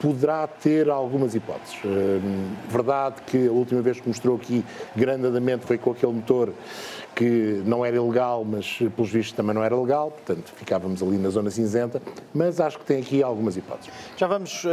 poderá 0.00 0.46
ter 0.46 0.90
algumas 0.90 1.34
hipóteses. 1.34 1.76
Eh, 1.84 2.20
verdade 2.68 3.22
que 3.26 3.48
a 3.48 3.52
última 3.52 3.80
vez 3.80 4.00
que 4.00 4.08
mostrou 4.08 4.36
aqui 4.36 4.64
grande 4.94 5.26
andamento 5.26 5.66
foi 5.66 5.78
com 5.78 5.92
aquele 5.92 6.12
motor 6.12 6.52
que 7.14 7.62
não 7.66 7.84
era 7.84 7.96
ilegal, 7.96 8.44
mas 8.44 8.78
eh, 8.80 8.88
pelos 8.88 9.10
vistos 9.10 9.36
também 9.36 9.54
não 9.54 9.62
era 9.62 9.76
legal, 9.76 10.10
portanto 10.10 10.52
ficávamos 10.56 11.02
ali 11.02 11.16
na 11.18 11.30
zona 11.30 11.50
cinzenta, 11.50 12.00
mas 12.34 12.60
acho 12.60 12.78
que 12.78 12.84
tem 12.84 13.00
aqui 13.00 13.22
algumas 13.22 13.56
hipóteses. 13.56 13.90
Já 14.16 14.26
vamos 14.26 14.64
uh, 14.64 14.68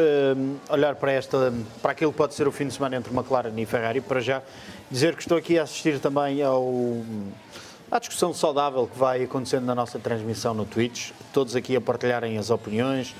olhar 0.70 0.96
para, 0.96 1.12
esta, 1.12 1.54
para 1.82 1.92
aquilo 1.92 2.12
que 2.12 2.18
pode 2.18 2.34
ser 2.34 2.48
o 2.48 2.52
fim 2.52 2.68
de 2.68 2.74
semana 2.74 2.96
entre 2.96 3.14
McLaren 3.14 3.54
e 3.58 3.66
Ferrari, 3.66 4.02
para 4.02 4.20
já 4.20 4.42
dizer 4.90 5.16
que 5.16 5.22
estou 5.22 5.38
aqui 5.38 5.60
a 5.60 5.64
assistir 5.64 6.00
também 6.00 6.42
ao, 6.42 6.72
à 7.92 8.00
discussão 8.00 8.34
saudável 8.34 8.88
que 8.88 8.98
vai 8.98 9.24
acontecendo 9.24 9.66
na 9.66 9.76
nossa 9.76 10.00
transmissão 10.00 10.54
no 10.54 10.66
Twitch, 10.66 11.12
todos 11.34 11.56
aqui 11.56 11.76
a 11.76 11.82
partilharem 11.82 12.38
as 12.38 12.50
opiniões, 12.50 13.16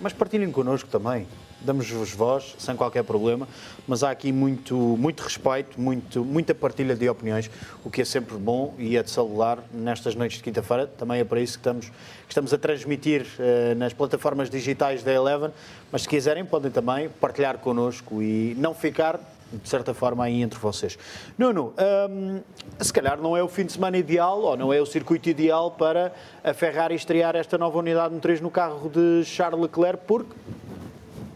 mas 0.00 0.12
partilhem 0.12 0.50
connosco 0.50 0.88
também. 0.88 1.26
Damos-vos 1.62 2.12
voz, 2.12 2.54
sem 2.58 2.74
qualquer 2.74 3.04
problema, 3.04 3.46
mas 3.86 4.02
há 4.02 4.10
aqui 4.10 4.32
muito, 4.32 4.74
muito 4.74 5.22
respeito, 5.22 5.78
muito, 5.78 6.24
muita 6.24 6.54
partilha 6.54 6.94
de 6.96 7.06
opiniões, 7.06 7.50
o 7.84 7.90
que 7.90 8.00
é 8.00 8.04
sempre 8.04 8.36
bom 8.38 8.74
e 8.78 8.96
é 8.96 9.02
de 9.02 9.10
celular 9.10 9.62
nestas 9.70 10.14
noites 10.14 10.38
de 10.38 10.44
quinta-feira. 10.44 10.86
Também 10.86 11.20
é 11.20 11.24
para 11.24 11.38
isso 11.38 11.54
que 11.54 11.60
estamos, 11.60 11.86
que 11.86 12.30
estamos 12.30 12.54
a 12.54 12.58
transmitir 12.58 13.26
uh, 13.38 13.74
nas 13.74 13.92
plataformas 13.92 14.48
digitais 14.48 15.02
da 15.02 15.12
Eleven, 15.12 15.50
mas 15.92 16.02
se 16.02 16.08
quiserem 16.08 16.46
podem 16.46 16.70
também 16.70 17.10
partilhar 17.20 17.58
connosco 17.58 18.22
e 18.22 18.54
não 18.58 18.72
ficar 18.72 19.20
de 19.52 19.68
certa 19.68 19.92
forma, 19.92 20.24
aí 20.24 20.42
entre 20.42 20.58
vocês. 20.58 20.98
Nuno, 21.36 21.74
hum, 22.08 22.40
se 22.78 22.92
calhar 22.92 23.20
não 23.20 23.36
é 23.36 23.42
o 23.42 23.48
fim 23.48 23.64
de 23.64 23.72
semana 23.72 23.96
ideal, 23.96 24.40
ou 24.40 24.56
não 24.56 24.72
é 24.72 24.80
o 24.80 24.86
circuito 24.86 25.28
ideal 25.28 25.70
para 25.70 26.12
a 26.42 26.54
Ferrari 26.54 26.94
estrear 26.94 27.36
esta 27.36 27.58
nova 27.58 27.78
unidade 27.78 28.14
motriz 28.14 28.40
no 28.40 28.50
carro 28.50 28.88
de 28.88 29.24
Charles 29.24 29.60
Leclerc, 29.60 30.04
porque 30.06 30.34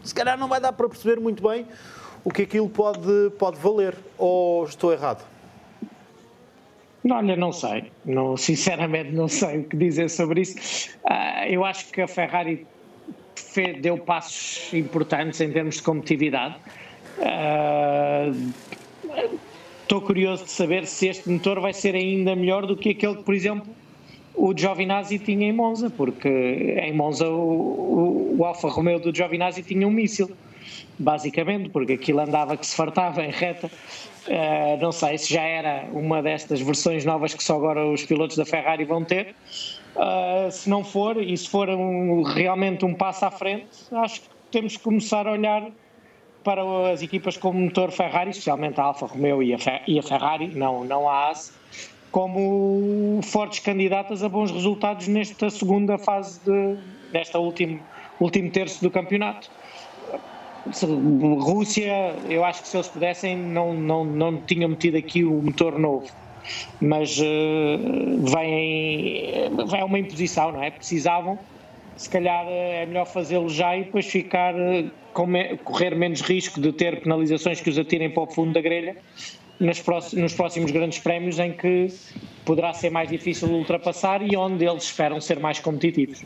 se 0.03 0.13
calhar 0.13 0.37
não 0.37 0.47
vai 0.47 0.61
dar 0.61 0.71
para 0.71 0.87
perceber 0.87 1.19
muito 1.19 1.47
bem 1.47 1.65
o 2.23 2.31
que 2.31 2.43
aquilo 2.43 2.69
pode, 2.69 3.31
pode 3.37 3.57
valer. 3.57 3.95
Ou 4.17 4.65
estou 4.65 4.91
errado? 4.91 5.25
Olha, 7.09 7.35
não 7.35 7.51
sei. 7.51 7.91
Não, 8.03 8.35
sinceramente, 8.35 9.11
não 9.11 9.27
sei 9.27 9.59
o 9.59 9.63
que 9.63 9.77
dizer 9.77 10.09
sobre 10.09 10.41
isso. 10.41 10.89
Uh, 11.03 11.45
eu 11.47 11.63
acho 11.63 11.91
que 11.91 12.01
a 12.01 12.07
Ferrari 12.07 12.65
deu 13.79 13.97
passos 13.97 14.73
importantes 14.73 15.39
em 15.39 15.51
termos 15.51 15.75
de 15.75 15.83
competitividade. 15.83 16.55
Estou 19.81 19.99
uh, 19.99 20.01
curioso 20.01 20.43
de 20.45 20.51
saber 20.51 20.85
se 20.85 21.07
este 21.07 21.29
motor 21.29 21.59
vai 21.59 21.73
ser 21.73 21.95
ainda 21.95 22.35
melhor 22.35 22.65
do 22.65 22.75
que 22.75 22.89
aquele 22.89 23.15
que, 23.15 23.23
por 23.23 23.33
exemplo, 23.33 23.67
o 24.35 24.53
Giovinazzi 24.55 25.17
tinha 25.17 25.47
em 25.47 25.53
Monza, 25.53 25.89
porque 25.89 26.27
em 26.29 26.93
Monza 26.93 27.27
o, 27.29 28.35
o, 28.35 28.35
o 28.39 28.45
Alfa 28.45 28.67
Romeo 28.67 28.99
do 28.99 29.15
Giovinazzi 29.15 29.63
tinha 29.63 29.87
um 29.87 29.91
míssil, 29.91 30.29
basicamente, 30.99 31.69
porque 31.69 31.93
aquilo 31.93 32.19
andava 32.19 32.57
que 32.57 32.65
se 32.65 32.75
fartava 32.75 33.23
em 33.23 33.31
reta. 33.31 33.71
Uh, 34.27 34.81
não 34.81 34.91
sei 34.91 35.17
se 35.17 35.33
já 35.33 35.43
era 35.43 35.87
uma 35.93 36.21
destas 36.21 36.59
versões 36.59 37.05
novas 37.05 37.33
que 37.33 37.43
só 37.43 37.55
agora 37.55 37.85
os 37.85 38.03
pilotos 38.03 38.35
da 38.35 38.45
Ferrari 38.45 38.83
vão 38.83 39.03
ter. 39.03 39.35
Uh, 39.95 40.51
se 40.51 40.69
não 40.69 40.83
for, 40.83 41.21
e 41.21 41.37
se 41.37 41.47
for 41.47 41.69
um, 41.69 42.23
realmente 42.23 42.83
um 42.83 42.93
passo 42.93 43.23
à 43.23 43.31
frente, 43.31 43.67
acho 43.91 44.21
que 44.21 44.27
temos 44.51 44.75
que 44.75 44.83
começar 44.83 45.27
a 45.27 45.31
olhar 45.31 45.71
para 46.45 46.91
as 46.91 47.01
equipas 47.01 47.35
com 47.35 47.51
motor 47.51 47.91
Ferrari, 47.91 48.29
especialmente 48.29 48.79
a 48.79 48.83
Alfa 48.83 49.07
Romeo 49.07 49.41
e 49.41 49.53
a, 49.53 50.03
Ferrari, 50.03 50.47
não, 50.49 50.85
não 50.85 51.09
a 51.09 51.29
AS, 51.29 51.51
como 52.11 53.19
fortes 53.23 53.59
candidatas 53.59 54.23
a 54.23 54.29
bons 54.29 54.51
resultados 54.51 55.07
nesta 55.07 55.49
segunda 55.49 55.97
fase, 55.97 56.39
de, 56.45 56.77
nesta 57.11 57.39
último, 57.39 57.79
último 58.19 58.51
terço 58.51 58.81
do 58.83 58.91
campeonato. 58.91 59.49
Rússia, 61.39 62.15
eu 62.29 62.45
acho 62.45 62.61
que 62.61 62.67
se 62.67 62.77
eles 62.77 62.87
pudessem, 62.87 63.35
não, 63.35 63.73
não, 63.73 64.05
não 64.05 64.37
tinham 64.41 64.69
metido 64.69 64.97
aqui 64.97 65.23
o 65.23 65.41
motor 65.41 65.77
novo. 65.79 66.07
Mas 66.79 67.17
uh, 67.17 67.23
vem, 68.21 69.31
vem 69.67 69.83
uma 69.83 69.97
imposição, 69.97 70.51
não 70.51 70.63
é? 70.63 70.69
Precisavam 70.69 71.39
se 71.95 72.09
calhar 72.09 72.45
eh, 72.47 72.83
é 72.83 72.85
melhor 72.85 73.05
fazê-lo 73.05 73.49
já 73.49 73.75
e 73.75 73.85
depois 73.85 74.05
ficar 74.05 74.53
eh, 74.55 74.85
correr 75.63 75.95
menos 75.95 76.21
risco 76.21 76.59
de 76.59 76.73
ter 76.73 77.01
penalizações 77.01 77.61
que 77.61 77.69
os 77.69 77.79
atirem 77.79 78.09
para 78.09 78.23
o 78.23 78.27
fundo 78.27 78.53
da 78.53 78.61
grelha 78.61 78.97
nos 79.59 79.79
próximos, 79.79 80.71
grandes 80.71 80.99
prémios 80.99 81.39
em 81.39 81.53
que 81.53 81.87
poderá 82.43 82.73
ser 82.73 82.89
mais 82.89 83.09
difícil 83.09 83.49
ultrapassar 83.49 84.21
e 84.21 84.35
onde 84.35 84.65
eles 84.65 84.83
esperam 84.83 85.21
ser 85.21 85.39
mais 85.39 85.59
competitivos. 85.59 86.23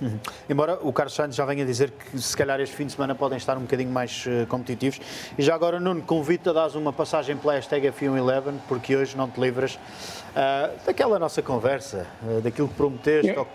Uhum. 0.00 0.18
Embora 0.48 0.78
o 0.82 0.92
Carlos 0.92 1.14
Sainz 1.14 1.34
já 1.34 1.44
venha 1.44 1.64
dizer 1.64 1.90
que 1.90 2.18
se 2.18 2.36
calhar 2.36 2.60
este 2.60 2.74
fim 2.74 2.86
de 2.86 2.92
semana 2.92 3.14
podem 3.14 3.38
estar 3.38 3.56
um 3.56 3.62
bocadinho 3.62 3.90
mais 3.90 4.24
uh, 4.26 4.46
competitivos. 4.46 5.00
E 5.36 5.42
já 5.42 5.54
agora, 5.54 5.80
Nuno, 5.80 6.02
convido-te 6.02 6.50
a 6.50 6.52
dar 6.52 6.68
uma 6.76 6.92
passagem 6.92 7.36
pela 7.36 7.54
hashtag 7.54 7.88
F111, 7.88 8.54
porque 8.68 8.96
hoje 8.96 9.16
não 9.16 9.28
te 9.28 9.40
livras 9.40 9.74
uh, 9.74 10.86
daquela 10.86 11.18
nossa 11.18 11.42
conversa, 11.42 12.06
uh, 12.22 12.40
daquilo 12.40 12.68
que 12.68 12.74
prometeste, 12.74 13.28
Eu... 13.28 13.46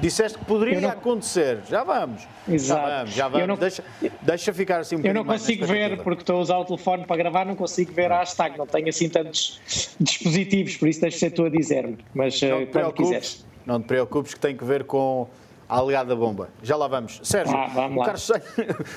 Disseste 0.00 0.38
que 0.38 0.44
poderia 0.44 0.80
não... 0.80 0.90
acontecer. 0.90 1.58
Já 1.68 1.82
vamos. 1.82 2.26
Exato. 2.48 2.80
Já 2.80 2.98
vamos, 2.98 3.14
já 3.14 3.28
vamos. 3.28 3.48
Não... 3.48 3.56
Deixa, 3.56 3.84
deixa 4.22 4.52
ficar 4.52 4.80
assim 4.80 4.96
um 4.96 5.00
Eu 5.02 5.12
não 5.12 5.24
consigo 5.24 5.66
ver, 5.66 6.00
porque 6.02 6.22
estou 6.22 6.36
a 6.36 6.40
usar 6.40 6.58
o 6.58 6.64
telefone 6.64 7.04
para 7.04 7.16
gravar, 7.16 7.44
não 7.44 7.56
consigo 7.56 7.92
ver 7.92 8.12
a 8.12 8.20
hashtag. 8.20 8.56
Não 8.56 8.66
tenho 8.66 8.88
assim 8.88 9.08
tantos 9.08 9.60
dispositivos, 9.98 10.76
por 10.76 10.88
isso 10.88 11.00
deixa 11.00 11.18
ser 11.18 11.30
tu 11.30 11.44
a 11.44 11.48
dizer-me. 11.50 11.98
Mas 12.14 12.40
não 12.40 12.66
quando 12.66 12.92
quiseres. 12.92 13.44
Não 13.66 13.80
te 13.80 13.86
preocupes 13.86 14.34
que 14.34 14.40
tem 14.40 14.56
que 14.56 14.64
ver 14.64 14.84
com 14.84 15.28
a 15.68 15.76
alegada 15.76 16.16
bomba. 16.16 16.48
Já 16.62 16.76
lá 16.76 16.88
vamos. 16.88 17.20
Sérgio, 17.22 17.54
Ah, 17.56 17.66
vamos 17.74 17.96
o, 17.96 18.00
lá. 18.00 18.04
Carlos 18.06 18.22
Sainz, 18.26 18.44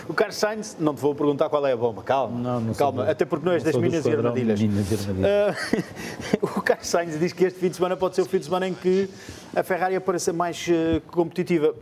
o 0.07 0.13
Carlos 0.13 0.35
Sainz, 0.37 0.77
não 0.79 0.93
te 0.95 1.01
vou 1.01 1.13
perguntar 1.13 1.49
qual 1.49 1.65
é 1.67 1.73
a 1.73 1.77
bomba, 1.77 2.01
calma. 2.01 2.39
Não, 2.39 2.59
não 2.61 2.73
calma, 2.73 3.09
até 3.09 3.25
porque 3.25 3.45
não 3.45 3.51
és 3.53 3.63
não 3.63 3.71
das 3.71 3.81
minas 3.81 4.05
e 4.05 4.11
armadilhas. 4.11 4.61
minas 4.61 4.91
e 4.91 4.95
armadilhas. 4.95 5.29
Ah, 5.31 6.37
o 6.57 6.61
Carlos 6.61 6.87
Sainz 6.87 7.19
diz 7.19 7.33
que 7.33 7.43
este 7.45 7.59
fim 7.59 7.69
de 7.69 7.75
semana 7.75 7.97
pode 7.97 8.15
ser 8.15 8.21
o 8.21 8.25
fim 8.25 8.39
de 8.39 8.45
semana 8.45 8.67
em 8.67 8.73
que 8.73 9.09
a 9.55 9.63
Ferrari 9.63 9.95
apareça 9.95 10.31
mais 10.31 10.65
eh, 10.69 11.01
competitiva. 11.07 11.75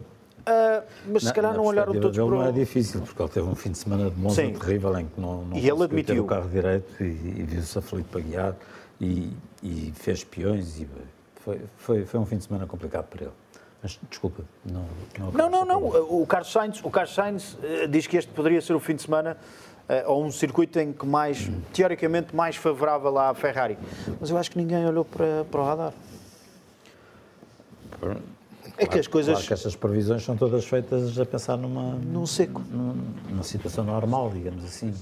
Ah, 0.46 0.82
mas 1.06 1.24
se 1.24 1.34
calhar 1.34 1.52
na 1.52 1.58
não 1.58 1.66
olharam 1.66 1.94
todos 1.94 2.18
para 2.18 2.26
não 2.26 2.42
é 2.44 2.50
o... 2.50 2.54
difícil, 2.54 3.02
porque 3.02 3.22
ele 3.22 3.30
teve 3.30 3.48
um 3.48 3.54
fim 3.56 3.72
de 3.72 3.78
semana 3.78 4.10
de 4.10 4.18
Monza 4.20 4.42
Sim. 4.42 4.54
terrível 4.54 4.98
em 4.98 5.06
que 5.06 5.22
não, 5.22 5.44
não 5.44 5.56
E 5.56 5.60
ele 5.60 5.70
conseguiu 5.70 5.84
admitiu. 5.86 6.16
ter 6.16 6.22
o 6.22 6.26
carro 6.26 6.50
direito 6.50 7.04
e, 7.04 7.06
e 7.06 7.44
viu-se 7.48 7.78
aflito 7.78 8.08
para 8.10 8.22
guiar 8.22 8.56
e, 9.00 9.32
e 9.62 9.94
fez 9.96 10.24
peões 10.24 10.80
e 10.80 10.88
foi, 11.46 11.62
foi, 11.78 12.06
foi 12.06 12.20
um 12.20 12.26
fim 12.26 12.38
de 12.38 12.46
semana 12.46 12.66
complicado 12.66 13.06
para 13.06 13.26
ele. 13.26 13.34
Mas 13.82 13.98
desculpa, 14.10 14.44
não 14.66 14.86
não, 15.18 15.32
Não, 15.32 15.50
não, 15.50 15.66
não. 15.66 15.88
O 16.22 16.26
Carlos 16.28 16.52
Sainz, 16.52 16.82
o 16.84 16.90
Carlos 16.90 17.14
Sainz 17.14 17.58
eh, 17.64 17.88
diz 17.88 18.08
que 18.08 18.18
este 18.18 18.32
poderia 18.32 18.62
ser 18.62 18.74
o 18.74 18.80
fim 18.80 18.96
de 18.96 19.02
semana 19.02 19.38
eh, 19.88 20.04
ou 20.06 20.24
um 20.24 20.32
circuito 20.32 20.80
em 20.80 20.92
que 20.92 21.06
mais, 21.06 21.50
teoricamente, 21.74 22.36
mais 22.36 22.56
favorável 22.56 23.18
à 23.18 23.34
Ferrari. 23.34 23.78
Mas 24.20 24.30
eu 24.30 24.38
acho 24.38 24.52
que 24.52 24.58
ninguém 24.58 24.86
olhou 24.86 25.06
para, 25.06 25.46
para 25.50 25.62
o 25.62 25.66
radar. 25.66 25.94
É 28.78 28.86
que 28.86 29.00
as 29.00 29.08
coisas... 29.08 29.34
Claro 29.34 29.48
que 29.48 29.54
estas 29.54 29.76
previsões 29.76 30.24
são 30.24 30.38
todas 30.38 30.66
feitas 30.66 31.18
a 31.20 31.26
pensar 31.26 31.58
numa, 31.58 31.96
num 31.96 32.26
seco. 32.26 32.62
numa 32.70 33.44
situação 33.44 33.84
normal, 33.84 34.30
digamos 34.30 34.64
assim. 34.64 34.94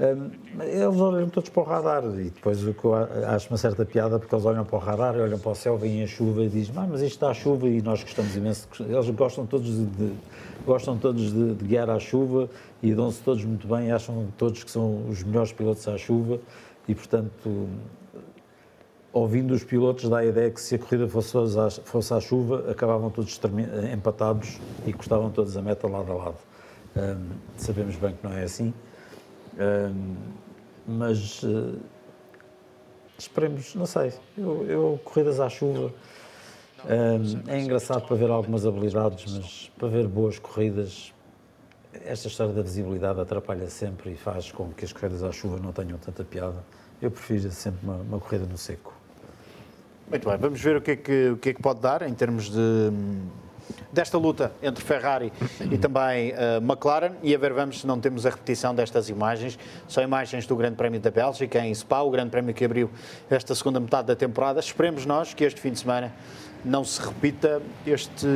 Hum, 0.00 0.30
eles 0.60 0.96
olham 1.00 1.28
todos 1.28 1.50
para 1.50 1.62
o 1.62 1.64
radar 1.64 2.02
e 2.18 2.24
depois 2.24 2.66
o 2.66 2.74
que 2.74 2.84
eu 2.84 2.94
acho 3.28 3.48
uma 3.48 3.56
certa 3.56 3.84
piada 3.86 4.18
porque 4.18 4.34
eles 4.34 4.44
olham 4.44 4.64
para 4.64 4.74
o 4.74 4.78
radar, 4.80 5.14
olham 5.14 5.38
para 5.38 5.52
o 5.52 5.54
céu, 5.54 5.78
veem 5.78 6.02
a 6.02 6.06
chuva 6.08 6.42
e 6.42 6.48
dizem, 6.48 6.74
ah, 6.76 6.84
mas 6.90 7.00
isto 7.00 7.14
está 7.14 7.30
a 7.30 7.34
chuva 7.34 7.68
e 7.68 7.80
nós 7.80 8.02
gostamos 8.02 8.34
imenso. 8.34 8.66
de-" 8.76 8.92
Eles 8.92 9.08
gostam 9.10 9.46
todos 9.46 9.68
de, 9.70 9.84
de- 9.86 10.14
gostam 10.66 10.98
todos 10.98 11.32
de, 11.32 11.54
de 11.54 11.64
guiar 11.64 11.88
à 11.90 12.00
chuva 12.00 12.50
e 12.82 12.92
dão-se 12.92 13.22
todos 13.22 13.44
muito 13.44 13.68
bem, 13.68 13.92
acham 13.92 14.26
todos 14.36 14.64
que 14.64 14.70
são 14.70 15.08
os 15.08 15.22
melhores 15.22 15.52
pilotos 15.52 15.86
à 15.86 15.96
chuva 15.96 16.40
e 16.88 16.94
portanto 16.94 17.68
ouvindo 19.12 19.54
os 19.54 19.62
pilotos 19.62 20.08
dá 20.08 20.18
a 20.18 20.24
ideia 20.26 20.50
que 20.50 20.60
se 20.60 20.74
a 20.74 20.78
corrida 20.78 21.06
fosse, 21.06 21.36
à- 21.38 21.70
fosse 21.70 22.12
à 22.12 22.18
chuva, 22.20 22.68
acabavam 22.68 23.10
todos 23.10 23.40
empatados 23.92 24.58
e 24.84 24.92
custavam 24.92 25.30
todos 25.30 25.56
a 25.56 25.62
meta 25.62 25.86
lado 25.86 26.10
a 26.10 26.14
lado. 26.16 26.36
Hum, 26.96 27.28
sabemos 27.56 27.94
bem 27.94 28.12
que 28.12 28.26
não 28.26 28.32
é 28.36 28.42
assim, 28.42 28.74
Mas 30.86 31.42
eh, 31.44 31.78
esperemos, 33.18 33.74
não 33.74 33.86
sei, 33.86 34.12
eu, 34.36 34.64
eu- 34.66 35.00
corridas 35.04 35.40
à 35.40 35.48
chuva 35.48 35.92
é 37.48 37.60
engraçado 37.60 38.06
para 38.06 38.16
ver 38.16 38.30
algumas 38.30 38.66
habilidades, 38.66 39.32
mas 39.32 39.70
para 39.78 39.88
ver 39.88 40.06
boas 40.06 40.38
corridas 40.38 41.12
esta 42.04 42.28
história 42.28 42.52
da 42.52 42.60
visibilidade 42.60 43.20
atrapalha 43.20 43.70
sempre 43.70 44.10
e 44.12 44.16
faz 44.16 44.50
com 44.52 44.68
que 44.72 44.84
as 44.84 44.92
corridas 44.92 45.22
à 45.22 45.30
chuva 45.32 45.58
não 45.62 45.72
tenham 45.72 45.96
tanta 45.96 46.24
piada. 46.24 46.62
Eu 47.00 47.10
prefiro 47.10 47.50
sempre 47.52 47.80
uma, 47.84 47.96
uma 47.96 48.18
corrida 48.20 48.44
no 48.46 48.58
seco. 48.58 48.92
Muito 50.10 50.28
bem, 50.28 50.36
vamos 50.36 50.60
ver 50.60 50.76
o 50.76 50.82
que, 50.82 50.90
é 50.90 50.96
que, 50.96 51.30
o 51.30 51.36
que 51.38 51.48
é 51.50 51.54
que 51.54 51.62
pode 51.62 51.80
dar 51.80 52.02
em 52.02 52.12
termos 52.12 52.50
de, 52.50 52.90
desta 53.92 54.18
luta 54.18 54.52
entre 54.62 54.84
Ferrari 54.84 55.32
e 55.70 55.78
também 55.78 56.32
eh, 56.36 56.58
McLaren. 56.58 57.12
E 57.22 57.34
a 57.34 57.38
ver, 57.38 57.52
vamos 57.52 57.80
se 57.80 57.86
não 57.86 58.00
temos 58.00 58.26
a 58.26 58.30
repetição 58.30 58.74
destas 58.74 59.08
imagens. 59.08 59.58
São 59.88 60.02
imagens 60.02 60.46
do 60.46 60.56
Grande 60.56 60.76
Prémio 60.76 61.00
da 61.00 61.10
Bélgica 61.10 61.58
em 61.60 61.74
Spa, 61.74 62.00
o 62.00 62.10
Grande 62.10 62.30
Prémio 62.30 62.54
que 62.54 62.64
abriu 62.64 62.90
esta 63.30 63.54
segunda 63.54 63.80
metade 63.80 64.08
da 64.08 64.16
temporada. 64.16 64.60
Esperemos 64.60 65.06
nós 65.06 65.34
que 65.34 65.44
este 65.44 65.60
fim 65.60 65.72
de 65.72 65.78
semana 65.78 66.12
não 66.64 66.84
se 66.84 67.00
repita 67.00 67.60
este 67.86 68.26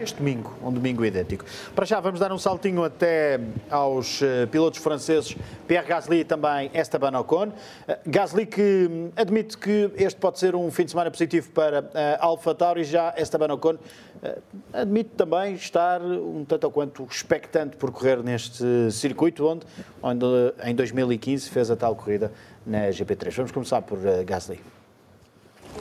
este 0.00 0.18
domingo, 0.18 0.52
um 0.62 0.72
domingo 0.72 1.04
idêntico. 1.04 1.44
Para 1.74 1.84
já 1.84 2.00
vamos 2.00 2.20
dar 2.20 2.32
um 2.32 2.38
saltinho 2.38 2.82
até 2.84 3.40
aos 3.70 4.22
eh, 4.22 4.46
pilotos 4.46 4.80
franceses 4.80 5.36
Pierre 5.66 5.86
Gasly 5.86 6.20
e 6.20 6.24
também 6.24 6.70
Esteban 6.74 7.18
Ocon. 7.18 7.52
Eh, 7.86 7.98
Gasly 8.06 8.46
que 8.46 8.88
hum, 8.90 9.10
admite 9.16 9.56
que 9.58 9.90
este 9.96 10.18
pode 10.18 10.38
ser 10.38 10.54
um 10.54 10.70
fim 10.70 10.84
de 10.84 10.90
semana 10.92 11.10
positivo 11.10 11.50
para 11.50 11.82
uh, 11.82 11.86
Alfa 12.20 12.54
Tauri, 12.54 12.84
já 12.84 13.14
Esteban 13.16 13.52
Ocon 13.52 13.78
eh, 14.22 14.38
admite 14.72 15.10
também 15.16 15.54
estar 15.54 16.00
um 16.02 16.44
tanto 16.44 16.64
ou 16.64 16.70
quanto 16.70 17.06
expectante 17.10 17.76
por 17.76 17.90
correr 17.90 18.22
neste 18.22 18.90
circuito 18.92 19.46
onde, 19.46 19.66
onde 20.02 20.26
eh, 20.26 20.70
em 20.70 20.74
2015 20.74 21.48
fez 21.48 21.70
a 21.70 21.76
tal 21.76 21.96
corrida 21.96 22.30
na 22.66 22.88
GP3. 22.88 23.34
Vamos 23.34 23.52
começar 23.52 23.80
por 23.82 23.98
eh, 24.06 24.22
Gasly. 24.24 24.60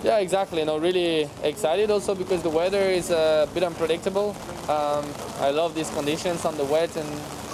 Yeah, 0.03 0.19
exactly. 0.19 0.63
No, 0.63 0.77
really 0.77 1.29
excited 1.43 1.91
also 1.91 2.15
because 2.15 2.41
the 2.41 2.49
weather 2.49 2.81
is 2.81 3.09
a 3.11 3.49
bit 3.53 3.63
unpredictable. 3.63 4.35
Um, 4.69 5.05
I 5.39 5.51
love 5.51 5.75
these 5.75 5.89
conditions 5.89 6.45
on 6.45 6.55
the 6.57 6.63
wet 6.63 6.95
and 6.95 7.09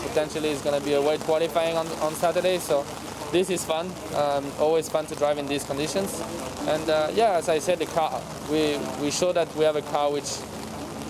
potentially 0.08 0.50
it's 0.50 0.62
going 0.62 0.80
to 0.80 0.86
be 0.86 0.94
a 0.94 1.02
wet 1.02 1.20
qualifying 1.22 1.76
on, 1.76 1.88
on 2.04 2.14
Saturday. 2.14 2.60
So 2.60 2.86
this 3.32 3.50
is 3.50 3.66
fun. 3.66 3.92
Um, 4.14 4.46
always 4.60 4.88
fun 4.90 5.08
to 5.08 5.16
drive 5.16 5.40
in 5.40 5.48
these 5.48 5.64
conditions. 5.64 6.22
And 6.68 6.88
uh, 6.90 7.10
yeah, 7.14 7.34
as 7.34 7.50
I 7.50 7.60
said, 7.60 7.80
the 7.80 7.88
car 7.88 8.22
we 8.52 8.78
we 9.02 9.10
show 9.12 9.34
that 9.34 9.54
we 9.56 9.66
have 9.66 9.76
a 9.76 9.82
car 9.82 10.12
which 10.12 10.38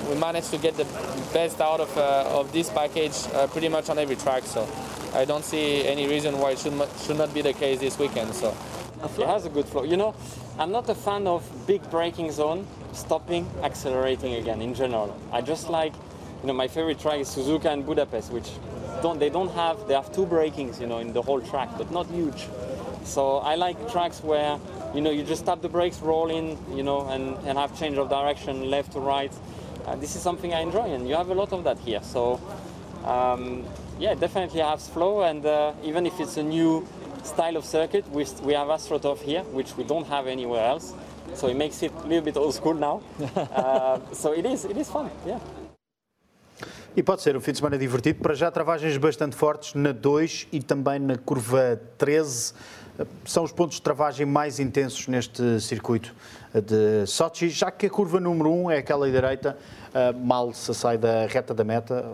we 0.10 0.16
managed 0.16 0.52
to 0.52 0.58
get 0.58 0.78
the 0.78 0.86
best 1.34 1.60
out 1.60 1.82
of 1.82 1.98
uh, 1.98 2.40
of 2.40 2.52
this 2.54 2.70
package 2.70 3.16
uh, 3.34 3.48
pretty 3.48 3.68
much 3.68 3.90
on 3.90 3.98
every 3.98 4.16
track. 4.16 4.44
So 4.44 4.68
I 5.14 5.26
don't 5.26 5.44
see 5.44 5.86
any 5.86 6.08
reason 6.08 6.40
why 6.40 6.52
it 6.52 6.60
should 6.60 6.74
should 7.06 7.18
not 7.18 7.34
be 7.34 7.42
the 7.42 7.54
case 7.54 7.80
this 7.80 8.00
weekend. 8.00 8.34
So. 8.34 8.56
It 9.04 9.28
has 9.28 9.46
a 9.46 9.50
good 9.50 9.66
flow. 9.68 9.84
You 9.84 9.98
know, 9.98 10.16
I'm 10.58 10.72
not 10.72 10.88
a 10.88 10.96
fan 10.96 11.28
of 11.28 11.44
big 11.68 11.82
braking 11.92 12.32
zone, 12.32 12.66
stopping, 12.94 13.46
accelerating 13.62 14.36
again 14.36 14.62
in 14.62 14.74
general. 14.74 15.14
I 15.34 15.42
just 15.42 15.70
like, 15.70 15.94
you 16.42 16.48
know, 16.48 16.54
my 16.54 16.70
favorite 16.70 16.98
track 16.98 17.20
is 17.20 17.28
Suzuka 17.28 17.66
and 17.66 17.86
Budapest, 17.86 18.32
which 18.32 18.50
don't 19.02 19.20
they 19.20 19.30
don't 19.30 19.52
have 19.52 19.86
they 19.90 19.94
have 19.94 20.14
two 20.14 20.26
brakings, 20.26 20.80
you 20.80 20.88
know, 20.88 21.00
in 21.00 21.12
the 21.12 21.22
whole 21.22 21.42
track, 21.42 21.70
but 21.78 21.92
not 21.92 22.08
huge. 22.08 22.48
So 23.04 23.40
I 23.40 23.56
like 23.56 23.92
tracks 23.92 24.24
where 24.24 24.58
you 24.94 25.02
know 25.02 25.12
you 25.12 25.24
just 25.24 25.46
tap 25.46 25.62
the 25.62 25.68
brakes, 25.68 26.00
roll 26.00 26.30
in, 26.30 26.58
you 26.74 26.84
know, 26.84 27.06
and, 27.10 27.36
and 27.46 27.58
have 27.58 27.78
change 27.78 27.98
of 27.98 28.10
direction 28.10 28.70
left 28.70 28.94
to 28.94 29.02
right. 29.02 29.34
Uh, 29.86 29.98
this 29.98 30.16
is 30.16 30.22
something 30.22 30.54
I 30.54 30.62
enjoy, 30.62 30.90
and 30.90 31.06
you 31.08 31.16
have 31.16 31.30
a 31.32 31.36
lot 31.36 31.52
of 31.52 31.66
that 31.66 31.80
here. 31.80 32.02
So 32.02 32.40
um, 33.04 33.66
yeah, 34.00 34.14
definitely 34.14 34.62
has 34.62 34.88
flow, 34.88 35.24
and 35.24 35.46
uh, 35.46 35.74
even 35.84 36.06
if 36.06 36.18
it's 36.22 36.38
a 36.38 36.44
new 36.44 36.88
style 37.26 37.58
of 37.58 37.66
circuit, 37.66 38.06
we, 38.12 38.26
we 38.44 38.54
have 38.54 38.68
AstroTurf 38.68 39.22
here, 39.22 39.44
which 39.52 39.76
we 39.78 39.84
don't 39.84 40.08
have 40.08 40.28
anywhere 40.28 40.66
else. 40.66 40.94
So 41.34 41.48
it 41.48 41.56
makes 41.56 41.82
it 41.84 41.92
a 41.92 42.08
little 42.08 42.24
bit 42.24 42.38
old 42.38 42.54
school 42.54 42.76
now. 42.76 43.02
uh, 43.36 44.00
so 44.14 44.34
it 44.34 44.46
is, 44.46 44.66
it 44.66 44.78
is 44.78 44.90
fun, 44.90 45.10
yeah. 45.26 45.40
E 46.98 47.04
pode 47.04 47.22
ser 47.22 47.36
um 47.36 47.42
fim 47.42 47.52
de 47.52 47.58
semana 47.58 47.78
divertido. 47.78 48.22
Para 48.22 48.34
já, 48.34 48.50
travagens 48.50 48.96
bastante 48.96 49.36
fortes 49.36 49.74
na 49.74 49.92
2 49.92 50.48
e 50.50 50.62
também 50.62 50.98
na 50.98 51.18
curva 51.18 51.78
13. 51.98 52.54
São 53.26 53.44
os 53.44 53.52
pontos 53.52 53.76
de 53.76 53.82
travagem 53.82 54.26
mais 54.26 54.60
intensos 54.62 55.06
neste 55.08 55.60
circuito 55.60 56.16
de 56.54 57.06
Sochi, 57.06 57.50
já 57.50 57.70
que 57.70 57.88
a 57.88 57.90
curva 57.90 58.22
número 58.22 58.50
1 58.50 58.72
é 58.72 58.78
aquela 58.78 59.12
direita, 59.12 59.58
ah, 59.94 60.14
mal 60.14 60.54
se 60.54 60.74
sai 60.74 60.98
da 60.98 61.26
reta 61.26 61.54
da 61.54 61.66
meta, 61.66 62.10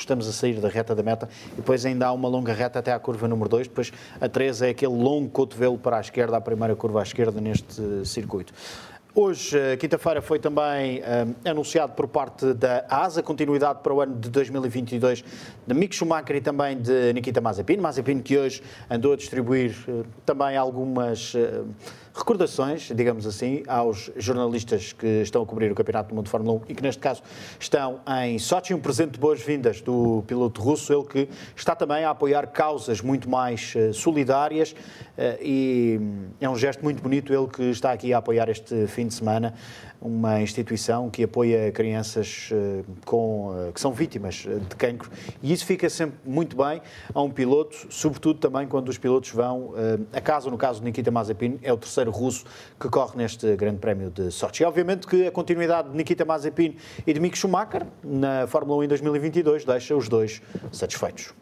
estamos 0.00 0.28
a 0.28 0.32
sair 0.32 0.60
da 0.60 0.68
reta 0.68 0.94
da 0.94 1.02
meta, 1.02 1.28
e 1.52 1.56
depois 1.56 1.84
ainda 1.84 2.06
há 2.06 2.12
uma 2.12 2.28
longa 2.28 2.52
reta 2.52 2.78
até 2.78 2.92
à 2.92 2.98
curva 2.98 3.28
número 3.28 3.48
2, 3.48 3.68
depois 3.68 3.92
a 4.20 4.28
13 4.28 4.66
é 4.66 4.70
aquele 4.70 4.94
longo 4.94 5.28
cotovelo 5.28 5.78
para 5.78 5.98
a 5.98 6.00
esquerda, 6.00 6.36
a 6.36 6.40
primeira 6.40 6.74
curva 6.76 7.00
à 7.00 7.02
esquerda 7.02 7.40
neste 7.40 8.06
circuito. 8.06 8.52
Hoje, 9.20 9.58
eh, 9.58 9.76
quinta-feira, 9.76 10.22
foi 10.22 10.38
também 10.38 11.02
eh, 11.02 11.26
anunciado 11.44 11.92
por 11.94 12.06
parte 12.06 12.54
da 12.54 12.84
ASA 12.88 13.20
continuidade 13.20 13.80
para 13.82 13.92
o 13.92 14.00
ano 14.00 14.14
de 14.14 14.28
2022 14.28 15.24
de 15.66 15.74
Mick 15.74 15.92
Schumacher 15.92 16.36
e 16.36 16.40
também 16.40 16.78
de 16.78 17.12
Nikita 17.12 17.40
Mazepin. 17.40 17.78
Mazepin 17.78 18.20
que 18.20 18.38
hoje 18.38 18.62
andou 18.88 19.14
a 19.14 19.16
distribuir 19.16 19.74
eh, 19.88 20.04
também 20.24 20.56
algumas 20.56 21.34
eh, 21.34 21.62
recordações, 22.18 22.90
digamos 22.94 23.26
assim, 23.26 23.62
aos 23.68 24.10
jornalistas 24.16 24.92
que 24.92 25.22
estão 25.22 25.42
a 25.42 25.46
cobrir 25.46 25.70
o 25.70 25.74
Campeonato 25.74 26.08
do 26.08 26.14
Mundo 26.14 26.24
de 26.24 26.30
Fórmula 26.30 26.58
1 26.58 26.62
e 26.68 26.74
que 26.74 26.82
neste 26.82 27.00
caso 27.00 27.22
estão 27.58 28.00
em 28.24 28.38
Sochi. 28.38 28.74
Um 28.74 28.80
presente 28.80 29.12
de 29.12 29.20
boas-vindas 29.20 29.80
do 29.80 30.24
piloto 30.26 30.60
russo, 30.60 30.92
ele 30.92 31.04
que 31.04 31.28
está 31.56 31.74
também 31.76 32.04
a 32.04 32.10
apoiar 32.10 32.48
causas 32.48 33.00
muito 33.00 33.30
mais 33.30 33.72
eh, 33.76 33.92
solidárias 33.92 34.74
eh, 35.16 35.38
e 35.40 36.00
é 36.40 36.48
um 36.48 36.56
gesto 36.56 36.82
muito 36.82 37.02
bonito 37.02 37.32
ele 37.32 37.46
que 37.46 37.62
está 37.70 37.92
aqui 37.92 38.12
a 38.12 38.18
apoiar 38.18 38.48
este 38.48 38.86
fim 38.88 39.06
de 39.06 39.14
semana 39.14 39.54
uma 40.00 40.40
instituição 40.40 41.10
que 41.10 41.24
apoia 41.24 41.72
crianças 41.72 42.50
eh, 42.52 42.84
com, 43.04 43.52
eh, 43.56 43.72
que 43.72 43.80
são 43.80 43.92
vítimas 43.92 44.46
eh, 44.46 44.54
de 44.56 44.76
cancro 44.76 45.10
e 45.42 45.52
isso 45.52 45.66
fica 45.66 45.90
sempre 45.90 46.18
muito 46.24 46.56
bem 46.56 46.80
a 47.12 47.20
um 47.20 47.30
piloto, 47.30 47.86
sobretudo 47.90 48.38
também 48.38 48.66
quando 48.66 48.88
os 48.88 48.98
pilotos 48.98 49.30
vão 49.30 49.72
a 50.12 50.20
casa, 50.20 50.50
no 50.50 50.58
caso 50.58 50.80
de 50.80 50.84
Nikita 50.84 51.10
Mazepin, 51.10 51.58
é 51.62 51.72
o 51.72 51.76
terceiro 51.76 52.10
russo 52.10 52.44
que 52.78 52.88
corre 52.88 53.16
neste 53.16 53.56
Grande 53.56 53.78
Prémio 53.78 54.10
de 54.10 54.30
Sochi. 54.30 54.62
E 54.62 54.66
obviamente 54.66 55.06
que 55.06 55.26
a 55.26 55.30
continuidade 55.30 55.90
de 55.90 55.96
Nikita 55.96 56.24
Mazepin 56.24 56.76
e 57.06 57.12
de 57.12 57.20
Mick 57.20 57.36
Schumacher 57.36 57.86
na 58.02 58.46
Fórmula 58.46 58.78
1 58.80 58.84
em 58.84 58.88
2022 58.88 59.64
deixa 59.64 59.96
os 59.96 60.08
dois 60.08 60.40
satisfeitos. 60.72 61.34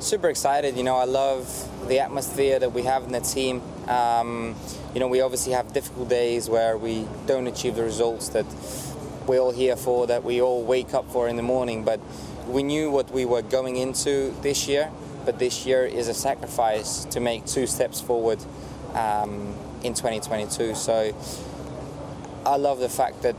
Super 0.00 0.28
excited. 0.28 0.76
You 0.76 0.84
know, 0.84 0.96
I 0.96 1.04
love 1.04 1.88
the 1.88 2.00
atmosphere 2.00 2.58
that 2.58 2.72
we 2.72 2.82
have 2.82 3.04
in 3.04 3.12
the 3.12 3.20
team. 3.20 3.62
Um, 3.88 4.54
you 4.94 5.00
know, 5.00 5.08
we 5.08 5.20
obviously 5.20 5.52
have 5.52 5.72
difficult 5.72 6.08
days 6.08 6.48
where 6.48 6.76
we 6.76 7.06
don't 7.26 7.46
achieve 7.46 7.74
the 7.74 7.82
results 7.82 8.28
that 8.30 8.46
we're 9.26 9.40
all 9.40 9.52
here 9.52 9.76
for, 9.76 10.06
that 10.06 10.24
we 10.24 10.40
all 10.40 10.62
wake 10.62 10.94
up 10.94 11.10
for 11.10 11.28
in 11.28 11.36
the 11.36 11.42
morning. 11.42 11.84
But 11.84 12.00
we 12.46 12.62
knew 12.62 12.90
what 12.90 13.10
we 13.10 13.24
were 13.24 13.42
going 13.42 13.76
into 13.76 14.34
this 14.42 14.68
year, 14.68 14.90
but 15.24 15.38
this 15.38 15.66
year 15.66 15.84
is 15.84 16.08
a 16.08 16.14
sacrifice 16.14 17.04
to 17.06 17.20
make 17.20 17.44
two 17.46 17.66
steps 17.66 18.00
forward 18.00 18.38
um, 18.94 19.54
in 19.82 19.94
2022. 19.94 20.74
So 20.74 21.14
I 22.46 22.56
love 22.56 22.78
the 22.78 22.88
fact 22.88 23.22
that 23.22 23.36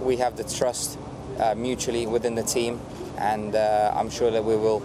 we 0.00 0.16
have 0.16 0.36
the 0.36 0.44
trust 0.44 0.98
uh, 1.38 1.54
mutually 1.54 2.06
within 2.06 2.34
the 2.34 2.42
team, 2.42 2.80
and 3.18 3.54
uh, 3.54 3.92
I'm 3.94 4.10
sure 4.10 4.30
that 4.30 4.44
we 4.44 4.56
will 4.56 4.82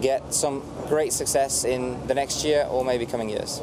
get 0.00 0.34
some 0.34 0.62
great 0.88 1.12
success 1.12 1.64
in 1.64 2.06
the 2.06 2.14
next 2.14 2.44
year 2.44 2.66
or 2.70 2.84
maybe 2.84 3.06
coming 3.06 3.28
years. 3.28 3.62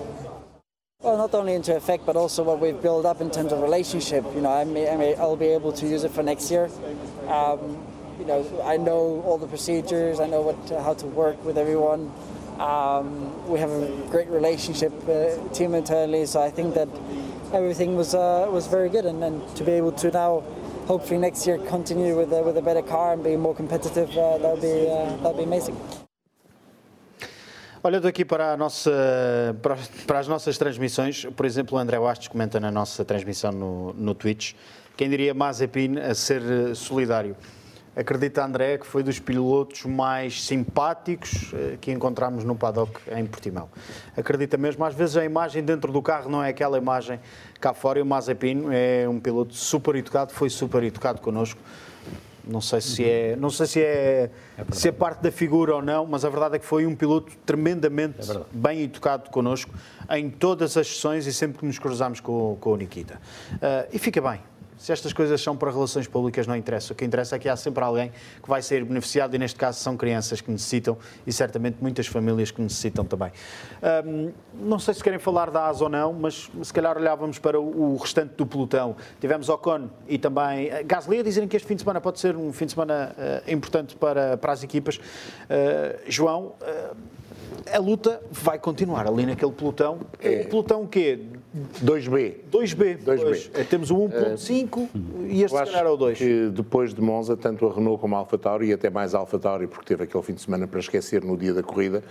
Well, 1.01 1.17
not 1.17 1.33
only 1.35 1.53
into 1.53 1.75
effect, 1.75 2.05
but 2.05 2.15
also 2.15 2.43
what 2.43 2.59
we've 2.59 2.81
built 2.81 3.05
up 3.05 3.21
in 3.21 3.29
terms 3.29 3.51
of 3.51 3.61
relationship. 3.61 4.25
You 4.33 4.41
know, 4.41 4.51
I 4.51 4.63
may, 4.63 4.89
I 4.89 4.97
may, 4.97 5.15
I'll 5.15 5.35
be 5.35 5.45
able 5.47 5.71
to 5.73 5.87
use 5.87 6.03
it 6.03 6.11
for 6.11 6.23
next 6.23 6.49
year. 6.49 6.69
Um, 7.27 7.77
you 8.19 8.25
know, 8.25 8.43
I 8.65 8.77
know 8.77 9.21
all 9.25 9.37
the 9.37 9.47
procedures. 9.47 10.19
I 10.19 10.25
know 10.25 10.41
what 10.41 10.57
how 10.81 10.95
to 10.95 11.05
work 11.05 11.43
with 11.45 11.57
everyone. 11.57 12.11
Um, 12.59 13.47
we 13.47 13.59
have 13.59 13.69
a 13.69 13.87
great 14.09 14.27
relationship, 14.29 14.91
uh, 15.07 15.37
team 15.53 15.75
internally. 15.75 16.25
So 16.25 16.41
I 16.41 16.49
think 16.49 16.73
that 16.73 16.89
everything 17.53 17.95
was 17.95 18.15
uh, 18.15 18.49
was 18.51 18.65
very 18.65 18.89
good, 18.89 19.05
and, 19.05 19.23
and 19.23 19.55
to 19.55 19.63
be 19.63 19.73
able 19.73 19.91
to 19.93 20.09
now, 20.09 20.43
hopefully 20.87 21.19
next 21.19 21.45
year, 21.45 21.59
continue 21.59 22.17
with 22.17 22.33
uh, 22.33 22.41
with 22.41 22.57
a 22.57 22.61
better 22.61 22.81
car 22.81 23.13
and 23.13 23.23
be 23.23 23.35
more 23.35 23.53
competitive, 23.53 24.09
uh, 24.17 24.39
that'll 24.39 24.57
be 24.57 24.89
uh, 24.89 25.15
that'll 25.17 25.37
be 25.37 25.43
amazing. 25.43 25.77
Olhando 27.83 28.07
aqui 28.07 28.25
para, 28.25 28.57
nossa, 28.57 28.91
para, 29.61 29.77
para 30.07 30.19
as 30.19 30.27
nossas 30.27 30.57
transmissões, 30.57 31.25
por 31.25 31.45
exemplo, 31.45 31.77
o 31.77 31.79
André 31.79 31.99
Bastos 31.99 32.27
comenta 32.27 32.59
na 32.59 32.71
nossa 32.71 33.05
transmissão 33.05 33.51
no, 33.51 33.93
no 33.93 34.15
Twitch, 34.15 34.53
quem 34.95 35.07
diria 35.09 35.31
Mazepin 35.33 35.99
a 35.99 36.15
ser 36.15 36.41
eh, 36.41 36.73
solidário. 36.73 37.35
Acredita, 37.95 38.43
André, 38.43 38.79
que 38.79 38.87
foi 38.87 39.03
dos 39.03 39.19
pilotos 39.19 39.85
mais 39.85 40.43
simpáticos 40.43 41.51
eh, 41.53 41.77
que 41.79 41.91
encontramos 41.91 42.43
no 42.43 42.55
paddock 42.55 42.99
em 43.15 43.25
Portimão. 43.27 43.69
Acredita 44.17 44.57
mesmo, 44.57 44.83
às 44.83 44.95
vezes 44.95 45.15
a 45.15 45.23
imagem 45.23 45.63
dentro 45.63 45.91
do 45.91 46.01
carro 46.01 46.31
não 46.31 46.43
é 46.43 46.49
aquela 46.49 46.79
imagem 46.79 47.19
cá 47.59 47.75
fora 47.75 47.99
e 47.99 48.01
o 48.01 48.05
Mazepin 48.05 48.65
é 48.71 49.07
um 49.07 49.19
piloto 49.19 49.53
super 49.53 49.95
educado, 49.95 50.33
foi 50.33 50.49
super 50.49 50.83
educado 50.83 51.21
connosco. 51.21 51.59
Não 52.49 52.61
sei 52.61 52.81
se 52.81 53.03
é, 53.03 53.35
não 53.35 53.49
sei 53.49 53.67
se 53.67 53.81
é, 53.81 54.29
se 54.71 54.87
é 54.87 54.91
parte 54.91 55.21
da 55.21 55.31
figura 55.31 55.75
ou 55.75 55.81
não, 55.81 56.05
mas 56.05 56.23
a 56.23 56.29
verdade 56.29 56.55
é 56.55 56.59
que 56.59 56.65
foi 56.65 56.85
um 56.85 56.95
piloto 56.95 57.31
tremendamente 57.45 58.17
bem 58.51 58.83
educado 58.83 59.29
connosco 59.29 59.71
em 60.09 60.29
todas 60.29 60.77
as 60.77 60.87
sessões 60.87 61.27
e 61.27 61.33
sempre 61.33 61.59
que 61.59 61.65
nos 61.65 61.77
cruzámos 61.77 62.19
com, 62.19 62.57
com 62.59 62.71
o 62.71 62.75
Nikita. 62.77 63.19
Uh, 63.53 63.89
e 63.91 63.99
fica 63.99 64.21
bem. 64.21 64.39
Se 64.77 64.91
estas 64.91 65.11
coisas 65.11 65.41
são 65.41 65.57
para 65.57 65.71
relações 65.71 66.07
públicas, 66.07 66.45
não 66.45 66.55
interessa. 66.55 66.93
O 66.93 66.95
que 66.95 67.03
interessa 67.03 67.35
é 67.35 67.39
que 67.39 67.49
há 67.49 67.55
sempre 67.55 67.83
alguém 67.83 68.11
que 68.41 68.47
vai 68.47 68.61
ser 68.61 68.85
beneficiado 68.85 69.33
e, 69.33 69.39
neste 69.39 69.57
caso, 69.57 69.79
são 69.79 69.97
crianças 69.97 70.39
que 70.39 70.51
necessitam 70.51 70.97
e, 71.25 71.33
certamente, 71.33 71.77
muitas 71.81 72.05
famílias 72.05 72.51
que 72.51 72.61
necessitam 72.61 73.03
também. 73.03 73.31
Um, 74.05 74.31
não 74.53 74.77
sei 74.77 74.93
se 74.93 75.03
querem 75.03 75.17
falar 75.17 75.49
da 75.49 75.67
ASA 75.67 75.83
ou 75.83 75.89
não, 75.89 76.13
mas 76.13 76.49
se 76.61 76.71
calhar 76.71 76.95
olhávamos 76.95 77.39
para 77.39 77.59
o, 77.59 77.97
restante 77.97 78.35
do 78.35 78.45
pelotão. 78.45 78.95
Tivemos 79.19 79.49
Ocon 79.49 79.89
e 80.07 80.17
também 80.17 80.67
uh, 80.67 80.85
Gasly 80.85 81.19
a 81.19 81.23
dizerem 81.23 81.49
que 81.49 81.57
este 81.57 81.67
fim 81.67 81.75
de 81.75 81.81
semana 81.81 81.99
pode 81.99 82.19
ser 82.19 82.35
um 82.35 82.53
fim 82.53 82.65
de 82.65 82.73
semana 82.73 83.15
uh, 83.17 83.51
importante 83.51 83.95
para, 83.95 84.37
para 84.37 84.53
as 84.53 84.63
equipas. 84.63 84.97
Uh, 84.97 85.99
João, 86.07 86.53
a 87.71 87.79
luta 87.79 88.21
vai 88.31 88.59
continuar 88.59 89.07
ali 89.07 89.25
naquele 89.25 89.51
pelotão. 89.51 89.99
É. 90.21 90.41
O 90.41 90.49
pelotão 90.49 90.83
o 90.83 90.87
quê? 90.87 91.19
2B. 91.83 92.35
2B. 92.51 92.97
2B. 93.03 93.49
É, 93.53 93.63
temos 93.63 93.89
o 93.89 93.95
1.5 93.95 94.77
uh, 94.77 94.89
e 95.27 95.43
este 95.43 95.57
se 95.57 95.63
calhar 95.63 95.85
é 95.85 95.89
o 95.89 95.97
2. 95.97 96.17
Que 96.17 96.49
depois 96.49 96.93
de 96.93 97.01
Monza, 97.01 97.35
tanto 97.35 97.67
a 97.67 97.73
Renault 97.73 97.99
como 97.99 98.15
a 98.15 98.19
Alfa 98.19 98.37
Tauri, 98.37 98.67
e 98.67 98.73
até 98.73 98.89
mais 98.89 99.15
a 99.15 99.19
Alfa 99.19 99.39
Tauri, 99.39 99.67
porque 99.67 99.85
teve 99.85 100.03
aquele 100.03 100.23
fim 100.23 100.33
de 100.33 100.41
semana 100.41 100.67
para 100.67 100.79
esquecer 100.79 101.23
no 101.23 101.35
dia 101.37 101.53
da 101.53 101.63
corrida, 101.63 102.03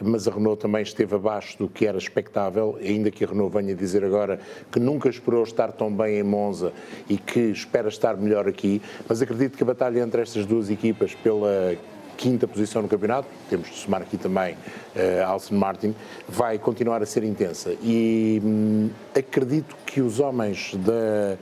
mas 0.00 0.28
a 0.28 0.30
Renault 0.30 0.60
também 0.60 0.82
esteve 0.82 1.14
abaixo 1.14 1.58
do 1.58 1.68
que 1.68 1.86
era 1.86 1.98
expectável, 1.98 2.78
ainda 2.80 3.10
que 3.10 3.24
a 3.24 3.28
Renault 3.28 3.56
venha 3.56 3.74
dizer 3.74 4.04
agora 4.04 4.38
que 4.70 4.78
nunca 4.78 5.08
esperou 5.08 5.42
estar 5.42 5.72
tão 5.72 5.92
bem 5.92 6.18
em 6.18 6.22
Monza 6.22 6.72
e 7.08 7.16
que 7.16 7.40
espera 7.40 7.88
estar 7.88 8.16
melhor 8.16 8.46
aqui, 8.48 8.80
mas 9.08 9.20
acredito 9.20 9.56
que 9.56 9.62
a 9.62 9.66
batalha 9.66 10.00
entre 10.00 10.22
estas 10.22 10.46
duas 10.46 10.70
equipas 10.70 11.14
pela 11.14 11.76
quinta 12.22 12.46
posição 12.46 12.80
no 12.82 12.88
campeonato, 12.88 13.26
temos 13.50 13.68
de 13.68 13.74
somar 13.74 14.00
aqui 14.00 14.16
também 14.16 14.54
uh, 14.54 15.26
Alson 15.26 15.56
Martin, 15.56 15.92
vai 16.28 16.56
continuar 16.56 17.02
a 17.02 17.06
ser 17.06 17.24
intensa. 17.24 17.74
E 17.82 18.40
hum, 18.44 18.90
acredito 19.12 19.74
que 19.84 20.00
os 20.00 20.20
homens 20.20 20.72
da 20.76 21.36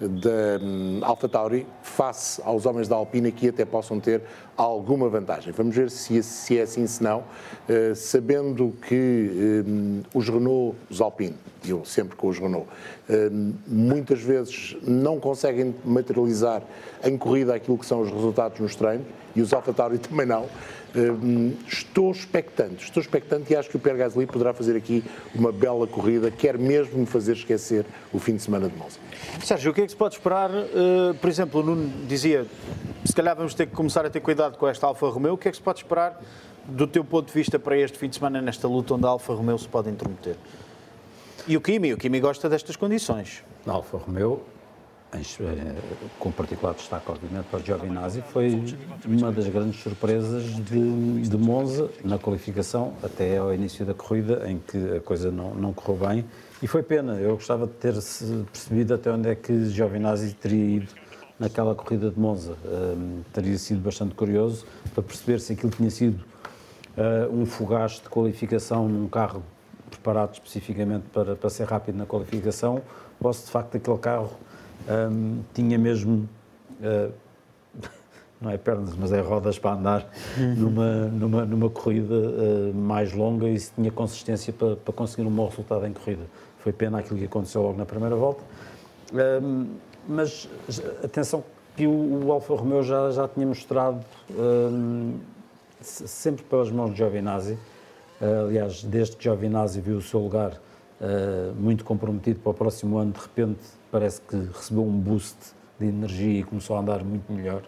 da 0.00 0.64
um, 0.64 1.00
Alfa 1.02 1.28
Tauri 1.28 1.66
face 1.82 2.40
aos 2.44 2.66
homens 2.66 2.88
da 2.88 2.96
Alpine 2.96 3.28
aqui 3.28 3.48
até 3.48 3.64
possam 3.64 4.00
ter 4.00 4.22
alguma 4.56 5.08
vantagem. 5.08 5.52
Vamos 5.52 5.74
ver 5.74 5.90
se, 5.90 6.22
se 6.22 6.58
é 6.58 6.62
assim, 6.62 6.86
se 6.86 7.02
não, 7.02 7.20
uh, 7.20 7.94
sabendo 7.94 8.74
que 8.86 9.64
um, 9.66 10.02
os 10.14 10.28
Renault, 10.28 10.76
os 10.90 11.00
Alpine, 11.00 11.34
eu 11.66 11.84
sempre 11.84 12.16
com 12.16 12.28
os 12.28 12.38
Renault, 12.38 12.66
uh, 12.66 13.54
muitas 13.66 14.20
vezes 14.20 14.76
não 14.82 15.20
conseguem 15.20 15.74
materializar 15.84 16.62
em 17.04 17.16
corrida 17.16 17.54
aquilo 17.54 17.78
que 17.78 17.86
são 17.86 18.00
os 18.00 18.10
resultados 18.10 18.58
nos 18.60 18.74
treinos, 18.74 19.06
e 19.34 19.40
os 19.40 19.52
Alfa 19.52 19.72
Tauri 19.72 19.98
também 19.98 20.26
não. 20.26 20.46
Estou 21.66 22.10
expectante, 22.10 22.84
estou 22.84 23.00
expectante 23.00 23.52
e 23.52 23.56
acho 23.56 23.70
que 23.70 23.76
o 23.76 23.80
Pierre 23.80 23.98
Gasly 23.98 24.26
poderá 24.26 24.52
fazer 24.52 24.76
aqui 24.76 25.02
uma 25.34 25.50
bela 25.50 25.86
corrida, 25.86 26.30
quer 26.30 26.58
mesmo 26.58 26.98
me 26.98 27.06
fazer 27.06 27.32
esquecer 27.32 27.86
o 28.12 28.18
fim 28.18 28.36
de 28.36 28.42
semana 28.42 28.68
de 28.68 28.76
Monza. 28.76 28.98
Sérgio, 29.42 29.70
o 29.70 29.74
que 29.74 29.80
é 29.80 29.84
que 29.84 29.90
se 29.90 29.96
pode 29.96 30.14
esperar? 30.16 30.50
Uh, 30.50 31.14
por 31.20 31.30
exemplo, 31.30 31.60
o 31.60 31.64
Nuno 31.64 32.06
dizia, 32.06 32.46
se 33.04 33.14
calhar 33.14 33.34
vamos 33.34 33.54
ter 33.54 33.66
que 33.66 33.72
começar 33.72 34.04
a 34.04 34.10
ter 34.10 34.20
cuidado 34.20 34.58
com 34.58 34.68
esta 34.68 34.86
Alfa 34.86 35.08
Romeo, 35.08 35.34
o 35.34 35.38
que 35.38 35.48
é 35.48 35.50
que 35.50 35.56
se 35.56 35.62
pode 35.62 35.78
esperar 35.78 36.20
do 36.66 36.86
teu 36.86 37.04
ponto 37.04 37.26
de 37.26 37.32
vista 37.32 37.58
para 37.58 37.76
este 37.76 37.96
fim 37.96 38.08
de 38.08 38.16
semana 38.16 38.42
nesta 38.42 38.68
luta 38.68 38.94
onde 38.94 39.06
a 39.06 39.08
Alfa 39.08 39.32
Romeo 39.32 39.58
se 39.58 39.68
pode 39.68 39.88
intrometer? 39.88 40.36
E 41.48 41.56
o 41.56 41.60
Kimi, 41.60 41.92
o 41.92 41.96
Kimi 41.96 42.20
gosta 42.20 42.48
destas 42.48 42.76
condições. 42.76 43.42
Na 43.64 43.72
Alfa 43.72 43.96
Romeo 43.96 44.42
com 46.18 46.32
particular 46.32 46.74
destaque, 46.74 47.10
obviamente, 47.10 47.44
para 47.50 47.60
o 47.60 47.62
Giovinazzi, 47.62 48.22
foi 48.32 48.64
uma 49.06 49.30
das 49.30 49.46
grandes 49.46 49.82
surpresas 49.82 50.44
de, 50.64 51.28
de 51.28 51.36
Monza 51.36 51.90
na 52.02 52.18
qualificação, 52.18 52.94
até 53.02 53.36
ao 53.36 53.52
início 53.52 53.84
da 53.84 53.92
corrida, 53.92 54.50
em 54.50 54.58
que 54.58 54.96
a 54.96 55.00
coisa 55.00 55.30
não, 55.30 55.54
não 55.54 55.72
correu 55.74 56.08
bem. 56.08 56.24
E 56.62 56.66
foi 56.66 56.82
pena, 56.82 57.14
eu 57.14 57.34
gostava 57.34 57.66
de 57.66 57.74
ter 57.74 57.92
percebido 57.92 58.94
até 58.94 59.12
onde 59.12 59.28
é 59.28 59.34
que 59.34 59.66
Giovinazzi 59.66 60.32
teria 60.32 60.76
ido 60.76 60.88
naquela 61.38 61.74
corrida 61.74 62.10
de 62.10 62.18
Monza. 62.18 62.56
Um, 62.64 63.22
teria 63.34 63.58
sido 63.58 63.80
bastante 63.80 64.14
curioso 64.14 64.64
para 64.94 65.02
perceber 65.02 65.40
se 65.40 65.52
aquilo 65.52 65.72
tinha 65.72 65.90
sido 65.90 66.24
uh, 66.96 67.34
um 67.34 67.44
fugaz 67.44 67.94
de 67.94 68.08
qualificação 68.08 68.88
num 68.88 69.08
carro 69.08 69.42
preparado 69.90 70.32
especificamente 70.32 71.04
para, 71.12 71.36
para 71.36 71.50
ser 71.50 71.64
rápido 71.64 71.96
na 71.98 72.06
qualificação, 72.06 72.80
ou 73.20 73.32
se 73.32 73.44
de 73.44 73.50
facto 73.50 73.76
aquele 73.76 73.98
carro 73.98 74.30
tinha 75.54 75.78
mesmo, 75.78 76.28
uh, 76.80 77.12
não 78.40 78.50
é 78.50 78.58
pernas, 78.58 78.94
mas 78.96 79.12
é 79.12 79.20
rodas 79.20 79.58
para 79.58 79.72
andar 79.72 80.10
numa, 80.56 81.06
numa, 81.06 81.44
numa 81.44 81.70
corrida 81.70 82.14
uh, 82.14 82.74
mais 82.74 83.12
longa 83.12 83.48
e 83.48 83.58
se 83.58 83.72
tinha 83.72 83.90
consistência 83.90 84.52
para, 84.52 84.76
para 84.76 84.92
conseguir 84.92 85.26
um 85.26 85.30
bom 85.30 85.48
resultado 85.48 85.86
em 85.86 85.92
corrida. 85.92 86.24
Foi 86.58 86.72
pena 86.72 86.98
aquilo 86.98 87.18
que 87.18 87.24
aconteceu 87.24 87.62
logo 87.62 87.76
na 87.76 87.84
primeira 87.84 88.14
volta. 88.14 88.42
Mas 90.08 90.48
atenção 91.02 91.42
que 91.76 91.86
o, 91.86 92.24
o 92.24 92.32
Alfa 92.32 92.54
Romeo 92.54 92.84
já, 92.84 93.10
já 93.10 93.26
tinha 93.26 93.46
mostrado 93.46 94.00
sempre 95.80 96.44
pelas 96.44 96.70
mãos 96.70 96.92
de 96.92 96.98
Giovinazzi, 96.98 97.54
uh, 98.20 98.46
aliás, 98.46 98.84
desde 98.84 99.16
que 99.16 99.24
Giovinazzi 99.24 99.80
viu 99.80 99.96
o 99.96 100.02
seu 100.02 100.20
lugar 100.20 100.60
muito 101.56 101.84
comprometido 101.84 102.38
para 102.38 102.50
o 102.50 102.54
próximo 102.54 102.96
ano, 102.96 103.10
de 103.10 103.18
repente 103.18 103.58
parece 103.92 104.22
que 104.22 104.34
recebeu 104.34 104.82
um 104.82 104.98
boost 104.98 105.36
de 105.78 105.86
energia 105.86 106.40
e 106.40 106.42
começou 106.42 106.76
a 106.76 106.80
andar 106.80 107.04
muito 107.04 107.30
melhor. 107.32 107.62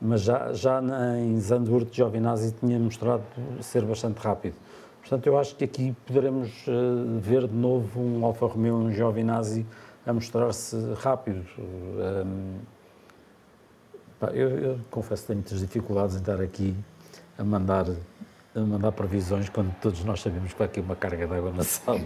Mas 0.00 0.20
já, 0.20 0.52
já 0.52 0.80
em 1.18 1.40
Zandvoort, 1.40 1.88
Giovinazzi 1.90 2.52
tinha 2.52 2.78
mostrado 2.78 3.24
ser 3.60 3.84
bastante 3.84 4.18
rápido. 4.18 4.54
Portanto, 5.00 5.26
eu 5.26 5.38
acho 5.38 5.56
que 5.56 5.64
aqui 5.64 5.96
poderemos 6.06 6.50
uh, 6.66 7.18
ver 7.18 7.48
de 7.48 7.54
novo 7.54 8.00
um 8.00 8.24
Alfa 8.24 8.46
Romeo, 8.46 8.76
um 8.76 8.92
Giovinazzi 8.92 9.66
a 10.06 10.12
mostrar-se 10.12 10.76
rápido. 10.96 11.44
Um, 11.58 12.58
pá, 14.20 14.28
eu, 14.28 14.50
eu, 14.50 14.80
confesso 14.90 15.22
que 15.22 15.28
tenho 15.28 15.38
muitas 15.38 15.60
dificuldades 15.60 16.16
em 16.16 16.18
estar 16.18 16.40
aqui 16.40 16.76
a 17.38 17.44
mandar 17.44 17.86
mandar 18.54 18.92
previsões 18.92 19.48
quando 19.48 19.74
todos 19.80 20.04
nós 20.04 20.20
sabemos 20.20 20.52
que 20.52 20.58
vai 20.58 20.66
aqui 20.66 20.80
uma 20.80 20.94
carga 20.94 21.26
de 21.26 21.34
água 21.34 21.52
na 21.52 21.64
sala. 21.64 22.00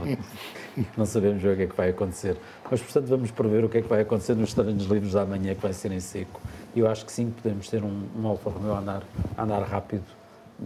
não 0.96 1.04
sabemos 1.04 1.44
o 1.44 1.56
que 1.56 1.62
é 1.62 1.66
que 1.66 1.76
vai 1.76 1.90
acontecer. 1.90 2.36
Mas, 2.70 2.80
portanto, 2.80 3.06
vamos 3.06 3.30
prever 3.30 3.64
o 3.64 3.68
que 3.68 3.78
é 3.78 3.82
que 3.82 3.88
vai 3.88 4.00
acontecer 4.00 4.34
nos 4.34 4.54
treinos 4.54 4.84
livres 4.86 5.12
da 5.12 5.26
manhã, 5.26 5.54
que 5.54 5.60
vai 5.60 5.72
ser 5.72 5.92
em 5.92 6.00
seco. 6.00 6.40
E 6.74 6.80
eu 6.80 6.88
acho 6.88 7.04
que 7.04 7.12
sim, 7.12 7.30
podemos 7.30 7.68
ter 7.68 7.82
um, 7.82 8.08
um 8.16 8.26
Alfa 8.26 8.50
Romeo 8.50 8.72
a 8.72 8.78
andar, 8.78 9.02
a 9.36 9.42
andar 9.42 9.62
rápido 9.62 10.04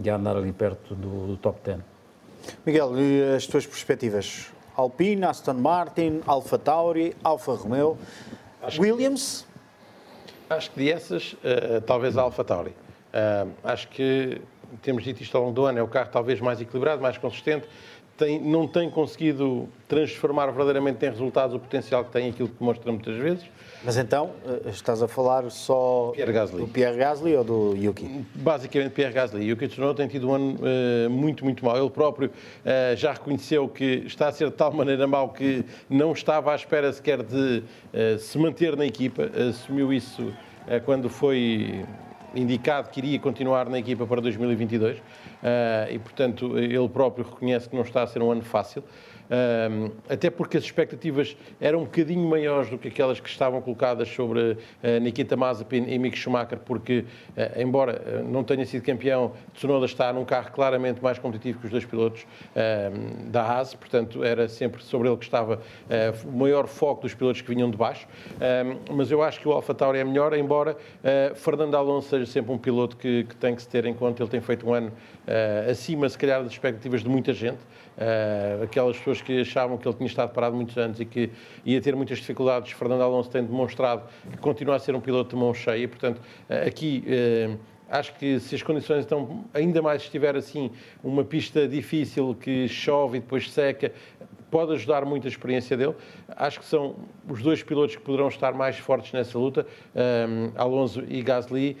e 0.01 0.09
a 0.09 0.15
andar 0.15 0.37
ali 0.37 0.53
perto 0.53 0.95
do, 0.95 1.27
do 1.27 1.37
top 1.37 1.59
10. 1.63 1.79
Miguel, 2.65 2.99
e 2.99 3.35
as 3.35 3.45
tuas 3.47 3.65
perspectivas? 3.65 4.51
Alpine, 4.75 5.25
Aston 5.25 5.53
Martin, 5.53 6.21
Alfa 6.25 6.57
Tauri, 6.57 7.15
Alfa 7.23 7.53
Romeo, 7.53 7.97
Williams? 8.79 9.45
Acho 10.49 10.71
que 10.71 10.85
dessas, 10.85 11.33
uh, 11.33 11.81
talvez 11.85 12.17
a 12.17 12.21
Alfa 12.21 12.43
Tauri. 12.43 12.71
Uh, 12.71 13.51
acho 13.63 13.87
que, 13.89 14.41
temos 14.81 15.03
dito 15.03 15.21
isto 15.21 15.35
ao 15.35 15.43
longo 15.43 15.55
do 15.55 15.65
ano, 15.65 15.79
é 15.79 15.83
o 15.83 15.87
carro 15.87 16.09
talvez 16.11 16.39
mais 16.39 16.59
equilibrado, 16.59 17.01
mais 17.01 17.17
consistente, 17.17 17.67
tem, 18.17 18.39
não 18.39 18.67
tem 18.67 18.89
conseguido 18.89 19.67
transformar 19.87 20.47
verdadeiramente 20.47 21.03
em 21.05 21.09
resultados 21.09 21.55
o 21.55 21.59
potencial 21.59 22.05
que 22.05 22.11
tem 22.11 22.29
aquilo 22.29 22.47
que 22.47 22.59
demonstra 22.59 22.91
muitas 22.91 23.17
vezes. 23.17 23.43
Mas 23.83 23.97
então, 23.97 24.31
eh, 24.45 24.69
estás 24.69 25.01
a 25.01 25.07
falar 25.07 25.49
só 25.49 26.11
Pierre 26.15 26.31
Gasly. 26.31 26.61
do 26.61 26.67
Pierre 26.67 26.97
Gasly 26.97 27.35
ou 27.35 27.43
do 27.43 27.75
Yuki? 27.75 28.25
Basicamente 28.35 28.91
Pierre 28.91 29.13
Gasly. 29.13 29.43
Yuki 29.43 29.67
Tsunoda 29.67 29.95
tem 29.95 30.07
tido 30.07 30.29
um 30.29 30.33
ano 30.33 30.55
uh, 30.55 31.09
muito, 31.09 31.43
muito 31.43 31.65
mau. 31.65 31.77
Ele 31.77 31.89
próprio 31.89 32.29
uh, 32.29 32.95
já 32.95 33.13
reconheceu 33.13 33.67
que 33.67 34.03
está 34.05 34.27
a 34.27 34.31
ser 34.31 34.49
de 34.49 34.55
tal 34.55 34.71
maneira 34.71 35.05
mau 35.05 35.29
que 35.29 35.65
não 35.89 36.13
estava 36.13 36.53
à 36.53 36.55
espera 36.55 36.93
sequer 36.93 37.23
de 37.23 37.63
uh, 37.93 38.19
se 38.19 38.37
manter 38.37 38.77
na 38.77 38.85
equipa. 38.85 39.23
Assumiu 39.49 39.91
isso 39.91 40.33
quando 40.85 41.09
foi 41.09 41.83
indicado 42.35 42.89
que 42.89 42.99
iria 42.99 43.19
continuar 43.19 43.69
na 43.69 43.79
equipa 43.79 44.05
para 44.05 44.21
2022 44.21 45.01
e, 45.89 45.99
portanto, 45.99 46.57
ele 46.57 46.89
próprio 46.89 47.25
reconhece 47.25 47.69
que 47.69 47.75
não 47.75 47.83
está 47.83 48.03
a 48.03 48.07
ser 48.07 48.21
um 48.21 48.31
ano 48.31 48.43
fácil 48.43 48.83
até 50.09 50.29
porque 50.29 50.57
as 50.57 50.63
expectativas 50.63 51.35
eram 51.59 51.79
um 51.79 51.83
bocadinho 51.85 52.27
maiores 52.27 52.69
do 52.69 52.77
que 52.77 52.87
aquelas 52.87 53.19
que 53.19 53.29
estavam 53.29 53.61
colacadas 53.61 54.07
sobre 54.09 54.57
ah, 54.83 54.99
Nikita 54.99 55.35
Mazepin 55.35 55.85
e 55.87 55.97
Mick 55.97 56.17
Schumacher, 56.17 56.59
porque, 56.59 57.05
ah, 57.35 57.61
embora 57.61 58.01
ah, 58.05 58.23
não 58.23 58.43
tenha 58.43 58.65
sido 58.65 58.83
campeão, 58.83 59.31
Tsunoda 59.53 59.85
está 59.85 60.11
num 60.13 60.25
carro 60.25 60.51
claramente 60.51 61.01
mais 61.01 61.17
competitivo 61.17 61.59
que 61.59 61.65
os 61.65 61.71
dois 61.71 61.85
pilotos 61.85 62.25
da 63.29 63.43
Haas, 63.43 63.73
portanto 63.73 64.23
era 64.23 64.47
sempre 64.47 64.83
sobre 64.83 65.07
ele 65.07 65.17
que 65.17 65.25
estava 65.25 65.61
o 66.25 66.31
maior 66.31 66.67
foco 66.67 67.01
dos 67.01 67.13
pilotos 67.13 67.41
que 67.41 67.53
vinham 67.53 67.69
de 67.69 67.77
baixo, 67.77 68.07
mas 68.91 69.11
eu 69.11 69.21
acho 69.21 69.39
que 69.39 69.47
o 69.47 69.51
Alfa 69.51 69.73
Tauri 69.73 69.99
é 69.99 70.03
melhor, 70.03 70.33
embora 70.33 70.77
Fernando 71.35 71.75
Alonso 71.75 72.09
seja 72.09 72.25
sempre 72.25 72.51
um 72.51 72.57
piloto 72.57 72.97
que, 72.97 73.23
que 73.23 73.35
tem 73.35 73.55
que 73.55 73.61
se 73.61 73.67
ter 73.67 73.85
em 73.85 73.93
conta, 73.93 74.21
ele 74.21 74.29
tem 74.29 74.41
feito 74.41 74.67
um 74.67 74.73
ano 74.73 74.91
acima, 75.69 76.07
se 76.09 76.17
calhar, 76.17 76.43
das 76.43 76.51
expectativas 76.51 77.01
de 77.01 77.09
muita 77.09 77.33
gente, 77.33 77.59
Uh, 77.97 78.63
aquelas 78.63 78.97
pessoas 78.97 79.21
que 79.21 79.41
achavam 79.41 79.77
que 79.77 79.87
ele 79.87 79.95
tinha 79.95 80.07
estado 80.07 80.33
parado 80.33 80.55
muitos 80.55 80.75
anos 80.77 80.99
e 80.99 81.05
que 81.05 81.29
ia 81.63 81.79
ter 81.79 81.95
muitas 81.95 82.17
dificuldades, 82.17 82.71
Fernando 82.71 83.01
Alonso 83.01 83.29
tem 83.29 83.43
demonstrado 83.43 84.03
que 84.31 84.37
continua 84.37 84.77
a 84.77 84.79
ser 84.79 84.95
um 84.95 84.99
piloto 84.99 85.35
de 85.35 85.35
mão 85.35 85.53
cheia. 85.53 85.87
Portanto, 85.87 86.17
uh, 86.17 86.67
aqui 86.67 87.03
uh, 87.05 87.57
acho 87.89 88.15
que 88.15 88.39
se 88.39 88.55
as 88.55 88.63
condições 88.63 89.01
estão, 89.01 89.45
ainda 89.53 89.81
mais 89.81 90.01
estiver 90.01 90.35
assim, 90.35 90.71
uma 91.03 91.23
pista 91.23 91.67
difícil 91.67 92.35
que 92.35 92.67
chove 92.67 93.17
e 93.17 93.21
depois 93.21 93.51
seca, 93.51 93.91
pode 94.49 94.73
ajudar 94.73 95.05
muito 95.05 95.27
a 95.27 95.29
experiência 95.29 95.77
dele. 95.77 95.95
Acho 96.29 96.59
que 96.59 96.65
são 96.65 96.95
os 97.29 97.41
dois 97.43 97.61
pilotos 97.61 97.95
que 97.95 98.01
poderão 98.01 98.27
estar 98.27 98.53
mais 98.53 98.77
fortes 98.77 99.11
nessa 99.11 99.37
luta, 99.37 99.65
Alonso 100.55 101.03
e 101.07 101.23
Gasly. 101.23 101.75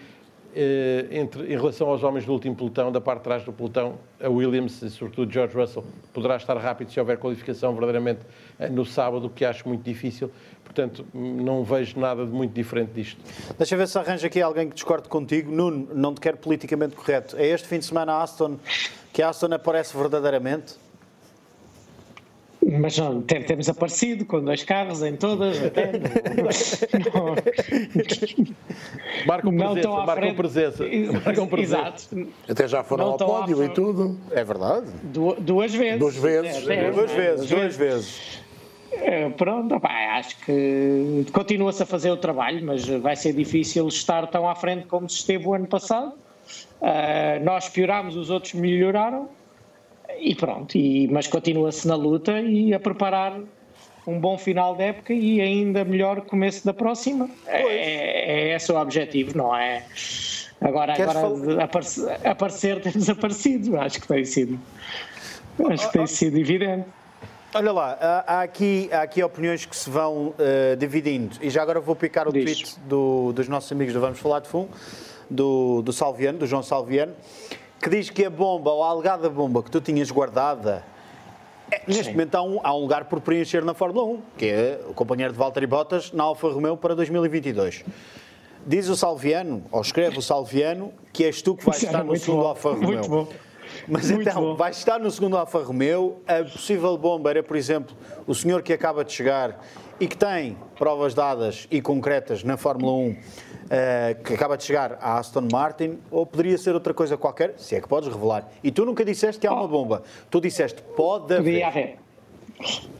Eh, 0.55 1.07
entre, 1.09 1.51
em 1.51 1.57
relação 1.57 1.87
aos 1.89 2.03
homens 2.03 2.25
do 2.25 2.31
último 2.31 2.55
pelotão, 2.55 2.91
da 2.91 3.01
parte 3.01 3.19
de 3.19 3.23
trás 3.23 3.43
do 3.43 3.51
pelotão, 3.51 3.95
a 4.21 4.29
Williams 4.29 4.83
e 4.83 4.89
sobretudo 4.91 5.31
George 5.31 5.57
Russell 5.57 5.83
poderá 6.13 6.37
estar 6.37 6.55
rápido 6.57 6.91
se 6.91 6.99
houver 6.99 7.17
qualificação 7.17 7.71
verdadeiramente 7.71 8.19
eh, 8.59 8.69
no 8.69 8.85
sábado, 8.85 9.25
o 9.25 9.29
que 9.31 9.43
acho 9.43 9.67
muito 9.67 9.83
difícil. 9.83 10.29
Portanto, 10.63 11.05
não 11.13 11.63
vejo 11.63 11.99
nada 11.99 12.23
de 12.23 12.31
muito 12.31 12.53
diferente 12.53 12.91
disto. 12.93 13.19
Deixa 13.57 13.75
ver 13.75 13.87
se 13.87 13.97
arranja 13.97 14.27
aqui 14.27 14.41
alguém 14.41 14.69
que 14.69 14.75
discorde 14.75 15.09
contigo. 15.09 15.51
Nuno, 15.51 15.89
não 15.93 16.13
te 16.13 16.21
quero 16.21 16.37
politicamente 16.37 16.95
correto. 16.95 17.35
É 17.35 17.47
este 17.47 17.67
fim 17.67 17.79
de 17.79 17.85
semana 17.85 18.13
a 18.13 18.23
Aston 18.23 18.57
que 19.11 19.21
a 19.21 19.29
Aston 19.29 19.53
aparece 19.53 19.95
verdadeiramente? 19.95 20.75
Mas 22.79 22.97
não, 22.97 23.21
temos 23.21 23.69
aparecido 23.69 24.25
com 24.25 24.43
dois 24.43 24.63
carros 24.63 25.03
em 25.03 25.15
todas, 25.15 25.63
até. 25.63 25.91
Não, 27.13 27.35
marcam 29.27 29.55
presença, 29.55 29.89
marcam 29.89 30.35
presença, 30.35 30.83
marcam 31.23 31.47
presença. 31.47 31.81
Exato. 31.81 32.27
Até 32.49 32.67
já 32.67 32.83
foram 32.83 33.05
não 33.05 33.11
ao 33.13 33.17
pódio 33.17 33.63
e 33.63 33.69
tudo. 33.69 34.17
É 34.31 34.43
verdade. 34.43 34.87
Du 35.03 35.35
duas 35.35 35.73
vezes. 35.73 35.99
Duas 35.99 36.15
vezes. 36.15 36.67
É, 36.67 36.91
duas, 36.91 37.11
vezes 37.11 37.49
duas 37.49 37.75
vezes. 37.75 38.43
É, 38.91 39.29
pronto, 39.29 39.75
opa, 39.75 39.89
acho 39.89 40.37
que 40.45 41.25
continua-se 41.31 41.83
a 41.83 41.85
fazer 41.85 42.11
o 42.11 42.17
trabalho, 42.17 42.65
mas 42.65 42.87
vai 42.87 43.15
ser 43.15 43.33
difícil 43.33 43.87
estar 43.87 44.27
tão 44.27 44.47
à 44.47 44.55
frente 44.55 44.85
como 44.87 45.09
se 45.09 45.17
esteve 45.17 45.47
o 45.47 45.53
ano 45.53 45.67
passado. 45.67 46.13
Uh, 46.81 47.43
nós 47.43 47.69
piorámos, 47.69 48.15
os 48.15 48.29
outros 48.29 48.53
melhoraram 48.53 49.29
e 50.19 50.35
pronto, 50.35 50.77
e, 50.77 51.07
mas 51.07 51.27
continua-se 51.27 51.87
na 51.87 51.95
luta 51.95 52.39
e 52.39 52.73
a 52.73 52.79
preparar 52.79 53.39
um 54.05 54.19
bom 54.19 54.37
final 54.37 54.75
de 54.75 54.83
época 54.83 55.13
e 55.13 55.39
ainda 55.41 55.83
melhor 55.83 56.21
começo 56.21 56.65
da 56.65 56.73
próxima. 56.73 57.29
É, 57.47 58.51
é, 58.51 58.55
esse 58.55 58.71
o 58.71 58.79
objetivo, 58.79 59.37
não 59.37 59.55
é? 59.55 59.85
Agora, 60.59 60.93
agora 60.93 61.63
aparecer, 61.63 62.27
aparecer, 62.27 62.81
temos 62.81 63.09
aparecido, 63.09 63.77
acho 63.77 63.99
que 64.01 64.07
tem 64.07 64.25
sido. 64.25 64.59
Acho 65.69 65.87
que 65.87 65.97
tem 65.97 66.07
sido 66.07 66.37
evidente. 66.37 66.87
Olha 67.53 67.71
lá, 67.71 68.23
há 68.25 68.41
aqui, 68.41 68.89
há 68.91 69.03
aqui 69.03 69.21
opiniões 69.21 69.65
que 69.65 69.75
se 69.75 69.87
vão 69.89 70.29
uh, 70.29 70.75
dividindo. 70.77 71.37
E 71.39 71.49
já 71.49 71.61
agora 71.61 71.79
vou 71.79 71.95
picar 71.95 72.27
o 72.27 72.33
Diz. 72.33 72.43
tweet 72.43 72.79
do, 72.87 73.31
dos 73.31 73.47
nossos 73.47 73.71
amigos 73.71 73.93
do 73.93 73.99
Vamos 73.99 74.19
Falar 74.19 74.39
de 74.39 74.47
Fundo, 74.47 74.69
do, 75.29 75.83
do 75.83 75.93
Salviano, 75.93 76.39
do 76.39 76.47
João 76.47 76.63
Salviano 76.63 77.13
que 77.83 77.89
diz 77.89 78.09
que 78.09 78.23
a 78.23 78.29
bomba, 78.29 78.71
ou 78.71 78.81
a 78.81 78.89
alegada 78.89 79.29
bomba 79.29 79.61
que 79.61 79.69
tu 79.69 79.81
tinhas 79.81 80.09
guardada, 80.09 80.85
é, 81.69 81.81
neste 81.85 82.05
Sim. 82.05 82.11
momento 82.11 82.35
há 82.35 82.41
um, 82.41 82.59
há 82.63 82.73
um 82.73 82.79
lugar 82.79 83.05
por 83.05 83.19
preencher 83.19 83.65
na 83.65 83.73
Fórmula 83.73 84.05
1, 84.05 84.21
que 84.37 84.45
é 84.45 84.79
o 84.87 84.93
companheiro 84.93 85.33
de 85.33 85.37
Valtteri 85.37 85.67
Bottas 85.67 86.13
na 86.13 86.23
Alfa 86.23 86.47
Romeo 86.47 86.77
para 86.77 86.95
2022. 86.95 87.83
Diz 88.65 88.87
o 88.87 88.95
Salviano, 88.95 89.63
ou 89.69 89.81
escreve 89.81 90.17
o 90.17 90.21
Salviano, 90.21 90.93
que 91.11 91.25
és 91.25 91.41
tu 91.41 91.57
que 91.57 91.65
vais 91.65 91.83
estar 91.83 92.05
no 92.05 92.15
segundo 92.15 92.43
bom. 92.43 92.47
Alfa 92.47 92.69
Romeo. 92.69 92.89
Muito 92.89 93.09
bom. 93.09 93.27
Mas 93.85 94.09
Muito 94.09 94.29
então, 94.29 94.41
bom. 94.41 94.55
vais 94.55 94.77
estar 94.77 94.97
no 94.99 95.11
segundo 95.11 95.35
Alfa 95.35 95.59
Romeo. 95.59 96.21
A 96.25 96.41
possível 96.43 96.97
bomba 96.97 97.31
era, 97.31 97.43
por 97.43 97.57
exemplo, 97.57 97.93
o 98.25 98.33
senhor 98.33 98.61
que 98.61 98.71
acaba 98.71 99.03
de 99.03 99.11
chegar 99.11 99.59
e 99.99 100.07
que 100.07 100.15
tem 100.15 100.57
provas 100.77 101.13
dadas 101.13 101.67
e 101.69 101.81
concretas 101.81 102.45
na 102.45 102.55
Fórmula 102.55 102.93
1 102.93 103.17
uh, 103.65 104.23
que 104.23 104.33
acaba 104.33 104.57
de 104.57 104.63
chegar 104.63 104.97
à 105.01 105.17
Aston 105.17 105.47
Martin, 105.51 105.99
ou 106.11 106.25
poderia 106.25 106.57
ser 106.57 106.73
outra 106.73 106.93
coisa 106.93 107.17
qualquer, 107.17 107.53
se 107.57 107.75
é 107.75 107.81
que 107.81 107.87
podes 107.87 108.09
revelar. 108.09 108.49
E 108.63 108.71
tu 108.71 108.85
nunca 108.85 109.03
disseste 109.03 109.39
que 109.39 109.47
há 109.47 109.53
uma 109.53 109.67
bomba, 109.67 110.03
tu 110.29 110.39
disseste 110.39 110.81
pode 110.95 111.33
haver. 111.33 111.43
Podia 111.43 111.67
haver. 111.67 111.97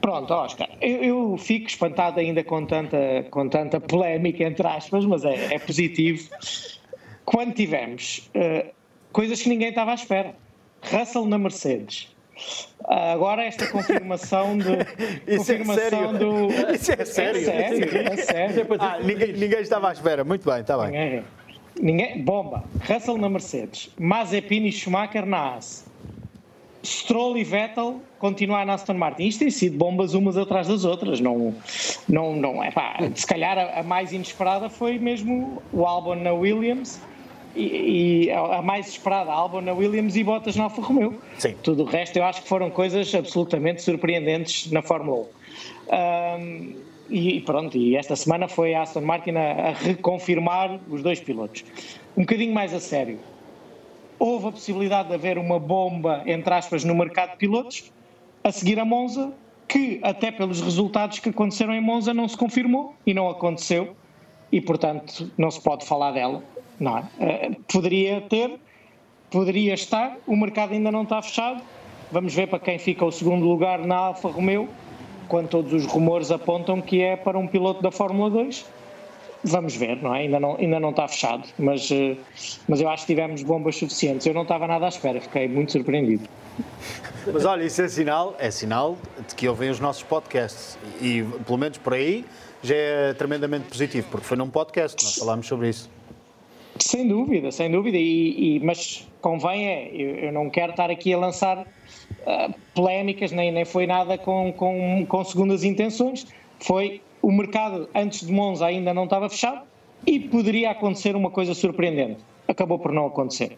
Pronto, 0.02 0.34
Oscar, 0.34 0.70
eu, 0.82 1.04
eu, 1.04 1.38
fico 1.38 1.68
espantado 1.68 2.20
ainda 2.20 2.44
com 2.44 2.66
tanta, 2.66 2.98
com 3.30 3.48
tanta 3.48 3.80
polémica, 3.80 4.44
entre 4.44 4.68
aspas, 4.68 5.06
mas 5.06 5.24
é, 5.24 5.56
é 5.56 5.60
positivo. 5.60 6.30
Quando 7.24 7.54
tivemos 7.54 8.30
uh, 8.36 8.70
coisas 9.14 9.42
que 9.42 9.48
ninguém 9.48 9.70
estava 9.70 9.92
à 9.92 9.94
espera. 9.94 10.36
Russell 10.92 11.26
na 11.26 11.38
Mercedes, 11.38 12.13
Agora 12.86 13.44
esta 13.44 13.68
confirmação 13.68 14.58
de 14.58 14.72
Isso 15.28 15.52
é 15.52 15.58
confirmação 15.58 16.16
é 16.16 16.18
do 16.18 16.48
Isso 16.74 16.92
é 16.92 17.06
sério. 17.06 17.42
É 17.42 17.44
sério, 17.44 17.98
é 17.98 18.18
sério. 18.18 18.68
Ah, 18.80 19.00
ninguém, 19.00 19.34
ninguém, 19.34 19.60
estava 19.60 19.90
à 19.90 19.94
espera. 19.94 20.24
Muito 20.24 20.50
bem, 20.50 20.62
está 20.62 20.78
bem. 20.78 20.92
Ninguém, 20.92 21.24
ninguém, 21.82 22.22
bomba. 22.24 22.64
Russell 22.88 23.18
na 23.18 23.30
Mercedes, 23.30 23.90
Mazepin 23.98 24.66
e 24.66 24.72
Schumacher 24.72 25.26
na 25.26 25.38
Haas. 25.38 25.86
Stroll 26.86 27.38
e 27.38 27.46
Vettel 27.46 28.02
continuar 28.20 28.66
na 28.66 28.74
Aston 28.74 28.96
Martin. 28.96 29.24
Isto 29.24 29.40
tem 29.40 29.50
sido 29.50 29.78
bombas 29.78 30.14
umas 30.14 30.38
atrás 30.38 30.68
das 30.68 30.84
outras. 30.84 31.22
Não, 31.22 31.56
não, 32.10 32.36
não 32.36 32.62
é 32.62 32.72
pá. 32.72 32.98
Se 33.16 33.26
calhar 33.26 33.58
a, 33.58 33.80
a 33.80 33.84
mais 33.84 34.12
inesperada 34.12 34.70
foi 34.70 35.00
mesmo 35.00 35.62
o 35.72 35.86
Albon 35.86 36.16
na 36.16 36.34
Williams 36.34 37.00
e, 37.56 38.26
e, 38.26 38.32
a 38.32 38.62
mais 38.62 38.88
esperada 38.88 39.32
Albon 39.32 39.62
na 39.62 39.74
Williams 39.74 40.16
e 40.16 40.24
Bottas 40.24 40.56
na 40.56 40.66
Alfa 40.66 40.82
Romeo. 40.82 41.20
Sim. 41.38 41.56
Tudo 41.62 41.84
o 41.84 41.86
resto 41.86 42.18
eu 42.18 42.24
acho 42.24 42.42
que 42.42 42.48
foram 42.48 42.70
coisas 42.70 43.14
absolutamente 43.14 43.82
surpreendentes 43.82 44.72
na 44.72 44.82
Fórmula 44.82 45.28
1. 45.90 46.40
Um, 46.42 46.76
e 47.10 47.42
pronto, 47.42 47.78
e 47.78 47.96
esta 47.96 48.16
semana 48.16 48.48
foi 48.48 48.74
a 48.74 48.82
Aston 48.82 49.02
Martin 49.02 49.32
a, 49.32 49.70
a 49.70 49.74
reconfirmar 49.74 50.80
os 50.90 51.04
dois 51.04 51.20
pilotos. 51.20 51.64
Um 52.18 52.22
bocadinho 52.22 52.54
mais 52.54 52.74
a 52.74 52.80
sério. 52.80 53.20
Houve 54.18 54.48
a 54.48 54.52
possibilidade 54.52 55.10
de 55.10 55.16
haver 55.16 55.38
uma 55.38 55.60
bomba, 55.60 56.24
entre 56.26 56.54
aspas, 56.54 56.84
no 56.84 56.96
mercado 56.96 57.32
de 57.32 57.38
pilotos, 57.38 57.92
a 58.44 58.52
seguir 58.52 58.80
a 58.80 58.86
Monza, 58.86 59.34
que 59.68 60.00
até 60.02 60.32
pelos 60.32 60.62
resultados 60.62 61.20
que 61.20 61.30
aconteceram 61.30 61.74
em 61.74 61.82
Monza 61.82 62.14
não 62.14 62.28
se 62.28 62.38
confirmou 62.38 62.96
e 63.06 63.14
não 63.14 63.30
aconteceu, 63.30 63.96
e 64.52 64.62
portanto 64.62 65.32
não 65.38 65.52
se 65.52 65.62
pode 65.62 65.86
falar 65.86 66.12
dela 66.12 66.44
não 66.80 66.98
é? 66.98 67.04
Eh, 67.20 67.52
poderia 67.72 68.22
ter, 68.22 68.60
poderia 69.30 69.74
estar, 69.74 70.18
o 70.28 70.36
mercado 70.36 70.74
ainda 70.74 70.92
não 70.92 71.04
está 71.04 71.22
fechado. 71.22 71.62
Vamos 72.12 72.34
ver 72.34 72.48
para 72.48 72.60
quem 72.60 72.78
fica 72.78 73.04
o 73.04 73.12
segundo 73.12 73.46
lugar 73.46 73.80
na 73.80 73.96
Alfa 73.96 74.30
Romeo, 74.30 74.70
quando 75.28 75.50
todos 75.50 75.74
os 75.74 75.86
rumores 75.86 76.32
apontam 76.32 76.82
que 76.82 77.02
é 77.02 77.16
para 77.16 77.38
um 77.38 77.48
piloto 77.48 77.82
da 77.82 77.92
Fórmula 77.92 78.30
2. 78.30 78.66
vamos 79.44 79.76
ver, 79.76 80.02
não 80.02 80.16
é? 80.16 80.20
Ainda 80.20 80.40
não, 80.40 80.56
ainda 80.56 80.80
não 80.80 80.92
está 80.92 81.08
fechado, 81.08 81.48
mas, 81.58 81.90
uh, 81.92 82.16
mas 82.68 82.80
eu 82.80 82.90
acho 82.90 83.06
que 83.06 83.14
tivemos 83.14 83.44
bombas 83.44 83.76
suficientes. 83.76 84.26
Eu 84.26 84.34
não 84.34 84.44
estava 84.44 84.68
nada 84.68 84.86
à 84.86 84.90
espera, 84.90 85.20
fiquei 85.20 85.48
muito 85.48 85.72
surpreendido. 85.72 86.30
Mas 87.32 87.46
olha, 87.46 87.64
isso 87.64 87.82
é 87.82 87.88
sinal, 87.88 88.36
é 88.38 88.52
sinal 88.52 88.98
de 89.28 89.36
que 89.36 89.48
ouvem 89.48 89.70
os 89.70 89.80
nossos 89.80 90.04
podcasts 90.04 90.78
e, 91.02 91.24
pelo 91.46 91.58
menos 91.58 91.78
por 91.78 91.94
aí, 91.94 92.26
já 92.62 92.76
é 92.76 93.14
tremendamente 93.14 93.68
positivo, 93.68 94.08
porque 94.12 94.26
foi 94.26 94.38
num 94.38 94.50
podcast, 94.50 95.04
nós 95.04 95.16
falámos 95.16 95.48
sobre 95.48 95.70
isso. 95.70 95.90
Sem 96.80 97.08
dúvida, 97.08 97.52
sem 97.52 97.70
dúvida, 97.70 97.98
e, 97.98 98.56
e 98.56 98.60
mas 98.60 99.08
convém 99.22 99.68
é, 99.68 99.92
eu, 99.94 100.16
eu, 100.16 100.32
não 100.32 100.50
quero 100.50 100.72
estar 100.72 100.90
aqui 100.90 101.14
a 101.14 101.18
lançar 101.18 101.60
uh, 101.60 102.54
polémicas, 102.74 103.32
nem, 103.32 103.52
nem 103.52 103.64
foi 103.64 103.86
nada 103.86 104.18
com, 104.18 104.52
com, 104.54 105.06
com 105.08 105.24
segundas 105.24 105.64
intenções, 105.64 106.26
foi 106.60 107.02
o 107.22 107.32
mercado 107.32 107.88
antes 107.96 108.26
de 108.26 108.34
Monza 108.34 108.66
ainda 108.66 108.94
não 108.94 109.06
estava 109.06 109.30
fechado 109.30 109.62
e 110.06 110.20
poderia 110.20 110.72
acontecer 110.72 111.16
uma 111.16 111.30
coisa 111.30 111.54
surpreendente. 111.54 112.20
Acabou 112.48 112.78
por 112.78 112.92
não 112.92 113.06
acontecer. 113.06 113.58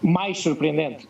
Mais 0.00 0.38
surpreendente. 0.38 1.08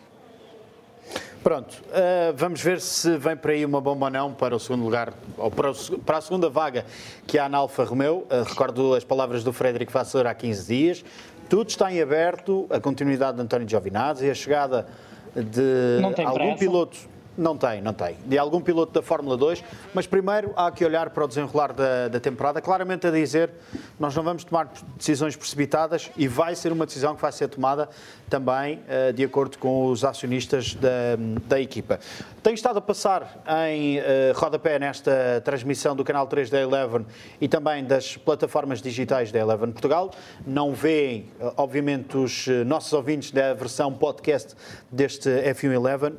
Pronto, 1.42 1.82
uh, 1.88 2.34
vamos 2.34 2.60
ver 2.60 2.80
se 2.80 3.16
vem 3.16 3.36
para 3.36 3.52
aí 3.52 3.64
uma 3.64 3.80
bomba 3.80 4.06
ou 4.06 4.10
não 4.10 4.34
para 4.34 4.56
o 4.56 4.58
segundo 4.58 4.82
lugar, 4.82 5.12
ou 5.36 5.50
para, 5.50 5.70
o, 5.70 5.98
para 6.00 6.18
a 6.18 6.20
segunda 6.20 6.50
vaga 6.50 6.84
que 7.26 7.38
há 7.38 7.48
na 7.48 7.58
Alfa 7.58 7.84
Romeo. 7.84 8.26
Uh, 8.30 8.42
recordo 8.44 8.94
as 8.94 9.04
palavras 9.04 9.44
do 9.44 9.52
Frederico 9.52 9.92
Vasseur 9.92 10.26
há 10.26 10.34
15 10.34 10.66
dias. 10.66 11.04
Tudo 11.48 11.68
está 11.68 11.92
em 11.92 12.02
aberto, 12.02 12.66
a 12.70 12.80
continuidade 12.80 13.36
de 13.36 13.42
António 13.42 13.68
Giovinazzi, 13.68 14.28
a 14.28 14.34
chegada 14.34 14.86
de 15.34 16.02
algum 16.24 16.38
pressa. 16.38 16.58
piloto 16.58 16.98
não 17.38 17.56
tem, 17.56 17.80
não 17.80 17.94
tem. 17.94 18.16
De 18.26 18.36
algum 18.36 18.60
piloto 18.60 18.92
da 18.92 19.00
Fórmula 19.00 19.36
2, 19.36 19.62
mas 19.94 20.08
primeiro 20.08 20.52
há 20.56 20.72
que 20.72 20.84
olhar 20.84 21.08
para 21.10 21.24
o 21.24 21.28
desenrolar 21.28 21.72
da, 21.72 22.08
da, 22.08 22.18
temporada, 22.18 22.60
claramente 22.60 23.06
a 23.06 23.12
dizer 23.12 23.50
nós 23.98 24.14
não 24.16 24.24
vamos 24.24 24.42
tomar 24.42 24.68
decisões 24.96 25.36
precipitadas 25.36 26.10
e 26.16 26.26
vai 26.26 26.56
ser 26.56 26.72
uma 26.72 26.84
decisão 26.84 27.14
que 27.14 27.22
vai 27.22 27.30
ser 27.30 27.46
tomada 27.46 27.88
também 28.28 28.76
uh, 28.78 29.12
de 29.12 29.24
acordo 29.24 29.58
com 29.58 29.86
os 29.86 30.04
acionistas 30.04 30.74
da, 30.74 31.16
da 31.46 31.60
equipa. 31.60 31.98
Tenho 32.42 32.54
estado 32.54 32.78
a 32.78 32.80
passar 32.80 33.42
em 33.70 33.98
uh, 33.98 34.02
rodapé 34.34 34.78
nesta 34.78 35.42
transmissão 35.44 35.96
do 35.96 36.04
canal 36.04 36.26
3 36.26 36.48
da 36.48 36.60
Eleven 36.60 37.04
e 37.40 37.48
também 37.48 37.84
das 37.84 38.16
plataformas 38.16 38.80
digitais 38.80 39.32
da 39.32 39.38
Eleven 39.38 39.72
Portugal. 39.72 40.12
Não 40.46 40.72
veem, 40.72 41.30
uh, 41.40 41.52
obviamente, 41.56 42.16
os 42.16 42.46
nossos 42.66 42.92
ouvintes 42.92 43.30
da 43.32 43.54
versão 43.54 43.92
podcast 43.92 44.54
deste 44.90 45.28
F1 45.28 45.72
Eleven. 45.72 46.12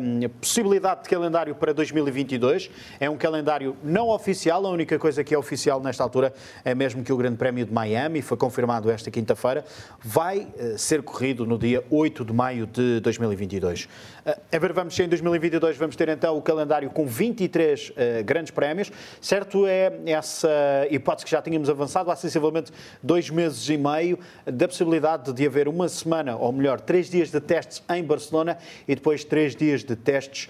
Um, 0.00 0.28
possibilidade 0.40 1.04
de 1.04 1.08
calendário 1.08 1.54
para 1.54 1.74
2022. 1.74 2.70
É 2.98 3.10
um 3.10 3.16
calendário 3.16 3.76
não 3.82 4.08
oficial, 4.08 4.64
a 4.66 4.70
única 4.70 4.98
coisa 4.98 5.22
que 5.22 5.34
é 5.34 5.38
oficial 5.38 5.80
nesta 5.80 6.02
altura 6.02 6.32
é 6.64 6.74
mesmo 6.74 7.02
que 7.02 7.12
o 7.12 7.16
Grande 7.16 7.36
Prémio 7.36 7.66
de 7.66 7.72
Miami, 7.72 8.22
foi 8.22 8.36
confirmado 8.36 8.90
esta 8.90 9.10
quinta-feira, 9.10 9.64
vai 10.02 10.48
ser 10.76 11.02
corrido 11.02 11.46
no 11.46 11.55
dia 11.58 11.82
8 11.90 12.24
de 12.24 12.32
maio 12.32 12.66
de 12.66 13.00
2022. 13.00 13.88
Uh, 14.26 14.34
a 14.50 14.58
ver, 14.58 14.72
vamos 14.72 14.98
em 14.98 15.08
2022 15.08 15.76
vamos 15.76 15.94
ter 15.94 16.08
então 16.08 16.36
o 16.36 16.42
calendário 16.42 16.90
com 16.90 17.06
23 17.06 17.90
uh, 17.90 17.92
eh, 17.96 18.22
grandes 18.24 18.50
prémios. 18.50 18.90
Certo 19.20 19.68
é 19.68 20.00
essa 20.06 20.48
hipótese 20.90 21.24
que 21.24 21.30
já 21.30 21.40
tínhamos 21.40 21.70
avançado 21.70 22.10
há 22.10 22.16
sensivelmente 22.16 22.72
dois 23.00 23.30
meses 23.30 23.68
e 23.68 23.76
meio 23.76 24.18
da 24.44 24.66
possibilidade 24.66 25.32
de 25.32 25.46
haver 25.46 25.68
uma 25.68 25.88
semana, 25.88 26.36
ou 26.36 26.50
melhor, 26.50 26.80
três 26.80 27.08
dias 27.08 27.30
de 27.30 27.40
testes 27.40 27.84
em 27.88 28.02
Barcelona 28.02 28.58
e 28.88 28.96
depois 28.96 29.22
três 29.22 29.54
dias 29.54 29.84
de 29.84 29.94
testes 29.94 30.48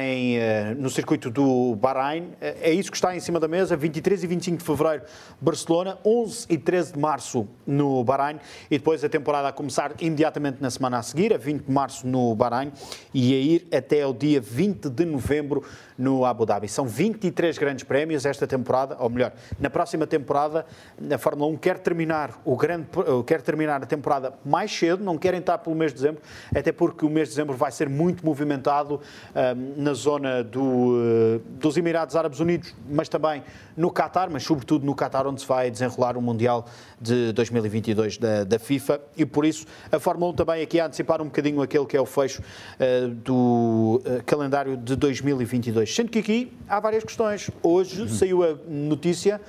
em, 0.00 0.38
eh, 0.38 0.74
no 0.78 0.88
circuito 0.88 1.28
do 1.28 1.74
Bahrein. 1.74 2.28
É 2.40 2.70
isso 2.70 2.92
que 2.92 2.96
está 2.96 3.16
em 3.16 3.18
cima 3.18 3.40
da 3.40 3.48
mesa, 3.48 3.76
23 3.76 4.22
e 4.22 4.26
25 4.28 4.58
de 4.58 4.64
fevereiro, 4.64 5.02
Barcelona, 5.40 5.98
11 6.04 6.46
e 6.48 6.56
13 6.56 6.92
de 6.92 6.98
março 7.00 7.48
no 7.66 8.04
Bahrein 8.04 8.38
e 8.70 8.78
depois 8.78 9.02
a 9.02 9.08
temporada 9.08 9.48
a 9.48 9.52
começar 9.52 9.94
imediatamente 10.00 10.58
na 10.60 10.70
semana 10.70 10.98
a 10.98 11.02
seguir, 11.02 11.34
a 11.34 11.38
20 11.38 11.64
de 11.64 11.72
março 11.72 12.06
no 12.06 12.32
Bahrein 12.36 12.70
e 13.16 13.32
a 13.32 13.38
ir 13.38 13.68
até 13.74 14.06
o 14.06 14.12
dia 14.12 14.38
20 14.42 14.90
de 14.90 15.06
novembro 15.06 15.64
no 15.96 16.26
Abu 16.26 16.44
Dhabi. 16.44 16.68
São 16.68 16.86
23 16.86 17.56
grandes 17.56 17.82
prémios 17.82 18.26
esta 18.26 18.46
temporada, 18.46 18.94
ou 19.00 19.08
melhor, 19.08 19.32
na 19.58 19.70
próxima 19.70 20.06
temporada, 20.06 20.66
a 21.10 21.16
Fórmula 21.16 21.50
1 21.52 21.56
quer 21.56 21.78
terminar, 21.78 22.38
o 22.44 22.54
grande, 22.54 22.86
quer 23.26 23.40
terminar 23.40 23.82
a 23.82 23.86
temporada 23.86 24.34
mais 24.44 24.70
cedo, 24.70 25.02
não 25.02 25.16
querem 25.16 25.40
estar 25.40 25.56
pelo 25.56 25.74
mês 25.74 25.92
de 25.92 25.96
dezembro, 26.00 26.20
até 26.54 26.70
porque 26.70 27.06
o 27.06 27.08
mês 27.08 27.28
de 27.28 27.36
dezembro 27.36 27.56
vai 27.56 27.72
ser 27.72 27.88
muito 27.88 28.22
movimentado 28.22 29.00
um, 29.34 29.82
na 29.82 29.94
zona 29.94 30.44
do, 30.44 30.60
uh, 30.60 31.38
dos 31.58 31.78
Emirados 31.78 32.16
Árabes 32.16 32.38
Unidos, 32.38 32.74
mas 32.86 33.08
também 33.08 33.42
no 33.74 33.90
Qatar, 33.90 34.28
mas 34.30 34.42
sobretudo 34.42 34.84
no 34.84 34.94
Qatar, 34.94 35.26
onde 35.26 35.40
se 35.40 35.46
vai 35.46 35.70
desenrolar 35.70 36.18
o 36.18 36.20
Mundial 36.20 36.66
de 37.00 37.32
2022 37.32 38.18
da, 38.18 38.44
da 38.44 38.58
FIFA, 38.58 39.00
e 39.16 39.24
por 39.24 39.46
isso 39.46 39.64
a 39.90 39.98
Fórmula 39.98 40.32
1 40.32 40.34
também 40.34 40.62
aqui 40.62 40.78
a 40.78 40.84
antecipar 40.84 41.22
um 41.22 41.26
bocadinho 41.26 41.62
aquele 41.62 41.86
que 41.86 41.96
é 41.96 42.00
o 42.00 42.04
fecho 42.04 42.42
uh, 42.42 43.05
do 43.06 44.00
uh, 44.04 44.22
calendário 44.24 44.76
de 44.76 44.96
2022. 44.96 45.94
Sendo 45.94 46.10
que 46.10 46.18
aqui 46.18 46.52
há 46.68 46.80
várias 46.80 47.04
questões. 47.04 47.50
Hoje 47.62 48.02
uhum. 48.02 48.08
saiu 48.08 48.42
a 48.42 48.56
notícia 48.68 49.40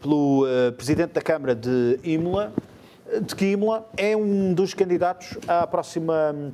pelo 0.00 0.44
uh, 0.44 0.72
Presidente 0.72 1.12
da 1.12 1.20
Câmara 1.20 1.54
de 1.54 1.98
Imola, 2.02 2.52
de 3.22 3.34
que 3.34 3.46
Imola 3.46 3.88
é 3.96 4.16
um 4.16 4.54
dos 4.54 4.74
candidatos 4.74 5.36
à 5.46 5.66
próxima 5.66 6.52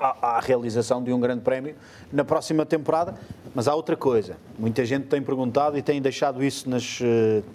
à, 0.00 0.36
à, 0.36 0.40
realização 0.40 1.02
de 1.02 1.12
um 1.12 1.20
grande 1.20 1.42
prémio 1.42 1.74
na 2.12 2.24
próxima 2.24 2.64
temporada. 2.64 3.14
Mas 3.54 3.66
há 3.66 3.74
outra 3.74 3.96
coisa. 3.96 4.36
Muita 4.58 4.84
gente 4.84 5.06
tem 5.06 5.20
perguntado 5.20 5.76
e 5.76 5.82
tem 5.82 6.00
deixado 6.00 6.44
isso 6.44 6.68
nas, 6.68 7.00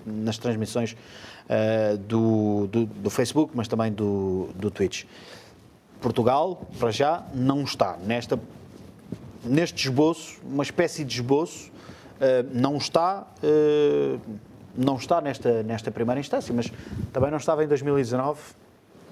nas 0.05 0.37
transmissões 0.37 0.93
uh, 0.93 1.97
do, 1.97 2.67
do, 2.67 2.85
do, 2.85 3.09
Facebook, 3.09 3.51
mas 3.55 3.67
também 3.67 3.91
do, 3.91 4.49
do 4.55 4.69
Twitch. 4.69 5.05
Portugal, 6.03 6.61
para 6.77 6.91
já, 6.91 7.23
não 7.33 7.63
está 7.63 7.97
nesta 8.05 8.37
neste 9.43 9.87
esboço, 9.87 10.39
uma 10.43 10.63
espécie 10.63 11.03
de 11.03 11.15
esboço, 11.15 11.69
uh, 11.69 12.49
não 12.53 12.77
está. 12.77 13.27
Uh, 13.43 14.19
não 14.75 14.95
está 14.95 15.21
nesta, 15.21 15.61
nesta 15.61 15.91
primeira 15.91 16.19
instância, 16.19 16.51
mas 16.51 16.71
também 17.11 17.29
não 17.29 17.37
estava 17.37 17.63
em 17.63 17.67
2019 17.67 18.39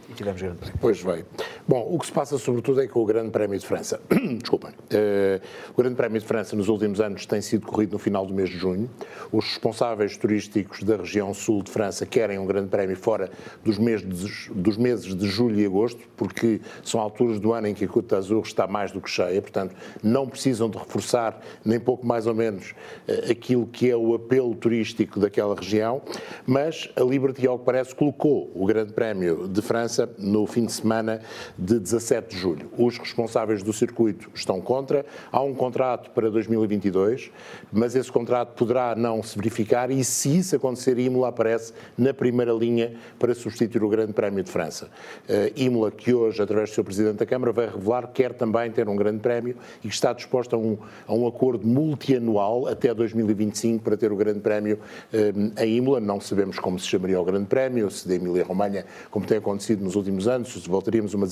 e 0.09 0.13
tivemos 0.13 0.41
grande. 0.41 0.59
Pois 0.79 1.03
bem. 1.03 1.23
Bom, 1.71 1.87
o 1.89 1.97
que 1.97 2.05
se 2.05 2.11
passa 2.11 2.37
sobretudo 2.37 2.81
é 2.81 2.87
com 2.89 2.99
o 2.99 3.05
Grande 3.05 3.29
Prémio 3.29 3.57
de 3.57 3.65
França. 3.65 4.01
Desculpem. 4.41 4.71
Uh, 4.71 5.41
o 5.73 5.81
Grande 5.81 5.95
Prémio 5.95 6.19
de 6.19 6.27
França 6.27 6.53
nos 6.53 6.67
últimos 6.67 6.99
anos 6.99 7.25
tem 7.25 7.39
sido 7.39 7.65
corrido 7.65 7.93
no 7.93 7.97
final 7.97 8.25
do 8.25 8.33
mês 8.33 8.49
de 8.49 8.57
junho. 8.57 8.89
Os 9.31 9.45
responsáveis 9.45 10.17
turísticos 10.17 10.83
da 10.83 10.97
região 10.97 11.33
sul 11.33 11.63
de 11.63 11.71
França 11.71 12.05
querem 12.05 12.37
um 12.37 12.45
Grande 12.45 12.67
Prémio 12.67 12.97
fora 12.97 13.31
dos 13.63 13.77
meses 13.77 14.05
de, 14.05 14.53
dos 14.53 14.75
meses 14.75 15.15
de 15.15 15.25
julho 15.29 15.57
e 15.61 15.65
agosto, 15.65 16.01
porque 16.17 16.59
são 16.83 16.99
alturas 16.99 17.39
do 17.39 17.53
ano 17.53 17.67
em 17.67 17.73
que 17.73 17.85
a 17.85 17.87
Côte 17.87 18.09
d'Azur 18.09 18.41
está 18.41 18.67
mais 18.67 18.91
do 18.91 18.99
que 18.99 19.09
cheia, 19.09 19.41
portanto 19.41 19.73
não 20.03 20.27
precisam 20.27 20.69
de 20.69 20.77
reforçar 20.77 21.39
nem 21.63 21.79
pouco 21.79 22.05
mais 22.05 22.27
ou 22.27 22.35
menos 22.35 22.71
uh, 23.07 23.31
aquilo 23.31 23.65
que 23.65 23.89
é 23.89 23.95
o 23.95 24.13
apelo 24.13 24.53
turístico 24.55 25.21
daquela 25.21 25.55
região, 25.55 26.01
mas 26.45 26.89
a 26.97 27.01
Liberty, 27.01 27.47
ao 27.47 27.57
que 27.57 27.63
parece, 27.63 27.95
colocou 27.95 28.51
o 28.53 28.65
Grande 28.65 28.91
Prémio 28.91 29.47
de 29.47 29.61
França 29.61 30.13
no 30.19 30.45
fim 30.45 30.65
de 30.65 30.73
semana 30.73 31.21
de 31.61 31.77
17 31.79 32.35
de 32.35 32.41
julho. 32.41 32.71
Os 32.75 32.97
responsáveis 32.97 33.61
do 33.61 33.71
circuito 33.71 34.31
estão 34.33 34.59
contra. 34.59 35.05
Há 35.31 35.41
um 35.43 35.53
contrato 35.53 36.09
para 36.09 36.27
2022, 36.31 37.29
mas 37.71 37.95
esse 37.95 38.11
contrato 38.11 38.55
poderá 38.55 38.95
não 38.95 39.21
se 39.21 39.37
verificar 39.37 39.91
e, 39.91 40.03
se 40.03 40.39
isso 40.39 40.55
acontecer, 40.55 40.97
Imola 40.97 41.27
aparece 41.27 41.71
na 41.95 42.15
primeira 42.15 42.51
linha 42.51 42.95
para 43.19 43.35
substituir 43.35 43.83
o 43.83 43.89
Grande 43.89 44.11
Prémio 44.11 44.43
de 44.43 44.49
França. 44.49 44.89
Uh, 45.29 45.51
Imola, 45.55 45.91
que 45.91 46.11
hoje, 46.11 46.41
através 46.41 46.71
do 46.71 46.73
seu 46.73 46.83
Presidente 46.83 47.17
da 47.17 47.27
Câmara, 47.27 47.51
vai 47.51 47.67
revelar 47.67 48.07
que 48.07 48.23
quer 48.23 48.33
também 48.33 48.71
ter 48.71 48.89
um 48.89 48.95
Grande 48.95 49.19
Prémio 49.19 49.55
e 49.83 49.87
que 49.87 49.93
está 49.93 50.13
disposto 50.13 50.55
a 50.55 50.59
um, 50.59 50.77
a 51.07 51.13
um 51.13 51.27
acordo 51.27 51.67
multianual 51.67 52.67
até 52.67 52.91
2025 52.91 53.83
para 53.83 53.95
ter 53.95 54.11
o 54.11 54.15
Grande 54.15 54.39
Prémio 54.39 54.79
uh, 55.13 55.61
em 55.61 55.77
Imola. 55.77 55.99
Não 55.99 56.19
sabemos 56.19 56.57
como 56.57 56.79
se 56.79 56.87
chamaria 56.87 57.21
o 57.21 57.23
Grande 57.23 57.45
Prémio, 57.45 57.91
se 57.91 58.07
de 58.07 58.15
Emília-Romanha, 58.15 58.83
como 59.11 59.27
tem 59.27 59.37
acontecido 59.37 59.83
nos 59.83 59.95
últimos 59.95 60.27
anos, 60.27 60.65
voltaríamos 60.65 61.13
uma 61.13 61.27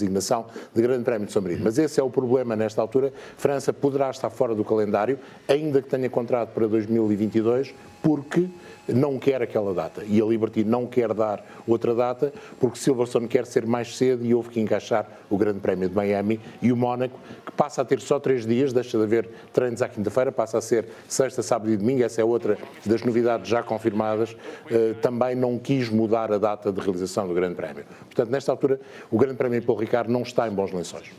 de 0.74 0.82
Grande 0.82 1.04
Prémio 1.04 1.28
de 1.28 1.32
São 1.32 1.42
Marino. 1.42 1.62
Mas 1.64 1.78
esse 1.78 2.00
é 2.00 2.04
o 2.04 2.10
problema 2.10 2.56
nesta 2.56 2.82
altura. 2.82 3.14
França 3.38 3.72
poderá 3.72 4.10
estar 4.10 4.30
fora 4.30 4.56
do 4.56 4.64
calendário, 4.64 5.20
ainda 5.48 5.82
que 5.82 5.90
tenha 5.90 6.10
contrato 6.10 6.50
para 6.50 6.68
2022, 6.68 7.74
porque 8.02 8.48
não 8.94 9.18
quer 9.18 9.42
aquela 9.42 9.74
data. 9.74 10.04
E 10.06 10.22
a 10.22 10.26
Liberty 10.26 10.64
não 10.64 10.86
quer 10.86 11.14
dar 11.14 11.44
outra 11.68 11.94
data, 11.94 12.34
porque 12.60 12.78
Silverstone 12.78 13.28
quer 13.28 13.46
ser 13.46 13.66
mais 13.66 13.96
cedo 13.96 14.26
e 14.26 14.34
houve 14.34 14.50
que 14.50 14.60
encaixar 14.60 15.08
o 15.30 15.38
Grande 15.38 15.60
Prémio 15.60 15.90
de 15.90 15.96
Miami 15.96 16.40
e 16.62 16.72
o 16.72 16.78
Mónaco, 16.78 17.20
que 17.46 17.52
passa 17.52 17.82
a 17.82 17.86
ter 17.86 18.00
só 18.02 18.20
três 18.20 18.46
dias, 18.46 18.74
deixa 18.74 18.98
de 18.98 19.04
haver 19.04 19.30
treinos 19.54 19.82
à 19.82 19.90
quinta-feira, 19.90 20.32
passa 20.32 20.58
a 20.58 20.62
ser 20.62 20.86
sexta, 21.08 21.42
sábado 21.42 21.72
e 21.72 21.78
domingo. 21.78 22.04
Essa 22.04 22.22
é 22.22 22.24
outra 22.24 22.58
das 22.86 23.04
novidades 23.04 23.48
já 23.50 23.64
confirmadas. 23.64 24.32
Uh, 24.32 24.96
também 25.02 25.36
não 25.36 25.58
quis 25.58 25.90
mudar 25.90 26.32
a 26.32 26.38
data 26.38 26.72
de 26.72 26.80
realização 26.80 27.28
do 27.28 27.34
Grande 27.34 27.56
Prémio. 27.56 27.86
Portanto, 28.06 28.30
nesta 28.30 28.52
altura, 28.52 28.80
o 29.12 29.18
Grande 29.18 29.36
Prémio 29.36 29.60
de 29.60 29.66
Paul 29.66 29.78
Ricard 29.78 30.12
não 30.12 30.22
está 30.22 30.48
em 30.48 30.52
bons 30.52 30.72
lençóis. 30.72 31.10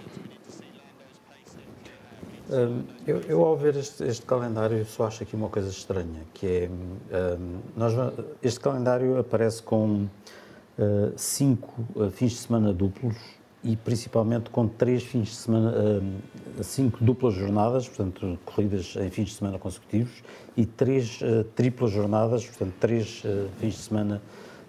Um, 2.51 2.83
eu, 3.07 3.21
eu, 3.29 3.45
ao 3.45 3.57
ver 3.57 3.77
este, 3.77 4.03
este, 4.03 4.27
calendário, 4.27 4.85
só 4.85 5.07
acho 5.07 5.23
aqui 5.23 5.37
uma 5.37 5.49
coisa 5.49 5.69
estranha, 5.71 6.23
que 6.35 6.47
é, 6.47 6.69
um, 7.39 7.61
nós, 7.77 7.95
este 8.43 8.59
calendário 8.59 9.17
aparece 9.21 9.63
com 9.63 10.09
uh, 10.77 11.13
cinco 11.15 11.73
uh, 11.95 12.11
fins 12.11 12.33
de 12.33 12.39
semana 12.39 12.73
duplos 12.73 13.17
e 13.63 13.77
principalmente 13.77 14.51
com 14.51 14.67
três 14.67 15.05
fins 15.05 15.29
de 15.29 15.35
semana, 15.37 15.73
uh, 15.73 16.65
cinco 16.65 17.05
duplas 17.05 17.35
jornadas, 17.35 17.89
portanto, 17.89 18.37
corridas 18.45 18.97
em 18.97 19.11
fins 19.11 19.29
de 19.29 19.35
semana 19.35 19.57
consecutivos, 19.57 20.21
e 20.57 20.67
três 20.67 21.21
triplas 21.55 21.93
jornadas, 21.93 22.45
portanto, 22.45 22.75
três 22.81 23.23
fins 23.61 23.75
de 23.75 23.81
semana 23.81 24.21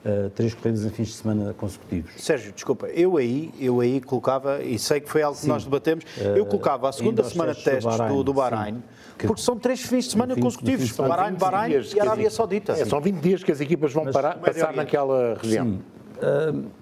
uh, 0.05 0.29
três 0.31 0.53
corridas 0.53 0.85
em 0.85 0.89
fins 0.89 1.07
de 1.09 1.13
semana 1.13 1.53
consecutivos. 1.53 2.11
Sérgio, 2.17 2.51
desculpa, 2.51 2.87
eu 2.87 3.17
aí, 3.17 3.53
eu 3.59 3.79
aí 3.79 4.01
colocava, 4.01 4.61
e 4.61 4.77
sei 4.77 4.99
que 4.99 5.09
foi 5.09 5.21
algo 5.21 5.39
que 5.39 5.47
nós 5.47 5.63
debatemos, 5.63 6.05
eu 6.35 6.45
colocava 6.45 6.89
a 6.89 6.91
segunda 6.91 7.23
semana 7.23 7.53
de 7.53 7.63
testes 7.63 7.83
do 7.83 7.97
Bahrein, 7.97 8.23
do, 8.23 8.33
Bahrein 8.33 8.83
porque 9.17 9.41
são 9.41 9.57
três 9.57 9.81
fins 9.81 10.05
de 10.05 10.11
semana 10.11 10.35
consecutivos, 10.35 10.91
Bahrein, 10.91 11.35
Bahrein 11.35 11.81
e 11.95 11.99
Arábia 11.99 12.29
Saudita. 12.29 12.73
É, 12.73 12.85
são 12.85 12.99
20 12.99 13.15
dias 13.19 13.43
que 13.43 13.51
as 13.51 13.61
equipas 13.61 13.93
vão 13.93 14.11
parar, 14.11 14.37
passar 14.37 14.73
naquela 14.73 15.37
região. 15.41 15.65
Sim. 15.65 15.81
Uh, 16.17 16.81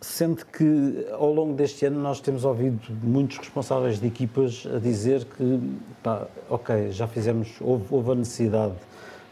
sendo 0.00 0.46
que 0.46 1.06
ao 1.12 1.32
longo 1.32 1.54
deste 1.54 1.84
ano 1.86 2.00
nós 2.00 2.20
temos 2.20 2.44
ouvido 2.44 2.80
muitos 3.02 3.38
responsáveis 3.38 3.98
de 3.98 4.06
equipas 4.06 4.66
a 4.72 4.78
dizer 4.78 5.24
que, 5.24 5.60
pá, 6.02 6.26
ok, 6.48 6.92
já 6.92 7.08
fizemos, 7.08 7.56
houve, 7.60 7.84
houve 7.90 8.12
a 8.12 8.14
necessidade 8.14 8.74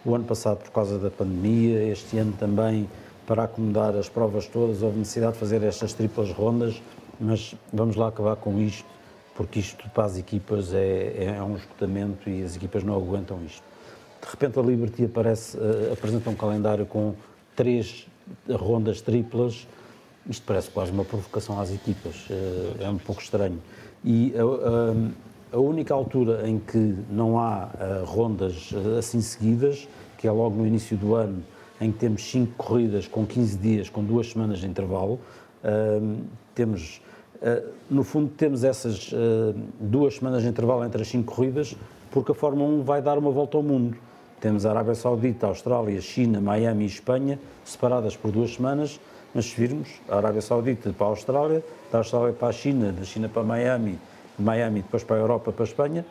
o 0.07 0.15
ano 0.15 0.25
passado 0.25 0.59
por 0.59 0.71
causa 0.71 0.99
da 0.99 1.11
pandemia, 1.11 1.83
este 1.91 2.17
ano 2.17 2.33
também 2.39 2.89
para 3.27 3.43
acomodar 3.43 3.97
as 3.97 4.09
provas 4.09 4.47
todas, 4.47 4.81
houve 4.81 5.01
necessidade 5.01 5.33
de 5.33 5.39
fazer 5.41 5.63
estas 5.65 5.93
triplas 5.93 6.31
rondas, 6.31 6.81
mas 7.21 7.57
vamos 7.73 7.97
lá 7.97 8.07
acabar 8.07 8.37
com 8.37 8.61
isto, 8.61 8.87
porque 9.35 9.59
isto 9.59 9.91
para 9.91 10.05
as 10.05 10.17
equipas 10.17 10.73
é, 10.73 11.35
é 11.37 11.43
um 11.43 11.57
esgotamento 11.57 12.31
e 12.31 12.45
as 12.45 12.55
equipas 12.55 12.85
não 12.85 12.95
aguentam 12.95 13.41
isto. 13.45 13.63
De 14.23 14.31
repente 14.31 14.59
a 14.61 14.63
Liberty 14.63 15.07
aparece, 15.07 15.57
uh, 15.57 15.93
apresenta 15.93 16.31
um 16.31 16.37
calendário 16.37 16.87
com 16.87 17.15
três 17.57 18.07
rondas 18.49 19.01
triplas, 19.01 19.67
isto 20.29 20.45
parece 20.47 20.71
quase 20.71 20.93
uma 20.93 21.05
provocação 21.05 21.61
às 21.61 21.73
equipas, 21.73 22.15
uh, 22.31 22.81
é 22.81 22.89
um 22.89 22.99
pouco 22.99 23.21
estranho. 23.21 23.61
E 24.05 24.33
uh, 24.37 25.11
a 25.57 25.59
única 25.59 25.95
altura 25.95 26.47
em 26.47 26.59
que 26.59 26.95
não 27.11 27.39
há 27.39 27.71
uh, 27.71 28.05
rondas 28.05 28.71
uh, 28.73 28.99
assim 28.99 29.23
seguidas, 29.23 29.89
que 30.19 30.29
é 30.29 30.31
logo 30.31 30.55
no 30.55 30.67
início 30.67 30.99
do 30.99 31.15
ano, 31.15 31.43
em 31.81 31.91
que 31.91 31.99
temos 31.99 32.31
cinco 32.31 32.53
corridas 32.59 33.09
com 33.09 33.25
15 33.25 33.57
dias, 33.57 33.89
com 33.89 34.05
duas 34.05 34.31
semanas 34.31 34.59
de 34.59 34.67
intervalo, 34.67 35.15
uh, 35.65 36.17
temos, 36.55 37.03
no 37.91 38.03
fundo, 38.03 38.31
temos 38.35 38.65
essas 38.65 39.13
duas 39.79 40.17
semanas 40.17 40.43
de 40.43 40.49
intervalo 40.49 40.83
entre 40.83 41.03
as 41.03 41.09
cinco 41.09 41.35
corridas, 41.35 41.77
porque 42.11 42.33
a 42.33 42.35
Fórmula 42.35 42.67
1 42.81 42.83
vai 42.83 43.03
dar 43.03 43.19
uma 43.19 43.31
volta 43.31 43.59
ao 43.59 43.63
mundo. 43.63 43.95
Temos 44.41 44.65
a 44.65 44.71
Arábia 44.71 44.95
Saudita, 44.95 45.45
a 45.45 45.51
Austrália, 45.51 46.01
China, 46.01 46.41
Miami 46.41 46.85
e 46.85 46.87
Espanha, 46.87 47.39
separadas 47.63 48.17
por 48.17 48.33
duas 48.33 48.55
semanas, 48.55 48.99
mas 49.35 49.51
se 49.51 49.61
virmos, 49.61 50.01
a 50.09 50.17
Arábia 50.17 50.41
Saudita 50.41 50.95
para 50.95 51.09
a 51.09 51.11
Austrália, 51.11 51.63
da 51.93 51.99
Austrália 51.99 52.33
para 52.33 52.49
a 52.49 52.53
China, 52.53 52.91
da 52.91 53.05
China 53.05 53.29
para 53.29 53.43
Miami, 53.43 53.99
Miami, 54.39 54.83
depois 54.83 55.03
para 55.03 55.17
a 55.17 55.19
Europa, 55.19 55.53
para 55.53 55.65
a 55.65 55.67
Espanha. 55.69 56.05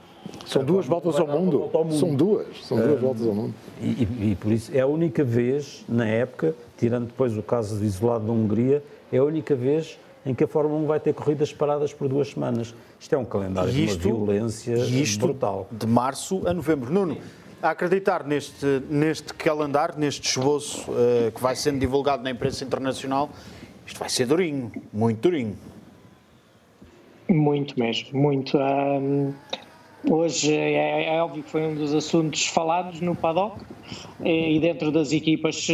São 0.45 0.63
duas 0.63 0.85
voltas 0.85 1.19
ao 1.19 1.27
mundo. 1.27 1.69
ao 1.73 1.83
mundo. 1.83 1.99
São 1.99 2.15
duas, 2.15 2.47
são 2.63 2.77
duas 2.77 2.97
uh, 2.97 3.01
voltas 3.01 3.27
ao 3.27 3.33
mundo. 3.33 3.53
E, 3.81 3.85
e, 3.85 4.31
e, 4.31 4.35
por 4.35 4.51
isso 4.51 4.71
é 4.73 4.79
a 4.79 4.87
única 4.87 5.23
vez, 5.23 5.85
na 5.87 6.07
época, 6.07 6.55
tirando 6.77 7.07
depois 7.07 7.37
o 7.37 7.43
caso 7.43 7.83
isolado 7.83 8.25
da 8.25 8.31
Hungria, 8.31 8.83
é 9.11 9.17
a 9.17 9.23
única 9.23 9.55
vez 9.55 9.99
em 10.25 10.33
que 10.33 10.43
a 10.43 10.47
Fórmula 10.47 10.79
1 10.81 10.85
vai 10.87 10.99
ter 10.99 11.13
corridas 11.13 11.53
paradas 11.53 11.93
por 11.93 12.07
duas 12.07 12.29
semanas. 12.29 12.73
Isto 12.99 13.13
é 13.13 13.17
um 13.17 13.25
calendário 13.25 13.69
isto, 13.69 13.99
de 13.99 14.07
uma 14.07 14.25
violência 14.25 14.75
isto 14.75 15.19
brutal. 15.27 15.67
De 15.71 15.85
março 15.85 16.41
a 16.47 16.53
novembro. 16.53 16.91
Nuno, 16.91 17.17
a 17.61 17.69
acreditar 17.69 18.25
neste, 18.25 18.65
neste 18.89 19.33
calendário, 19.33 19.95
neste 19.97 20.27
esboço 20.27 20.89
uh, 20.91 21.31
que 21.31 21.41
vai 21.41 21.55
sendo 21.55 21.79
divulgado 21.79 22.23
na 22.23 22.31
imprensa 22.31 22.63
internacional, 22.63 23.29
isto 23.85 23.99
vai 23.99 24.09
ser 24.09 24.25
durinho, 24.25 24.71
muito 24.91 25.21
durinho. 25.21 25.55
Muito 27.27 27.79
mesmo, 27.79 28.17
muito. 28.19 28.57
Um, 28.57 29.33
hoje 30.09 30.53
é, 30.53 31.15
é, 31.15 31.21
óbvio 31.21 31.43
que 31.43 31.49
foi 31.49 31.65
um 31.65 31.75
dos 31.75 31.93
assuntos 31.93 32.45
falados 32.45 33.01
no 33.01 33.15
paddock 33.15 33.63
e 34.23 34.59
dentro 34.59 34.91
das 34.91 35.11
equipas 35.11 35.67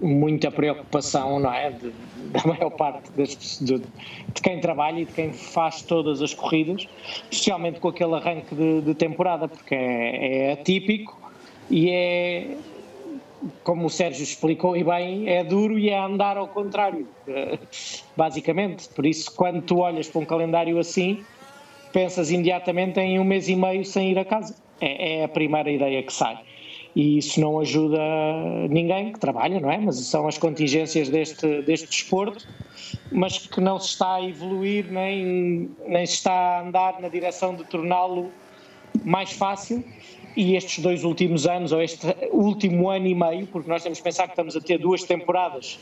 muita 0.00 0.50
preocupação, 0.50 1.40
não 1.40 1.52
é? 1.52 1.70
De, 1.70 1.92
da 2.32 2.42
maior 2.46 2.70
parte 2.70 3.10
das, 3.12 3.58
de, 3.60 3.78
de, 3.78 4.42
quem 4.42 4.60
trabalha 4.60 5.00
e 5.00 5.04
de 5.04 5.12
quem 5.12 5.32
faz 5.32 5.82
todas 5.82 6.22
as 6.22 6.32
corridas, 6.32 6.88
especialmente 7.30 7.80
com 7.80 7.88
aquele 7.88 8.14
arranque 8.14 8.54
de, 8.54 8.80
de 8.82 8.94
temporada, 8.94 9.48
porque 9.48 9.74
é, 9.74 10.50
é 10.50 10.52
atípico 10.52 11.20
e 11.70 11.90
é, 11.90 12.56
como 13.64 13.86
o 13.86 13.90
Sérgio 13.90 14.22
explicou 14.22 14.76
e 14.76 14.84
bem, 14.84 15.28
é 15.28 15.42
duro 15.42 15.78
e 15.78 15.90
é 15.90 15.98
andar 15.98 16.36
ao 16.36 16.48
contrário, 16.48 17.06
eh, 17.26 17.58
basicamente. 18.16 18.88
Por 18.90 19.06
isso, 19.06 19.34
quando 19.34 19.62
tu 19.62 19.78
olhas 19.78 20.08
para 20.08 20.20
um 20.20 20.24
calendário 20.24 20.78
assim, 20.78 21.24
pensas 21.92 22.30
imediatamente 22.30 22.98
em 23.00 23.18
um 23.18 23.24
mês 23.24 23.48
e 23.48 23.56
meio 23.56 23.84
sem 23.84 24.10
ir 24.10 24.18
a 24.18 24.24
casa. 24.24 24.56
É, 24.80 25.20
é 25.20 25.24
a 25.24 25.28
primeira 25.28 25.70
ideia 25.70 26.02
que 26.02 26.12
sai. 26.12 26.38
E 26.94 27.18
isso 27.18 27.40
não 27.40 27.58
ajuda 27.60 27.98
ninguém 28.68 29.12
que 29.12 29.18
trabalha, 29.18 29.58
não 29.60 29.70
é? 29.70 29.78
Mas 29.78 29.96
são 30.06 30.26
as 30.26 30.36
contingências 30.36 31.08
deste, 31.08 31.62
deste 31.62 31.88
desporto, 31.88 32.46
mas 33.10 33.38
que 33.46 33.60
não 33.60 33.78
se 33.78 33.88
está 33.88 34.16
a 34.16 34.22
evoluir 34.22 34.90
nem, 34.90 35.70
nem 35.86 36.04
se 36.04 36.14
está 36.14 36.32
a 36.32 36.62
andar 36.62 37.00
na 37.00 37.08
direção 37.08 37.54
de 37.54 37.64
torná-lo 37.64 38.30
mais 39.04 39.32
fácil 39.32 39.82
e 40.36 40.56
estes 40.56 40.82
dois 40.82 41.04
últimos 41.04 41.46
anos, 41.46 41.72
ou 41.72 41.82
este 41.82 42.06
último 42.30 42.90
ano 42.90 43.06
e 43.06 43.14
meio, 43.14 43.46
porque 43.46 43.68
nós 43.68 43.82
temos 43.82 43.98
que 43.98 44.04
pensar 44.04 44.24
que 44.24 44.32
estamos 44.32 44.56
a 44.56 44.60
ter 44.60 44.78
duas 44.78 45.02
temporadas 45.04 45.78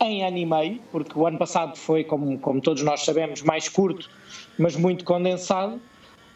em 0.00 0.24
ano 0.24 0.36
e 0.36 0.46
meio, 0.46 0.80
porque 0.90 1.16
o 1.18 1.26
ano 1.26 1.38
passado 1.38 1.76
foi, 1.76 2.04
como, 2.04 2.38
como 2.38 2.60
todos 2.60 2.82
nós 2.82 3.04
sabemos, 3.04 3.42
mais 3.42 3.68
curto, 3.68 4.10
mas 4.58 4.76
muito 4.76 5.04
condensado. 5.04 5.80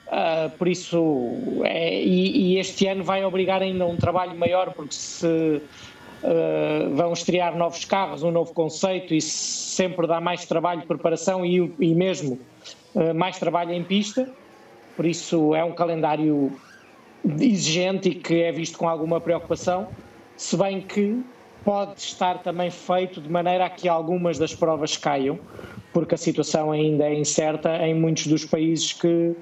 Uh, 0.07 0.49
por 0.57 0.69
isso, 0.69 1.35
é, 1.65 2.03
e, 2.03 2.55
e, 2.55 2.59
este 2.59 2.87
ano 2.87 3.05
vai 3.05 3.23
obrigar 3.25 3.61
ainda 3.61 3.85
um 3.85 3.97
trabalho 3.97 4.35
maior, 4.39 4.73
porque 4.73 4.95
se 4.95 5.27
uh, 5.27 6.95
vão 6.95 7.13
estrear 7.13 7.57
novos 7.57 7.85
carros, 7.85 8.23
um 8.23 8.31
novo 8.31 8.55
conceito, 8.55 9.13
e 9.13 9.21
sempre 9.21 10.07
dá 10.07 10.19
mais 10.21 10.47
trabalho 10.47 10.81
de 10.81 10.87
preparação 10.87 11.45
e, 11.45 11.75
e 11.79 11.95
mesmo 11.95 12.39
uh, 12.95 13.13
mais 13.15 13.39
trabalho 13.39 13.73
em 13.73 13.85
pista. 13.85 14.31
Por 14.97 15.05
isso, 15.05 15.55
é 15.55 15.63
um 15.63 15.73
calendário 15.73 16.53
exigente 17.41 18.09
e 18.11 18.15
que 18.15 18.43
é 18.43 18.53
visto 18.53 18.79
com 18.79 18.89
alguma 18.89 19.21
preocupação, 19.21 19.89
se 20.37 20.57
bem 20.57 20.81
que 20.81 21.23
pode 21.65 22.01
estar 22.01 22.39
também 22.39 22.71
feito 22.71 23.21
de 23.21 23.29
maneira 23.29 23.67
a 23.67 23.71
que 23.71 23.89
algumas 23.89 24.39
das 24.39 24.55
provas 24.55 24.97
caiam, 24.97 25.39
porque 25.93 26.15
a 26.15 26.19
situação 26.19 26.73
ainda 26.73 27.05
é 27.05 27.15
incerta 27.15 27.77
em 27.87 27.95
muitos 27.95 28.27
dos 28.27 28.45
países 28.45 28.93
que. 28.93 29.35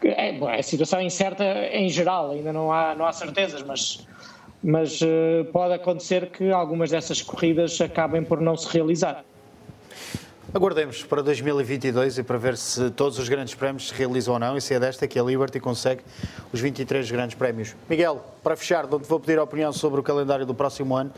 que 0.00 0.08
é, 0.08 0.32
bom, 0.32 0.48
a 0.48 0.62
situação 0.62 1.00
é 1.00 1.04
incerta 1.04 1.44
em 1.72 1.88
geral, 1.88 2.30
ainda 2.30 2.52
não 2.52 2.72
há, 2.72 2.94
não 2.94 3.06
há 3.06 3.12
certezas, 3.12 3.62
mas, 3.62 4.06
mas 4.62 5.00
uh, 5.00 5.44
pode 5.52 5.74
acontecer 5.74 6.30
que 6.30 6.50
algumas 6.50 6.90
dessas 6.90 7.22
corridas 7.22 7.80
acabem 7.80 8.22
por 8.22 8.40
não 8.40 8.56
se 8.56 8.68
realizar. 8.72 9.24
Aguardemos 10.56 11.04
para 11.04 11.22
2022 11.22 12.16
e 12.16 12.22
para 12.22 12.38
ver 12.38 12.56
se 12.56 12.90
todos 12.92 13.18
os 13.18 13.28
grandes 13.28 13.54
prémios 13.54 13.88
se 13.88 13.94
realizam 13.94 14.32
ou 14.32 14.40
não 14.40 14.56
e 14.56 14.60
se 14.62 14.72
é 14.72 14.80
desta 14.80 15.06
que 15.06 15.18
a 15.18 15.22
Liberty 15.22 15.60
consegue 15.60 16.00
os 16.50 16.58
23 16.58 17.10
grandes 17.10 17.34
prémios. 17.34 17.76
Miguel, 17.86 18.24
para 18.42 18.56
fechar, 18.56 18.86
onde 18.86 19.06
vou 19.06 19.20
pedir 19.20 19.38
a 19.38 19.42
opinião 19.42 19.70
sobre 19.70 20.00
o 20.00 20.02
calendário 20.02 20.46
do 20.46 20.54
próximo 20.54 20.96
ano. 20.96 21.12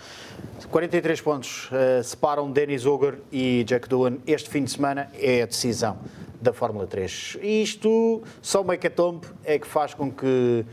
43 0.73 1.21
pontos 1.21 1.71
uh, 1.71 2.03
separam 2.03 2.51
Denis 2.51 2.85
Oger 2.85 3.21
e 3.31 3.63
Jack 3.63 3.89
Doohan. 3.89 4.17
Este 4.27 4.51
fim 4.51 4.65
de 4.65 4.73
semana 4.73 5.09
é 5.15 5.43
a 5.43 5.47
decisão 5.47 5.99
da 6.43 6.53
Fórmula 6.53 6.89
3. 6.89 7.39
E 7.41 7.63
isto, 7.63 8.21
só 8.43 8.61
o 8.61 8.73
hecatombe 8.73 9.29
é 9.45 9.57
que 9.57 9.69
faz 9.69 9.95
com 9.95 10.11
que 10.11 10.67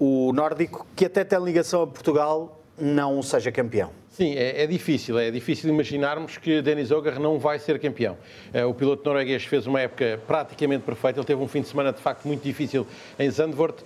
o 0.00 0.32
nórdico, 0.32 0.84
que 0.96 1.04
até 1.04 1.22
tem 1.22 1.40
ligação 1.44 1.82
a 1.82 1.86
Portugal, 1.86 2.60
não 2.76 3.22
seja 3.22 3.52
campeão. 3.52 3.99
Sim, 4.20 4.34
é, 4.34 4.64
é, 4.64 4.66
difícil. 4.66 5.18
É 5.18 5.30
difícil 5.30 5.70
imaginarmos 5.70 6.36
que 6.36 6.60
Denis 6.60 6.90
Ogar 6.90 7.18
não 7.18 7.38
vai 7.38 7.58
ser 7.58 7.80
campeão. 7.80 8.18
Eh, 8.52 8.62
o 8.66 8.74
piloto 8.74 9.02
norueguês 9.02 9.44
fez 9.44 9.66
uma 9.66 9.80
época 9.80 10.20
praticamente 10.26 10.84
perfeita. 10.84 11.20
Ele 11.20 11.26
teve 11.26 11.42
um 11.42 11.48
fim 11.48 11.62
de 11.62 11.68
semana 11.68 11.90
de 11.90 12.02
facto 12.02 12.26
muito 12.28 12.42
difícil 12.42 12.86
em 13.18 13.30
Zandvoort, 13.30 13.82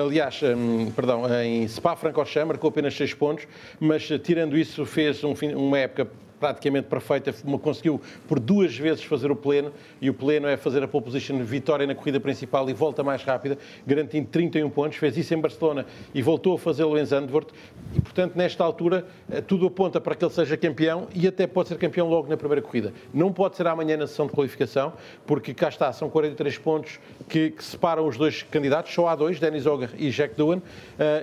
aliás, 0.00 0.40
hum, 0.40 0.88
perdão, 0.94 1.24
em 1.42 1.66
Spa-Francorchamps, 1.66 2.46
marcou 2.46 2.70
apenas 2.70 2.94
6 2.94 3.14
pontos, 3.14 3.48
mas 3.80 4.08
eh, 4.08 4.18
tirando 4.18 4.56
isso 4.56 4.86
fez 4.86 5.24
um 5.24 5.34
fim, 5.34 5.52
uma 5.52 5.80
época 5.80 6.08
praticamente 6.42 6.88
perfeita, 6.88 7.32
conseguiu 7.62 8.00
por 8.26 8.40
duas 8.40 8.76
vezes 8.76 9.04
fazer 9.04 9.30
o 9.30 9.36
pleno, 9.36 9.72
e 10.00 10.10
o 10.10 10.14
pleno 10.14 10.48
é 10.48 10.56
fazer 10.56 10.82
a 10.82 10.88
pole 10.88 11.04
position, 11.04 11.38
vitória 11.44 11.86
na 11.86 11.94
corrida 11.94 12.18
principal 12.18 12.68
e 12.68 12.72
volta 12.72 13.04
mais 13.04 13.22
rápida, 13.22 13.56
garantindo 13.86 14.26
31 14.26 14.68
pontos, 14.68 14.98
fez 14.98 15.16
isso 15.16 15.32
em 15.32 15.40
Barcelona 15.40 15.86
e 16.12 16.20
voltou 16.20 16.56
a 16.56 16.58
fazê-lo 16.58 16.98
em 16.98 17.04
Zandvoort, 17.04 17.52
e 17.94 18.00
portanto 18.00 18.34
nesta 18.34 18.64
altura 18.64 19.06
eh, 19.30 19.40
tudo 19.40 19.68
aponta 19.68 20.00
para 20.00 20.16
que 20.16 20.24
ele 20.24 20.32
seja 20.32 20.56
campeão 20.56 21.06
e 21.14 21.28
até 21.28 21.46
pode 21.46 21.68
ser 21.68 21.78
campeão 21.78 22.08
logo 22.08 22.28
na 22.28 22.36
primeira 22.36 22.60
corrida. 22.60 22.92
Não 23.14 23.32
pode 23.32 23.56
ser 23.56 23.68
amanhã 23.68 23.96
na 23.96 24.08
sessão 24.08 24.26
de 24.26 24.32
qualificação, 24.32 24.94
porque 25.24 25.54
cá 25.54 25.68
está, 25.68 25.92
são 25.92 26.10
43 26.10 26.58
pontos 26.58 26.98
que, 27.28 27.50
que 27.50 27.62
separam 27.62 28.04
os 28.04 28.16
dois 28.16 28.42
candidatos, 28.42 28.92
só 28.92 29.06
há 29.06 29.14
dois, 29.14 29.38
Denis 29.38 29.64
Ogre 29.64 29.90
e 29.96 30.10
Jack 30.10 30.34
Doohan. 30.34 30.56
Uh, 30.56 30.62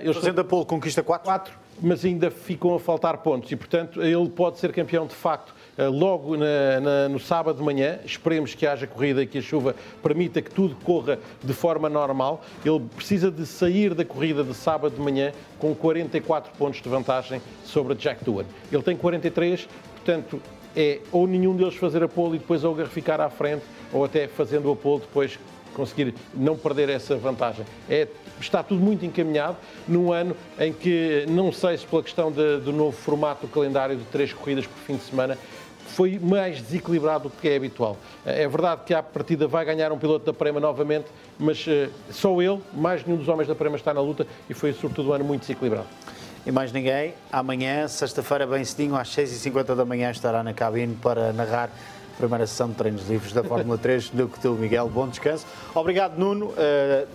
eles 0.02 0.16
Fazendo 0.16 0.40
a 0.40 0.44
pole, 0.44 0.64
conquista 0.64 1.02
4? 1.02 1.26
4, 1.26 1.52
mas 1.82 2.04
ainda 2.04 2.30
ficam 2.30 2.74
a 2.74 2.80
faltar 2.80 3.18
pontos 3.18 3.50
e, 3.50 3.56
portanto, 3.56 4.02
ele 4.02 4.28
pode 4.28 4.58
ser 4.58 4.72
campeão 4.72 5.06
de 5.06 5.14
facto 5.14 5.54
eh, 5.76 5.86
logo 5.86 6.36
na, 6.36 6.80
na, 6.80 7.08
no 7.08 7.18
sábado 7.18 7.56
de 7.56 7.62
manhã. 7.62 7.98
Esperemos 8.04 8.54
que 8.54 8.66
haja 8.66 8.86
corrida 8.86 9.22
e 9.22 9.26
que 9.26 9.38
a 9.38 9.42
chuva 9.42 9.74
permita 10.02 10.42
que 10.42 10.50
tudo 10.50 10.76
corra 10.84 11.18
de 11.42 11.52
forma 11.52 11.88
normal. 11.88 12.42
Ele 12.64 12.80
precisa 12.94 13.30
de 13.30 13.46
sair 13.46 13.94
da 13.94 14.04
corrida 14.04 14.44
de 14.44 14.54
sábado 14.54 14.94
de 14.94 15.00
manhã 15.00 15.32
com 15.58 15.74
44 15.74 16.52
pontos 16.58 16.82
de 16.82 16.88
vantagem 16.88 17.40
sobre 17.64 17.94
Jack 17.94 18.24
Doohan. 18.24 18.44
Ele 18.70 18.82
tem 18.82 18.96
43, 18.96 19.68
portanto, 19.96 20.40
é 20.76 21.00
ou 21.10 21.26
nenhum 21.26 21.56
deles 21.56 21.74
fazer 21.74 22.02
a 22.02 22.08
pole 22.08 22.36
e 22.36 22.38
depois 22.38 22.62
ou 22.62 22.76
ficar 22.86 23.20
à 23.20 23.28
frente, 23.28 23.62
ou 23.92 24.04
até 24.04 24.28
fazendo 24.28 24.70
a 24.70 24.76
pole 24.76 25.00
depois 25.00 25.38
conseguir 25.74 26.14
não 26.34 26.56
perder 26.56 26.88
essa 26.88 27.16
vantagem. 27.16 27.64
É, 27.88 28.06
está 28.40 28.62
tudo 28.62 28.80
muito 28.80 29.04
encaminhado 29.04 29.56
num 29.86 30.12
ano 30.12 30.36
em 30.58 30.72
que, 30.72 31.24
não 31.28 31.52
sei 31.52 31.78
se 31.78 31.86
pela 31.86 32.02
questão 32.02 32.30
de, 32.30 32.58
do 32.58 32.72
novo 32.72 32.96
formato 32.96 33.46
do 33.46 33.52
calendário 33.52 33.96
de 33.96 34.04
três 34.04 34.32
corridas 34.32 34.66
por 34.66 34.78
fim 34.78 34.96
de 34.96 35.02
semana, 35.02 35.38
foi 35.90 36.18
mais 36.18 36.60
desequilibrado 36.62 37.28
do 37.28 37.30
que 37.30 37.48
é 37.48 37.56
habitual. 37.56 37.96
É 38.24 38.46
verdade 38.46 38.82
que 38.86 38.94
à 38.94 39.02
partida 39.02 39.46
vai 39.48 39.64
ganhar 39.64 39.90
um 39.92 39.98
piloto 39.98 40.24
da 40.24 40.32
Prema 40.32 40.60
novamente, 40.60 41.06
mas 41.38 41.66
uh, 41.66 41.90
só 42.10 42.40
ele, 42.40 42.60
mais 42.72 43.04
nenhum 43.04 43.18
dos 43.18 43.28
homens 43.28 43.48
da 43.48 43.54
Prema 43.54 43.76
está 43.76 43.92
na 43.92 44.00
luta 44.00 44.26
e 44.48 44.54
foi 44.54 44.72
sobretudo 44.72 45.10
um 45.10 45.12
ano 45.12 45.24
muito 45.24 45.42
desequilibrado. 45.42 45.88
E 46.46 46.50
mais 46.50 46.72
ninguém, 46.72 47.12
amanhã, 47.30 47.86
sexta-feira, 47.86 48.46
bem 48.46 48.64
cedinho, 48.64 48.96
às 48.96 49.08
6h50 49.08 49.74
da 49.74 49.84
manhã, 49.84 50.10
estará 50.10 50.42
na 50.42 50.54
cabine 50.54 50.94
para 50.94 51.32
narrar 51.32 51.68
a 51.68 52.16
primeira 52.16 52.46
sessão 52.46 52.68
de 52.70 52.76
treinos 52.76 53.06
livres 53.08 53.32
da 53.32 53.44
Fórmula 53.44 53.76
3 53.76 54.10
do 54.10 54.26
que 54.26 54.40
tu, 54.40 54.52
Miguel. 54.52 54.88
Bom 54.88 55.06
descanso. 55.06 55.44
Obrigado, 55.74 56.16
Nuno. 56.16 56.46
Uh, 56.46 57.06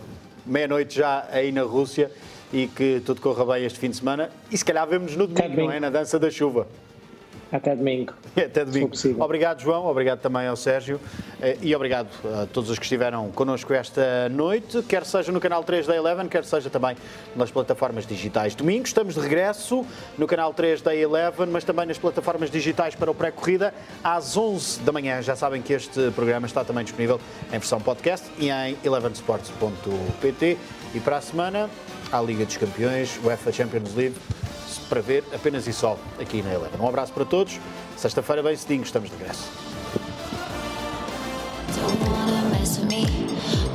Meia-noite 0.45 0.95
já 0.95 1.27
aí 1.31 1.51
na 1.51 1.63
Rússia 1.63 2.11
e 2.53 2.67
que 2.67 3.01
tudo 3.05 3.19
corra 3.19 3.45
bem 3.53 3.65
este 3.65 3.79
fim 3.79 3.89
de 3.89 3.97
semana. 3.97 4.29
E 4.51 4.57
se 4.57 4.63
calhar 4.63 4.87
vemos 4.87 5.15
no 5.15 5.27
domingo, 5.27 5.61
não 5.63 5.71
é? 5.71 5.79
Na 5.79 5.89
dança 5.89 6.19
da 6.19 6.29
chuva. 6.29 6.67
Até 7.51 7.75
domingo. 7.75 8.13
Até 8.35 8.63
domingo. 8.65 8.91
Obrigado, 9.19 9.61
João. 9.61 9.85
Obrigado 9.87 10.19
também 10.19 10.47
ao 10.47 10.55
Sérgio. 10.55 10.99
Eh, 11.41 11.57
e 11.61 11.75
obrigado 11.75 12.07
a 12.41 12.45
todos 12.47 12.69
os 12.69 12.79
que 12.79 12.85
estiveram 12.85 13.31
connosco 13.31 13.73
esta 13.73 14.29
noite, 14.29 14.81
quer 14.83 15.05
seja 15.05 15.31
no 15.31 15.39
canal 15.39 15.63
3 15.63 15.85
da 15.87 15.95
Eleven, 15.95 16.27
quer 16.27 16.43
seja 16.43 16.69
também 16.69 16.95
nas 17.35 17.51
plataformas 17.51 18.05
digitais. 18.05 18.55
Domingo 18.55 18.85
estamos 18.85 19.13
de 19.13 19.19
regresso 19.19 19.85
no 20.17 20.27
canal 20.27 20.53
3 20.53 20.81
da 20.81 20.95
Eleven, 20.95 21.47
mas 21.47 21.63
também 21.63 21.85
nas 21.85 21.97
plataformas 21.97 22.49
digitais 22.49 22.95
para 22.95 23.11
o 23.11 23.15
pré-corrida 23.15 23.73
às 24.03 24.35
11 24.35 24.81
da 24.81 24.91
manhã. 24.91 25.21
Já 25.21 25.35
sabem 25.35 25.61
que 25.61 25.73
este 25.73 26.11
programa 26.11 26.47
está 26.47 26.63
também 26.63 26.83
disponível 26.83 27.19
em 27.49 27.59
versão 27.59 27.79
podcast 27.79 28.25
e 28.37 28.49
em 28.49 28.77
elevensports.pt. 28.83 30.57
E 30.93 30.99
para 30.99 31.17
a 31.17 31.21
semana, 31.21 31.69
a 32.11 32.21
Liga 32.21 32.45
dos 32.45 32.57
Campeões, 32.57 33.19
UEFA 33.23 33.51
Champions 33.51 33.93
League 33.95 34.15
para 34.85 35.01
ver 35.01 35.23
apenas 35.33 35.67
e 35.67 35.73
só 35.73 35.97
aqui 36.19 36.41
na 36.41 36.53
Helena. 36.53 36.77
Um 36.79 36.87
abraço 36.87 37.13
para 37.13 37.25
todos. 37.25 37.59
Sexta-feira, 37.97 38.43
bem 38.43 38.55
cedinho, 38.55 38.83
estamos 38.83 39.09
de 39.09 39.15
regresso. 39.17 39.49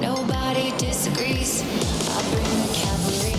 Nobody 0.00 0.72
disagrees. 0.78 1.62
Bring 2.30 2.44
the 2.44 2.74
cavalry. 2.74 3.29